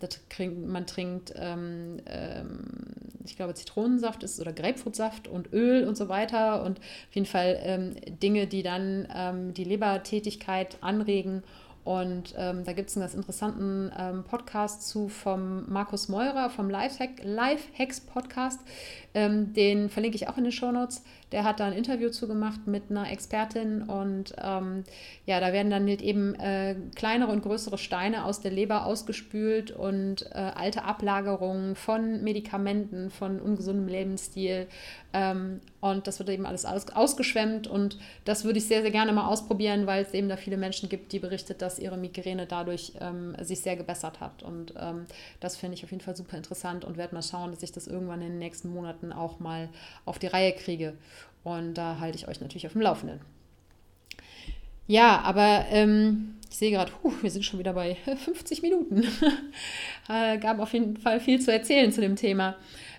man 0.65 0.85
trinkt, 0.85 1.33
ähm, 1.35 1.97
ähm, 2.05 2.59
ich 3.25 3.35
glaube, 3.35 3.53
Zitronensaft 3.55 4.23
ist 4.23 4.39
oder 4.39 4.53
Grapefruitsaft 4.53 5.27
und 5.27 5.51
Öl 5.51 5.87
und 5.87 5.97
so 5.97 6.07
weiter 6.07 6.63
und 6.63 6.79
auf 6.79 7.15
jeden 7.15 7.27
Fall 7.27 7.59
ähm, 7.63 7.95
Dinge, 8.21 8.47
die 8.47 8.63
dann 8.63 9.07
ähm, 9.13 9.53
die 9.53 9.63
Lebertätigkeit 9.63 10.77
anregen 10.81 11.43
und 11.89 12.35
ähm, 12.37 12.63
da 12.65 12.73
gibt 12.73 12.89
es 12.89 12.95
einen 12.95 13.01
ganz 13.03 13.15
interessanten 13.15 13.91
ähm, 13.97 14.23
Podcast 14.23 14.87
zu 14.87 15.09
vom 15.09 15.67
Markus 15.71 16.07
Meurer 16.07 16.51
vom 16.51 16.69
Lifehack, 16.69 17.23
Lifehacks 17.23 18.01
Podcast. 18.01 18.59
Ähm, 19.15 19.53
den 19.53 19.89
verlinke 19.89 20.15
ich 20.15 20.27
auch 20.27 20.37
in 20.37 20.43
den 20.43 20.53
Show 20.53 20.71
Notes. 20.71 21.03
Der 21.31 21.43
hat 21.43 21.59
da 21.59 21.65
ein 21.67 21.73
Interview 21.73 22.09
zu 22.09 22.27
gemacht 22.27 22.61
mit 22.65 22.89
einer 22.89 23.11
Expertin 23.11 23.83
und 23.83 24.33
ähm, 24.41 24.83
ja, 25.25 25.39
da 25.39 25.53
werden 25.53 25.69
dann 25.69 25.87
halt 25.87 26.01
eben 26.01 26.35
äh, 26.35 26.75
kleinere 26.95 27.31
und 27.31 27.43
größere 27.43 27.77
Steine 27.77 28.25
aus 28.25 28.41
der 28.41 28.51
Leber 28.51 28.85
ausgespült 28.85 29.71
und 29.71 30.25
äh, 30.31 30.37
alte 30.37 30.83
Ablagerungen 30.83 31.75
von 31.75 32.23
Medikamenten, 32.23 33.09
von 33.11 33.39
ungesundem 33.39 33.87
Lebensstil 33.87 34.67
ähm, 35.13 35.61
und 35.81 36.07
das 36.07 36.19
wird 36.19 36.29
eben 36.29 36.45
alles 36.45 36.65
aus, 36.65 36.87
ausgeschwemmt 36.89 37.67
und 37.67 37.97
das 38.25 38.43
würde 38.43 38.59
ich 38.59 38.67
sehr, 38.67 38.81
sehr 38.81 38.91
gerne 38.91 39.11
mal 39.11 39.27
ausprobieren, 39.27 39.87
weil 39.87 40.03
es 40.03 40.13
eben 40.13 40.29
da 40.29 40.37
viele 40.37 40.57
Menschen 40.57 40.89
gibt, 40.89 41.11
die 41.13 41.19
berichtet, 41.19 41.61
dass 41.61 41.79
ihre 41.79 41.97
Migräne 41.97 42.45
dadurch 42.45 42.93
ähm, 42.99 43.35
sich 43.41 43.61
sehr 43.61 43.75
gebessert 43.75 44.19
hat 44.19 44.43
und 44.43 44.73
ähm, 44.79 45.05
das 45.39 45.57
finde 45.57 45.75
ich 45.75 45.83
auf 45.83 45.91
jeden 45.91 46.03
Fall 46.03 46.15
super 46.15 46.37
interessant 46.37 46.85
und 46.85 46.97
werde 46.97 47.15
mal 47.15 47.23
schauen, 47.23 47.51
dass 47.51 47.63
ich 47.63 47.71
das 47.71 47.87
irgendwann 47.87 48.21
in 48.21 48.29
den 48.29 48.39
nächsten 48.39 48.69
Monaten 48.69 49.11
auch 49.11 49.39
mal 49.39 49.69
auf 50.05 50.19
die 50.19 50.27
Reihe 50.27 50.53
kriege. 50.53 50.93
Und 51.43 51.73
da 51.75 51.99
halte 51.99 52.17
ich 52.17 52.27
euch 52.27 52.41
natürlich 52.41 52.67
auf 52.67 52.73
dem 52.73 52.81
Laufenden. 52.81 53.21
Ja, 54.87 55.21
aber 55.21 55.65
ähm, 55.69 56.35
ich 56.49 56.57
sehe 56.57 56.71
gerade, 56.71 56.91
wir 57.21 57.31
sind 57.31 57.45
schon 57.45 57.59
wieder 57.59 57.73
bei 57.73 57.95
50 58.25 58.61
Minuten. 58.61 59.03
äh, 60.09 60.37
gab 60.39 60.59
auf 60.59 60.73
jeden 60.73 60.97
Fall 60.97 61.19
viel 61.19 61.39
zu 61.39 61.51
erzählen 61.51 61.91
zu 61.91 62.01
dem 62.01 62.15
Thema. 62.15 62.55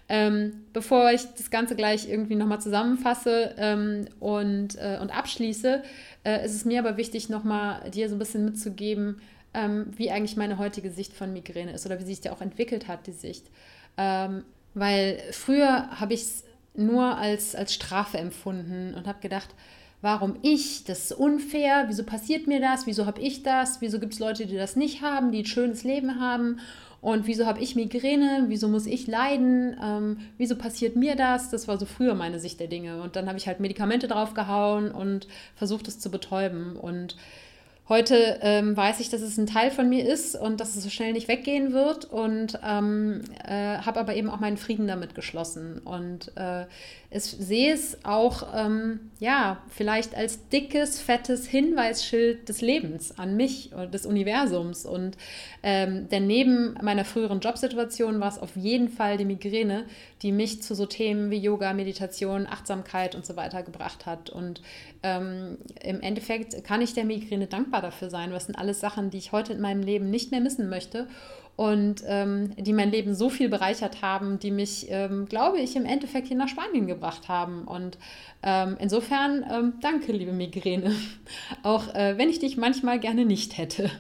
Ähm, 0.09 0.65
bevor 0.73 1.13
ich 1.13 1.23
das 1.37 1.51
Ganze 1.51 1.77
gleich 1.77 2.09
irgendwie 2.09 2.35
nochmal 2.35 2.61
zusammenfasse 2.61 3.55
ähm, 3.59 4.07
und, 4.19 4.77
äh, 4.77 4.99
und 5.01 5.17
abschließe, 5.17 5.85
äh, 6.25 6.45
ist 6.45 6.55
es 6.55 6.65
mir 6.65 6.81
aber 6.81 6.97
wichtig, 6.97 7.29
nochmal 7.29 7.89
dir 7.91 8.09
so 8.09 8.17
ein 8.17 8.19
bisschen 8.19 8.45
mitzugeben, 8.45 9.21
ähm, 9.55 9.87
wie 9.97 10.11
eigentlich 10.11 10.37
meine 10.37 10.59
heutige 10.59 10.91
Sicht 10.91 11.13
von 11.13 11.33
Migräne 11.33 11.73
ist 11.73 11.87
oder 11.87 12.01
wie 12.01 12.05
sich 12.05 12.25
ja 12.25 12.33
auch 12.33 12.41
entwickelt 12.41 12.89
hat, 12.89 13.07
die 13.07 13.13
Sicht. 13.13 13.47
Ähm, 13.97 14.45
weil 14.75 15.21
früher 15.31 15.91
habe 16.01 16.15
ich 16.15 16.23
es 16.23 16.45
nur 16.75 17.17
als, 17.17 17.55
als 17.55 17.75
Strafe 17.75 18.19
empfunden 18.19 18.95
und 18.95 19.07
habe 19.07 19.21
gedacht, 19.21 19.49
warum 20.03 20.37
ich, 20.43 20.85
das 20.85 21.11
ist 21.11 21.13
unfair, 21.13 21.85
wieso 21.89 22.05
passiert 22.05 22.47
mir 22.47 22.61
das, 22.61 22.87
wieso 22.87 23.07
habe 23.07 23.21
ich 23.21 23.43
das, 23.43 23.81
wieso 23.81 24.01
gibt 24.01 24.15
es 24.15 24.19
Leute, 24.19 24.47
die 24.47 24.57
das 24.57 24.77
nicht 24.77 25.03
haben, 25.03 25.33
die 25.33 25.41
ein 25.41 25.47
schönes 25.47 25.85
Leben 25.85 26.21
haben? 26.21 26.61
Und 27.03 27.27
wieso 27.27 27.47
habe 27.47 27.61
ich 27.61 27.77
Migräne, 27.77 28.45
wieso 28.49 28.69
muss 28.69 28.85
ich 28.87 29.07
leiden, 29.07 29.75
ähm, 29.83 30.19
wieso 30.37 30.57
passiert 30.57 30.97
mir 30.97 31.17
das, 31.17 31.49
das 31.49 31.67
war 31.67 31.79
so 31.79 31.87
früher 31.87 32.15
meine 32.15 32.39
Sicht 32.39 32.61
der 32.61 32.67
Dinge. 32.67 33.03
Und 33.03 33.17
dann 33.17 33.27
habe 33.27 33.39
ich 33.39 33.47
halt 33.47 33.59
Medikamente 33.59 34.07
draufgehauen 34.07 34.91
und 34.91 35.27
versucht 35.55 35.89
es 35.89 35.99
zu 35.99 36.11
betäuben. 36.11 36.77
Und 36.77 37.17
Heute 37.91 38.39
ähm, 38.43 38.77
weiß 38.77 39.01
ich, 39.01 39.09
dass 39.09 39.21
es 39.21 39.37
ein 39.37 39.49
Teil 39.49 39.73
von 39.73 39.89
mir 39.89 40.07
ist 40.09 40.37
und 40.37 40.61
dass 40.61 40.77
es 40.77 40.85
so 40.85 40.91
schnell 40.91 41.13
nicht 41.13 41.27
weggehen 41.27 41.73
wird 41.73 42.05
und 42.05 42.57
ähm, 42.65 43.23
äh, 43.45 43.79
habe 43.79 43.99
aber 43.99 44.15
eben 44.15 44.31
auch 44.31 44.39
meinen 44.39 44.59
Frieden 44.59 44.87
damit 44.87 45.17
geschlossen 45.17 45.81
und 45.85 46.31
äh, 46.37 46.67
es, 47.13 47.33
sehe 47.33 47.75
es 47.75 47.99
auch, 48.05 48.47
ähm, 48.55 49.11
ja, 49.19 49.61
vielleicht 49.69 50.17
als 50.17 50.49
dickes, 50.49 51.01
fettes 51.01 51.49
Hinweisschild 51.49 52.49
des 52.49 52.61
Lebens 52.61 53.19
an 53.19 53.37
mich 53.37 53.73
und 53.75 53.93
des 53.93 54.07
Universums. 54.07 54.87
Und 54.87 55.17
ähm, 55.65 56.09
denn 56.09 56.29
neben 56.29 56.75
meiner 56.81 57.05
früheren 57.05 57.41
Jobsituation 57.41 58.21
war 58.21 58.29
es 58.29 58.39
auf 58.39 58.55
jeden 58.55 58.89
Fall 58.89 59.17
die 59.17 59.25
Migräne, 59.25 59.87
die 60.23 60.31
mich 60.31 60.63
zu 60.63 60.77
so 60.77 60.87
Themen 60.87 61.33
wie 61.33 61.39
Yoga, 61.39 61.73
Meditation, 61.73 62.47
Achtsamkeit 62.47 63.17
und 63.17 63.27
so 63.27 63.35
weiter 63.35 63.65
gebracht 63.65 64.07
hat. 64.07 64.31
Und 64.31 64.63
ähm, 65.03 65.59
im 65.83 66.01
Endeffekt 66.01 66.63
kann 66.65 66.83
ich 66.83 66.95
der 66.95 67.05
Migräne 67.05 67.47
dankbar 67.47 67.83
dafür 67.83 68.11
sein. 68.11 68.33
Was 68.33 68.47
sind 68.47 68.57
alles 68.57 68.81
Sachen, 68.81 69.11
die 69.11 69.19
ich 69.19 69.33
heute 69.33 69.53
in 69.53 69.61
meinem 69.61 69.83
Leben 69.83 70.11
nicht 70.11 70.31
mehr 70.31 70.41
missen 70.41 70.69
möchte 70.69 71.09
und 71.57 72.03
ähm, 72.07 72.55
die 72.57 72.73
mein 72.73 72.91
Leben 72.91 73.15
so 73.15 73.29
viel 73.29 73.49
bereichert 73.49 74.03
haben, 74.03 74.39
die 74.39 74.51
mich, 74.51 74.87
ähm, 74.89 75.27
glaube 75.27 75.59
ich, 75.59 75.77
im 75.77 75.85
Endeffekt 75.85 76.29
hier 76.29 76.37
nach 76.37 76.49
Spanien 76.49 76.87
gebracht 76.87 77.29
haben. 77.29 77.65
Und 77.65 77.99
ähm, 78.43 78.77
insofern 78.79 79.45
ähm, 79.51 79.73
danke, 79.81 80.13
liebe 80.13 80.33
Migräne, 80.33 80.95
auch 81.63 81.95
äh, 81.95 82.17
wenn 82.17 82.31
ich 82.31 82.39
dich 82.39 82.57
manchmal 82.57 82.99
gerne 82.99 83.25
nicht 83.25 83.59
hätte. 83.59 83.91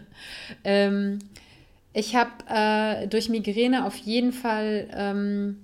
Ähm, 0.64 1.18
ich 1.92 2.14
habe 2.14 2.30
äh, 2.48 3.08
durch 3.08 3.28
Migräne 3.28 3.84
auf 3.84 3.96
jeden 3.96 4.32
Fall 4.32 4.88
ähm, 4.94 5.58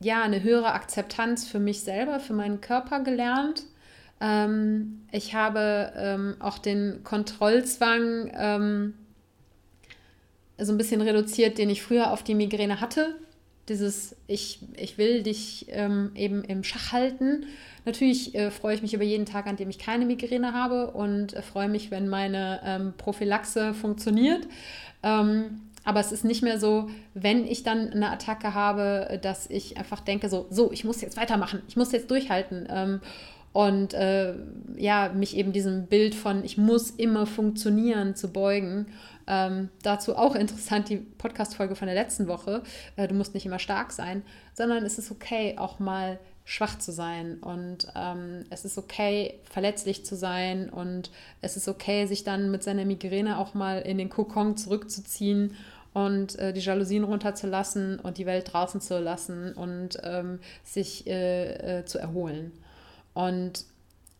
ja, 0.00 0.22
eine 0.22 0.42
höhere 0.42 0.74
Akzeptanz 0.74 1.48
für 1.48 1.58
mich 1.58 1.80
selber, 1.80 2.20
für 2.20 2.34
meinen 2.34 2.60
Körper 2.60 3.00
gelernt. 3.00 3.64
Ich 4.18 5.34
habe 5.34 6.36
auch 6.40 6.58
den 6.58 7.04
Kontrollzwang, 7.04 8.94
so 10.58 10.72
ein 10.72 10.78
bisschen 10.78 11.02
reduziert, 11.02 11.58
den 11.58 11.70
ich 11.70 11.82
früher 11.82 12.12
auf 12.12 12.22
die 12.22 12.34
Migräne 12.34 12.80
hatte. 12.80 13.16
Dieses, 13.68 14.14
ich, 14.28 14.60
ich 14.76 14.96
will 14.96 15.22
dich 15.22 15.66
ähm, 15.70 16.12
eben 16.14 16.44
im 16.44 16.62
Schach 16.62 16.92
halten. 16.92 17.46
Natürlich 17.84 18.34
äh, 18.34 18.50
freue 18.50 18.76
ich 18.76 18.82
mich 18.82 18.94
über 18.94 19.02
jeden 19.02 19.26
Tag, 19.26 19.46
an 19.46 19.56
dem 19.56 19.68
ich 19.68 19.78
keine 19.78 20.06
Migräne 20.06 20.52
habe 20.52 20.92
und 20.92 21.34
äh, 21.34 21.42
freue 21.42 21.68
mich, 21.68 21.90
wenn 21.90 22.08
meine 22.08 22.60
ähm, 22.64 22.94
Prophylaxe 22.96 23.74
funktioniert. 23.74 24.46
Ähm, 25.02 25.62
aber 25.84 26.00
es 26.00 26.12
ist 26.12 26.24
nicht 26.24 26.42
mehr 26.42 26.60
so, 26.60 26.90
wenn 27.14 27.44
ich 27.44 27.64
dann 27.64 27.90
eine 27.90 28.10
Attacke 28.10 28.54
habe, 28.54 29.18
dass 29.22 29.48
ich 29.50 29.76
einfach 29.76 30.00
denke, 30.00 30.28
so, 30.28 30.46
so, 30.50 30.70
ich 30.72 30.84
muss 30.84 31.00
jetzt 31.00 31.16
weitermachen, 31.16 31.62
ich 31.68 31.76
muss 31.76 31.92
jetzt 31.92 32.10
durchhalten. 32.10 32.68
Und 33.56 33.94
äh, 33.94 34.34
ja, 34.76 35.08
mich 35.14 35.34
eben 35.34 35.50
diesem 35.50 35.86
Bild 35.86 36.14
von, 36.14 36.44
ich 36.44 36.58
muss 36.58 36.90
immer 36.90 37.24
funktionieren, 37.24 38.14
zu 38.14 38.30
beugen. 38.30 38.88
Ähm, 39.26 39.70
dazu 39.82 40.14
auch 40.14 40.34
interessant 40.34 40.90
die 40.90 40.98
Podcast-Folge 40.98 41.74
von 41.74 41.86
der 41.86 41.94
letzten 41.94 42.28
Woche. 42.28 42.62
Äh, 42.96 43.08
du 43.08 43.14
musst 43.14 43.32
nicht 43.32 43.46
immer 43.46 43.58
stark 43.58 43.92
sein, 43.92 44.22
sondern 44.52 44.84
es 44.84 44.98
ist 44.98 45.10
okay, 45.10 45.54
auch 45.56 45.78
mal 45.78 46.18
schwach 46.44 46.78
zu 46.78 46.92
sein 46.92 47.38
und 47.38 47.88
ähm, 47.96 48.44
es 48.50 48.66
ist 48.66 48.76
okay, 48.76 49.40
verletzlich 49.44 50.04
zu 50.04 50.16
sein 50.16 50.68
und 50.68 51.10
es 51.40 51.56
ist 51.56 51.66
okay, 51.66 52.04
sich 52.04 52.24
dann 52.24 52.50
mit 52.50 52.62
seiner 52.62 52.84
Migräne 52.84 53.38
auch 53.38 53.54
mal 53.54 53.80
in 53.80 53.96
den 53.96 54.10
Kokon 54.10 54.58
zurückzuziehen 54.58 55.56
und 55.94 56.38
äh, 56.38 56.52
die 56.52 56.60
Jalousien 56.60 57.04
runterzulassen 57.04 58.00
und 58.00 58.18
die 58.18 58.26
Welt 58.26 58.52
draußen 58.52 58.82
zu 58.82 58.98
lassen 58.98 59.54
und 59.54 59.98
ähm, 60.04 60.40
sich 60.62 61.06
äh, 61.06 61.78
äh, 61.78 61.84
zu 61.86 61.98
erholen. 61.98 62.52
Und 63.16 63.64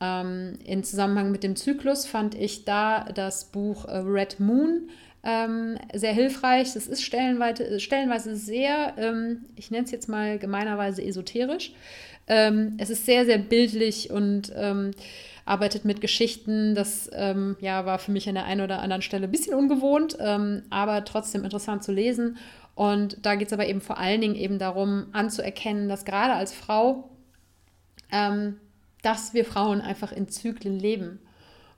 ähm, 0.00 0.58
in 0.64 0.82
Zusammenhang 0.82 1.30
mit 1.30 1.42
dem 1.42 1.54
Zyklus 1.54 2.06
fand 2.06 2.34
ich 2.34 2.64
da 2.64 3.04
das 3.14 3.44
Buch 3.44 3.84
äh, 3.84 3.98
Red 3.98 4.40
Moon 4.40 4.88
ähm, 5.22 5.76
sehr 5.92 6.14
hilfreich. 6.14 6.74
Es 6.74 6.86
ist 6.86 7.02
stellenweise, 7.02 7.78
stellenweise 7.78 8.36
sehr, 8.36 8.94
ähm, 8.96 9.44
ich 9.54 9.70
nenne 9.70 9.84
es 9.84 9.90
jetzt 9.90 10.08
mal 10.08 10.38
gemeinerweise 10.38 11.04
esoterisch. 11.04 11.74
Ähm, 12.26 12.78
es 12.78 12.88
ist 12.88 13.04
sehr, 13.04 13.26
sehr 13.26 13.36
bildlich 13.36 14.10
und 14.10 14.50
ähm, 14.56 14.92
arbeitet 15.44 15.84
mit 15.84 16.00
Geschichten. 16.00 16.74
Das 16.74 17.10
ähm, 17.12 17.56
ja, 17.60 17.84
war 17.84 17.98
für 17.98 18.12
mich 18.12 18.30
an 18.30 18.34
der 18.36 18.46
einen 18.46 18.62
oder 18.62 18.80
anderen 18.80 19.02
Stelle 19.02 19.24
ein 19.26 19.30
bisschen 19.30 19.54
ungewohnt, 19.54 20.18
aber 20.18 21.04
trotzdem 21.04 21.44
interessant 21.44 21.84
zu 21.84 21.92
lesen. 21.92 22.38
Und 22.74 23.24
da 23.24 23.36
geht 23.36 23.48
es 23.48 23.52
aber 23.52 23.66
eben 23.68 23.80
vor 23.80 23.98
allen 23.98 24.20
Dingen 24.22 24.34
eben 24.34 24.58
darum, 24.58 25.06
anzuerkennen, 25.12 25.88
dass 25.88 26.04
gerade 26.04 26.32
als 26.32 26.52
Frau 26.52 27.10
ähm, 28.10 28.56
dass 29.02 29.34
wir 29.34 29.44
Frauen 29.44 29.80
einfach 29.80 30.12
in 30.12 30.28
Zyklen 30.28 30.78
leben 30.78 31.20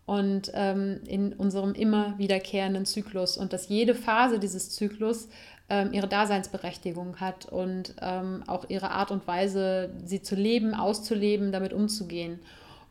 und 0.06 0.50
ähm, 0.54 1.00
in 1.06 1.34
unserem 1.34 1.74
immer 1.74 2.18
wiederkehrenden 2.18 2.86
Zyklus 2.86 3.36
und 3.36 3.52
dass 3.52 3.68
jede 3.68 3.94
Phase 3.94 4.38
dieses 4.38 4.70
Zyklus 4.70 5.28
ähm, 5.68 5.92
ihre 5.92 6.08
Daseinsberechtigung 6.08 7.16
hat 7.20 7.46
und 7.46 7.94
ähm, 8.00 8.42
auch 8.46 8.70
ihre 8.70 8.90
Art 8.90 9.10
und 9.10 9.26
Weise, 9.26 9.90
sie 10.04 10.22
zu 10.22 10.34
leben, 10.34 10.74
auszuleben, 10.74 11.52
damit 11.52 11.72
umzugehen. 11.72 12.38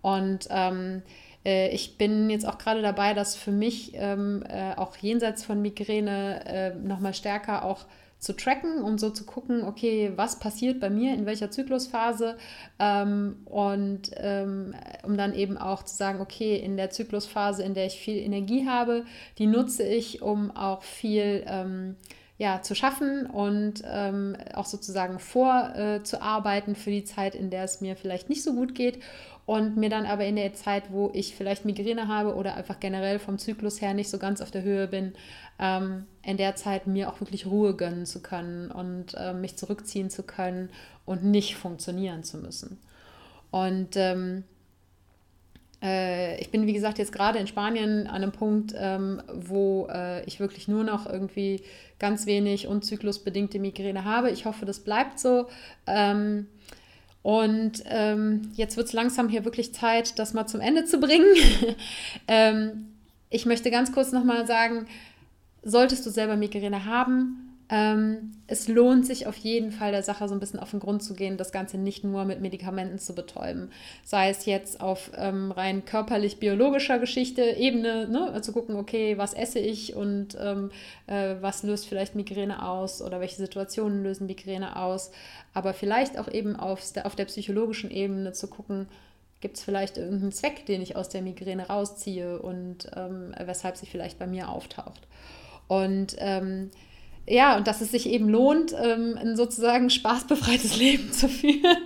Und 0.01 0.47
ähm, 0.51 1.01
äh, 1.43 1.69
ich 1.69 1.97
bin 1.97 2.29
jetzt 2.29 2.47
auch 2.47 2.59
gerade 2.59 2.81
dabei, 2.81 3.13
das 3.13 3.35
für 3.35 3.51
mich 3.51 3.93
ähm, 3.95 4.43
äh, 4.47 4.75
auch 4.75 4.95
jenseits 4.97 5.43
von 5.43 5.61
Migräne 5.61 6.45
äh, 6.45 6.75
nochmal 6.75 7.13
stärker 7.13 7.65
auch 7.65 7.85
zu 8.19 8.33
tracken, 8.33 8.81
um 8.81 8.97
so 8.97 9.11
zu 9.11 9.25
gucken, 9.25 9.63
okay, 9.63 10.11
was 10.15 10.39
passiert 10.39 10.79
bei 10.79 10.89
mir, 10.89 11.13
in 11.13 11.25
welcher 11.25 11.51
Zyklusphase? 11.51 12.37
Ähm, 12.79 13.37
und 13.45 14.11
ähm, 14.15 14.73
um 15.03 15.17
dann 15.17 15.35
eben 15.35 15.57
auch 15.57 15.83
zu 15.83 15.95
sagen, 15.95 16.19
okay, 16.19 16.55
in 16.55 16.77
der 16.77 16.89
Zyklusphase, 16.89 17.63
in 17.63 17.73
der 17.73 17.85
ich 17.85 17.99
viel 17.99 18.17
Energie 18.17 18.67
habe, 18.67 19.05
die 19.37 19.47
nutze 19.47 19.83
ich, 19.83 20.21
um 20.21 20.49
auch 20.51 20.81
viel 20.81 21.43
ähm, 21.47 21.95
ja, 22.37 22.61
zu 22.61 22.75
schaffen 22.75 23.25
und 23.25 23.83
ähm, 23.85 24.37
auch 24.53 24.65
sozusagen 24.65 25.19
vorzuarbeiten 25.19 26.73
äh, 26.73 26.77
für 26.77 26.91
die 26.91 27.03
Zeit, 27.03 27.33
in 27.33 27.49
der 27.49 27.63
es 27.63 27.81
mir 27.81 27.95
vielleicht 27.95 28.29
nicht 28.29 28.43
so 28.43 28.53
gut 28.53 28.75
geht 28.75 28.99
und 29.47 29.77
mir 29.77 29.89
dann 29.89 30.05
aber 30.05 30.25
in 30.25 30.35
der 30.35 30.53
Zeit, 30.53 30.91
wo 30.91 31.09
ich 31.13 31.35
vielleicht 31.35 31.65
Migräne 31.65 32.07
habe 32.07 32.35
oder 32.35 32.55
einfach 32.55 32.79
generell 32.79 33.17
vom 33.17 33.39
Zyklus 33.39 33.81
her 33.81 33.93
nicht 33.93 34.09
so 34.09 34.19
ganz 34.19 34.41
auf 34.41 34.51
der 34.51 34.61
Höhe 34.61 34.87
bin, 34.87 35.13
ähm, 35.57 36.05
in 36.21 36.37
der 36.37 36.55
Zeit 36.55 36.85
mir 36.85 37.09
auch 37.09 37.21
wirklich 37.21 37.45
Ruhe 37.45 37.75
gönnen 37.75 38.05
zu 38.05 38.21
können 38.21 38.69
und 38.69 39.15
äh, 39.15 39.33
mich 39.33 39.57
zurückziehen 39.57 40.09
zu 40.09 40.23
können 40.23 40.69
und 41.05 41.23
nicht 41.23 41.55
funktionieren 41.55 42.23
zu 42.23 42.37
müssen. 42.37 42.77
Und 43.49 43.95
ähm, 43.95 44.43
äh, 44.43 44.56
ich 45.79 46.49
bin, 46.49 46.65
wie 46.65 46.73
gesagt, 46.73 46.97
jetzt 46.97 47.11
gerade 47.11 47.37
in 47.37 47.47
Spanien 47.47 48.07
an 48.07 48.15
einem 48.15 48.31
Punkt, 48.31 48.73
ähm, 48.75 49.21
wo 49.31 49.87
äh, 49.91 50.23
ich 50.25 50.39
wirklich 50.39 50.67
nur 50.67 50.83
noch 50.83 51.05
irgendwie 51.05 51.61
ganz 51.99 52.25
wenig 52.25 52.67
unzyklusbedingte 52.67 53.59
Migräne 53.59 54.03
habe. 54.03 54.31
Ich 54.31 54.45
hoffe, 54.45 54.65
das 54.65 54.79
bleibt 54.79 55.19
so. 55.19 55.47
Ähm, 55.85 56.47
und 57.21 57.83
ähm, 57.85 58.51
jetzt 58.53 58.77
wird 58.77 58.87
es 58.87 58.93
langsam 58.93 59.29
hier 59.29 59.45
wirklich 59.45 59.73
Zeit, 59.73 60.17
das 60.17 60.33
mal 60.33 60.47
zum 60.47 60.61
Ende 60.61 60.85
zu 60.85 60.99
bringen. 60.99 61.27
ähm, 62.27 62.87
ich 63.29 63.45
möchte 63.45 63.69
ganz 63.69 63.91
kurz 63.91 64.11
nochmal 64.11 64.47
sagen, 64.47 64.87
solltest 65.63 66.05
du 66.05 66.09
selber 66.09 66.37
Migräne 66.37 66.85
haben, 66.85 67.46
ähm, 67.69 68.31
es 68.47 68.69
lohnt 68.69 69.05
sich 69.05 69.27
auf 69.27 69.35
jeden 69.35 69.71
Fall 69.71 69.91
der 69.91 70.03
Sache 70.03 70.27
so 70.29 70.33
ein 70.33 70.39
bisschen 70.39 70.59
auf 70.59 70.71
den 70.71 70.79
Grund 70.79 71.03
zu 71.03 71.13
gehen, 71.13 71.35
das 71.35 71.51
Ganze 71.51 71.77
nicht 71.77 72.03
nur 72.03 72.23
mit 72.23 72.39
Medikamenten 72.39 72.97
zu 72.97 73.13
betäuben. 73.13 73.71
Sei 74.05 74.29
es 74.29 74.45
jetzt 74.45 74.79
auf 74.79 75.11
ähm, 75.15 75.51
rein 75.51 75.83
körperlich-biologischer 75.83 76.97
Geschichte, 76.97 77.41
Ebene, 77.41 78.07
ne? 78.07 78.41
zu 78.41 78.53
gucken, 78.53 78.77
okay, 78.77 79.17
was 79.17 79.33
esse 79.33 79.59
ich 79.59 79.95
und 79.95 80.37
ähm, 80.39 80.71
äh, 81.07 81.35
was 81.41 81.63
löst 81.63 81.87
vielleicht 81.87 82.15
Migräne 82.15 82.65
aus 82.65 83.01
oder 83.01 83.19
welche 83.19 83.35
Situationen 83.35 84.01
lösen 84.01 84.27
Migräne 84.27 84.77
aus. 84.77 85.11
Aber 85.53 85.73
vielleicht 85.73 86.17
auch 86.17 86.29
eben 86.31 86.55
auf 86.55 86.93
der, 86.93 87.05
auf 87.05 87.15
der 87.15 87.25
psychologischen 87.25 87.91
Ebene 87.91 88.31
zu 88.31 88.47
gucken, 88.47 88.87
gibt 89.41 89.57
es 89.57 89.63
vielleicht 89.63 89.97
irgendeinen 89.97 90.31
Zweck, 90.31 90.65
den 90.65 90.81
ich 90.81 90.95
aus 90.95 91.09
der 91.09 91.21
Migräne 91.21 91.67
rausziehe 91.67 92.39
und 92.39 92.89
ähm, 92.95 93.35
weshalb 93.45 93.75
sie 93.75 93.85
vielleicht 93.85 94.19
bei 94.19 94.25
mir 94.25 94.49
auftaucht. 94.49 95.05
Und 95.67 96.15
ähm, 96.19 96.71
ja, 97.29 97.57
und 97.57 97.67
dass 97.67 97.81
es 97.81 97.91
sich 97.91 98.07
eben 98.07 98.29
lohnt, 98.29 98.73
ähm, 98.73 99.17
ein 99.19 99.35
sozusagen 99.35 99.89
spaßbefreites 99.89 100.77
Leben 100.79 101.11
zu 101.11 101.27
führen. 101.27 101.77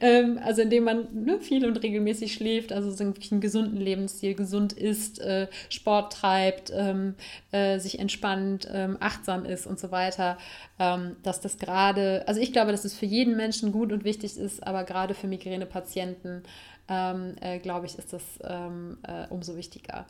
ähm, 0.00 0.38
also 0.44 0.62
indem 0.62 0.84
man 0.84 1.08
ne, 1.12 1.40
viel 1.40 1.66
und 1.66 1.82
regelmäßig 1.82 2.32
schläft, 2.32 2.72
also 2.72 2.92
so 2.92 3.02
einen 3.02 3.40
gesunden 3.40 3.80
Lebensstil, 3.80 4.34
gesund 4.34 4.72
isst, 4.72 5.20
äh, 5.20 5.48
Sport 5.68 6.12
treibt, 6.12 6.72
ähm, 6.72 7.14
äh, 7.50 7.80
sich 7.80 7.98
entspannt, 7.98 8.68
ähm, 8.72 8.96
achtsam 9.00 9.44
ist 9.44 9.66
und 9.66 9.80
so 9.80 9.90
weiter. 9.90 10.38
Ähm, 10.78 11.16
dass 11.24 11.40
das 11.40 11.58
gerade, 11.58 12.22
also 12.28 12.40
ich 12.40 12.52
glaube, 12.52 12.70
dass 12.70 12.84
es 12.84 12.94
für 12.94 13.06
jeden 13.06 13.36
Menschen 13.36 13.72
gut 13.72 13.92
und 13.92 14.04
wichtig 14.04 14.36
ist, 14.36 14.64
aber 14.64 14.84
gerade 14.84 15.14
für 15.14 15.26
Migränepatienten, 15.26 16.44
ähm, 16.88 17.36
äh, 17.40 17.58
glaube 17.58 17.86
ich, 17.86 17.98
ist 17.98 18.12
das 18.12 18.22
äh, 18.40 19.26
umso 19.30 19.56
wichtiger. 19.56 20.06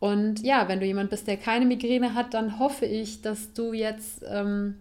Und 0.00 0.42
ja, 0.42 0.68
wenn 0.68 0.80
du 0.80 0.86
jemand 0.86 1.10
bist, 1.10 1.26
der 1.26 1.36
keine 1.36 1.66
Migräne 1.66 2.14
hat, 2.14 2.34
dann 2.34 2.58
hoffe 2.58 2.86
ich, 2.86 3.22
dass 3.22 3.52
du 3.52 3.72
jetzt 3.72 4.22
ähm, 4.28 4.76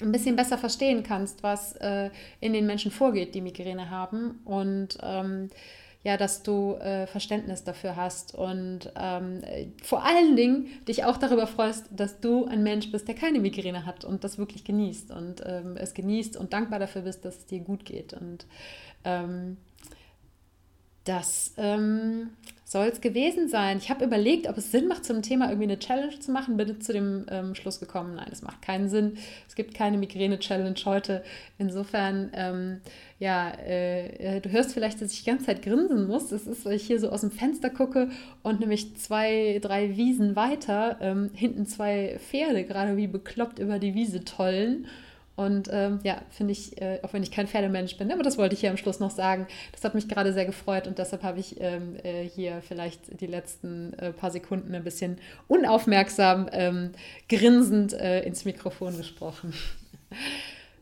ein 0.00 0.12
bisschen 0.12 0.36
besser 0.36 0.58
verstehen 0.58 1.02
kannst, 1.02 1.42
was 1.42 1.74
äh, 1.76 2.10
in 2.40 2.52
den 2.52 2.66
Menschen 2.66 2.90
vorgeht, 2.90 3.34
die 3.34 3.40
Migräne 3.40 3.90
haben. 3.90 4.40
Und 4.44 4.98
ähm, 5.02 5.50
ja, 6.04 6.18
dass 6.18 6.42
du 6.42 6.74
äh, 6.74 7.06
Verständnis 7.06 7.64
dafür 7.64 7.96
hast 7.96 8.34
und 8.34 8.92
ähm, 8.94 9.40
vor 9.82 10.04
allen 10.04 10.36
Dingen 10.36 10.66
dich 10.86 11.04
auch 11.04 11.16
darüber 11.16 11.46
freust, 11.46 11.86
dass 11.90 12.20
du 12.20 12.44
ein 12.44 12.62
Mensch 12.62 12.92
bist, 12.92 13.08
der 13.08 13.14
keine 13.14 13.40
Migräne 13.40 13.86
hat 13.86 14.04
und 14.04 14.22
das 14.22 14.36
wirklich 14.36 14.64
genießt 14.64 15.10
und 15.10 15.42
ähm, 15.46 15.78
es 15.78 15.94
genießt 15.94 16.36
und 16.36 16.52
dankbar 16.52 16.78
dafür 16.78 17.02
bist, 17.02 17.24
dass 17.24 17.38
es 17.38 17.46
dir 17.46 17.60
gut 17.60 17.86
geht. 17.86 18.12
Und 18.12 18.44
ähm, 19.04 19.56
das 21.04 21.52
ähm, 21.58 22.30
soll 22.64 22.86
es 22.86 23.00
gewesen 23.00 23.48
sein. 23.48 23.78
Ich 23.78 23.90
habe 23.90 24.04
überlegt, 24.04 24.48
ob 24.48 24.56
es 24.56 24.72
Sinn 24.72 24.88
macht, 24.88 25.04
zum 25.04 25.22
Thema 25.22 25.46
irgendwie 25.46 25.64
eine 25.64 25.78
Challenge 25.78 26.18
zu 26.18 26.32
machen. 26.32 26.56
Bin 26.56 26.80
zu 26.80 26.92
dem 26.92 27.24
ähm, 27.30 27.54
Schluss 27.54 27.78
gekommen, 27.78 28.16
nein, 28.16 28.28
es 28.32 28.42
macht 28.42 28.62
keinen 28.62 28.88
Sinn. 28.88 29.16
Es 29.46 29.54
gibt 29.54 29.74
keine 29.74 29.96
Migräne-Challenge 29.98 30.74
heute. 30.86 31.22
Insofern, 31.58 32.30
ähm, 32.34 32.80
ja, 33.20 33.50
äh, 33.50 34.38
äh, 34.38 34.40
du 34.40 34.50
hörst 34.50 34.72
vielleicht, 34.72 35.00
dass 35.00 35.12
ich 35.12 35.22
die 35.22 35.30
ganze 35.30 35.46
Zeit 35.46 35.62
grinsen 35.62 36.06
muss. 36.06 36.28
Das 36.28 36.48
ist, 36.48 36.64
weil 36.64 36.74
ich 36.74 36.86
hier 36.86 36.98
so 36.98 37.10
aus 37.10 37.20
dem 37.20 37.30
Fenster 37.30 37.70
gucke 37.70 38.08
und 38.42 38.60
nämlich 38.60 38.96
zwei, 38.96 39.60
drei 39.62 39.96
Wiesen 39.96 40.34
weiter 40.34 40.96
ähm, 41.00 41.30
hinten 41.34 41.66
zwei 41.66 42.18
Pferde 42.18 42.64
gerade 42.64 42.96
wie 42.96 43.06
bekloppt 43.06 43.60
über 43.60 43.78
die 43.78 43.94
Wiese 43.94 44.24
tollen. 44.24 44.86
Und 45.36 45.68
ähm, 45.72 45.98
ja, 46.04 46.22
finde 46.30 46.52
ich, 46.52 46.80
äh, 46.80 47.00
auch 47.02 47.12
wenn 47.12 47.24
ich 47.24 47.32
kein 47.32 47.48
Pferdemensch 47.48 47.96
bin, 47.96 48.12
aber 48.12 48.22
das 48.22 48.38
wollte 48.38 48.54
ich 48.54 48.60
hier 48.60 48.70
am 48.70 48.76
Schluss 48.76 49.00
noch 49.00 49.10
sagen. 49.10 49.48
Das 49.72 49.82
hat 49.82 49.94
mich 49.94 50.08
gerade 50.08 50.32
sehr 50.32 50.44
gefreut 50.44 50.86
und 50.86 50.98
deshalb 50.98 51.24
habe 51.24 51.40
ich 51.40 51.60
ähm, 51.60 51.96
äh, 52.04 52.22
hier 52.22 52.62
vielleicht 52.66 53.20
die 53.20 53.26
letzten 53.26 53.94
äh, 53.94 54.12
paar 54.12 54.30
Sekunden 54.30 54.74
ein 54.74 54.84
bisschen 54.84 55.18
unaufmerksam 55.48 56.48
ähm, 56.52 56.92
grinsend 57.28 57.94
äh, 57.94 58.22
ins 58.22 58.44
Mikrofon 58.44 58.96
gesprochen. 58.96 59.52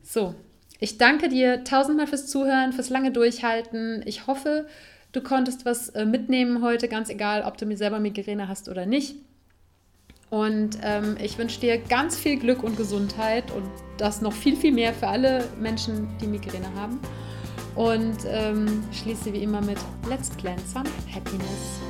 so, 0.02 0.34
ich 0.80 0.98
danke 0.98 1.30
dir 1.30 1.64
tausendmal 1.64 2.06
fürs 2.06 2.26
Zuhören, 2.26 2.74
fürs 2.74 2.90
lange 2.90 3.10
Durchhalten. 3.10 4.02
Ich 4.04 4.26
hoffe, 4.26 4.66
du 5.12 5.22
konntest 5.22 5.64
was 5.64 5.88
äh, 5.90 6.04
mitnehmen 6.04 6.62
heute, 6.62 6.88
ganz 6.88 7.08
egal, 7.08 7.44
ob 7.44 7.56
du 7.56 7.64
mir 7.64 7.78
selber 7.78 8.00
Migräne 8.00 8.48
hast 8.48 8.68
oder 8.68 8.84
nicht. 8.84 9.14
Und 10.32 10.78
ähm, 10.82 11.18
ich 11.22 11.36
wünsche 11.36 11.60
dir 11.60 11.76
ganz 11.76 12.16
viel 12.16 12.38
Glück 12.38 12.62
und 12.62 12.78
Gesundheit 12.78 13.50
und 13.50 13.68
das 13.98 14.22
noch 14.22 14.32
viel, 14.32 14.56
viel 14.56 14.72
mehr 14.72 14.94
für 14.94 15.06
alle 15.06 15.46
Menschen, 15.60 16.08
die 16.22 16.26
Migräne 16.26 16.72
haben. 16.74 17.00
Und 17.74 18.16
ähm, 18.26 18.82
schließe 18.92 19.30
wie 19.34 19.42
immer 19.42 19.60
mit 19.60 19.76
Let's 20.08 20.30
Plan 20.30 20.56
some 20.72 20.88
Happiness. 21.14 21.80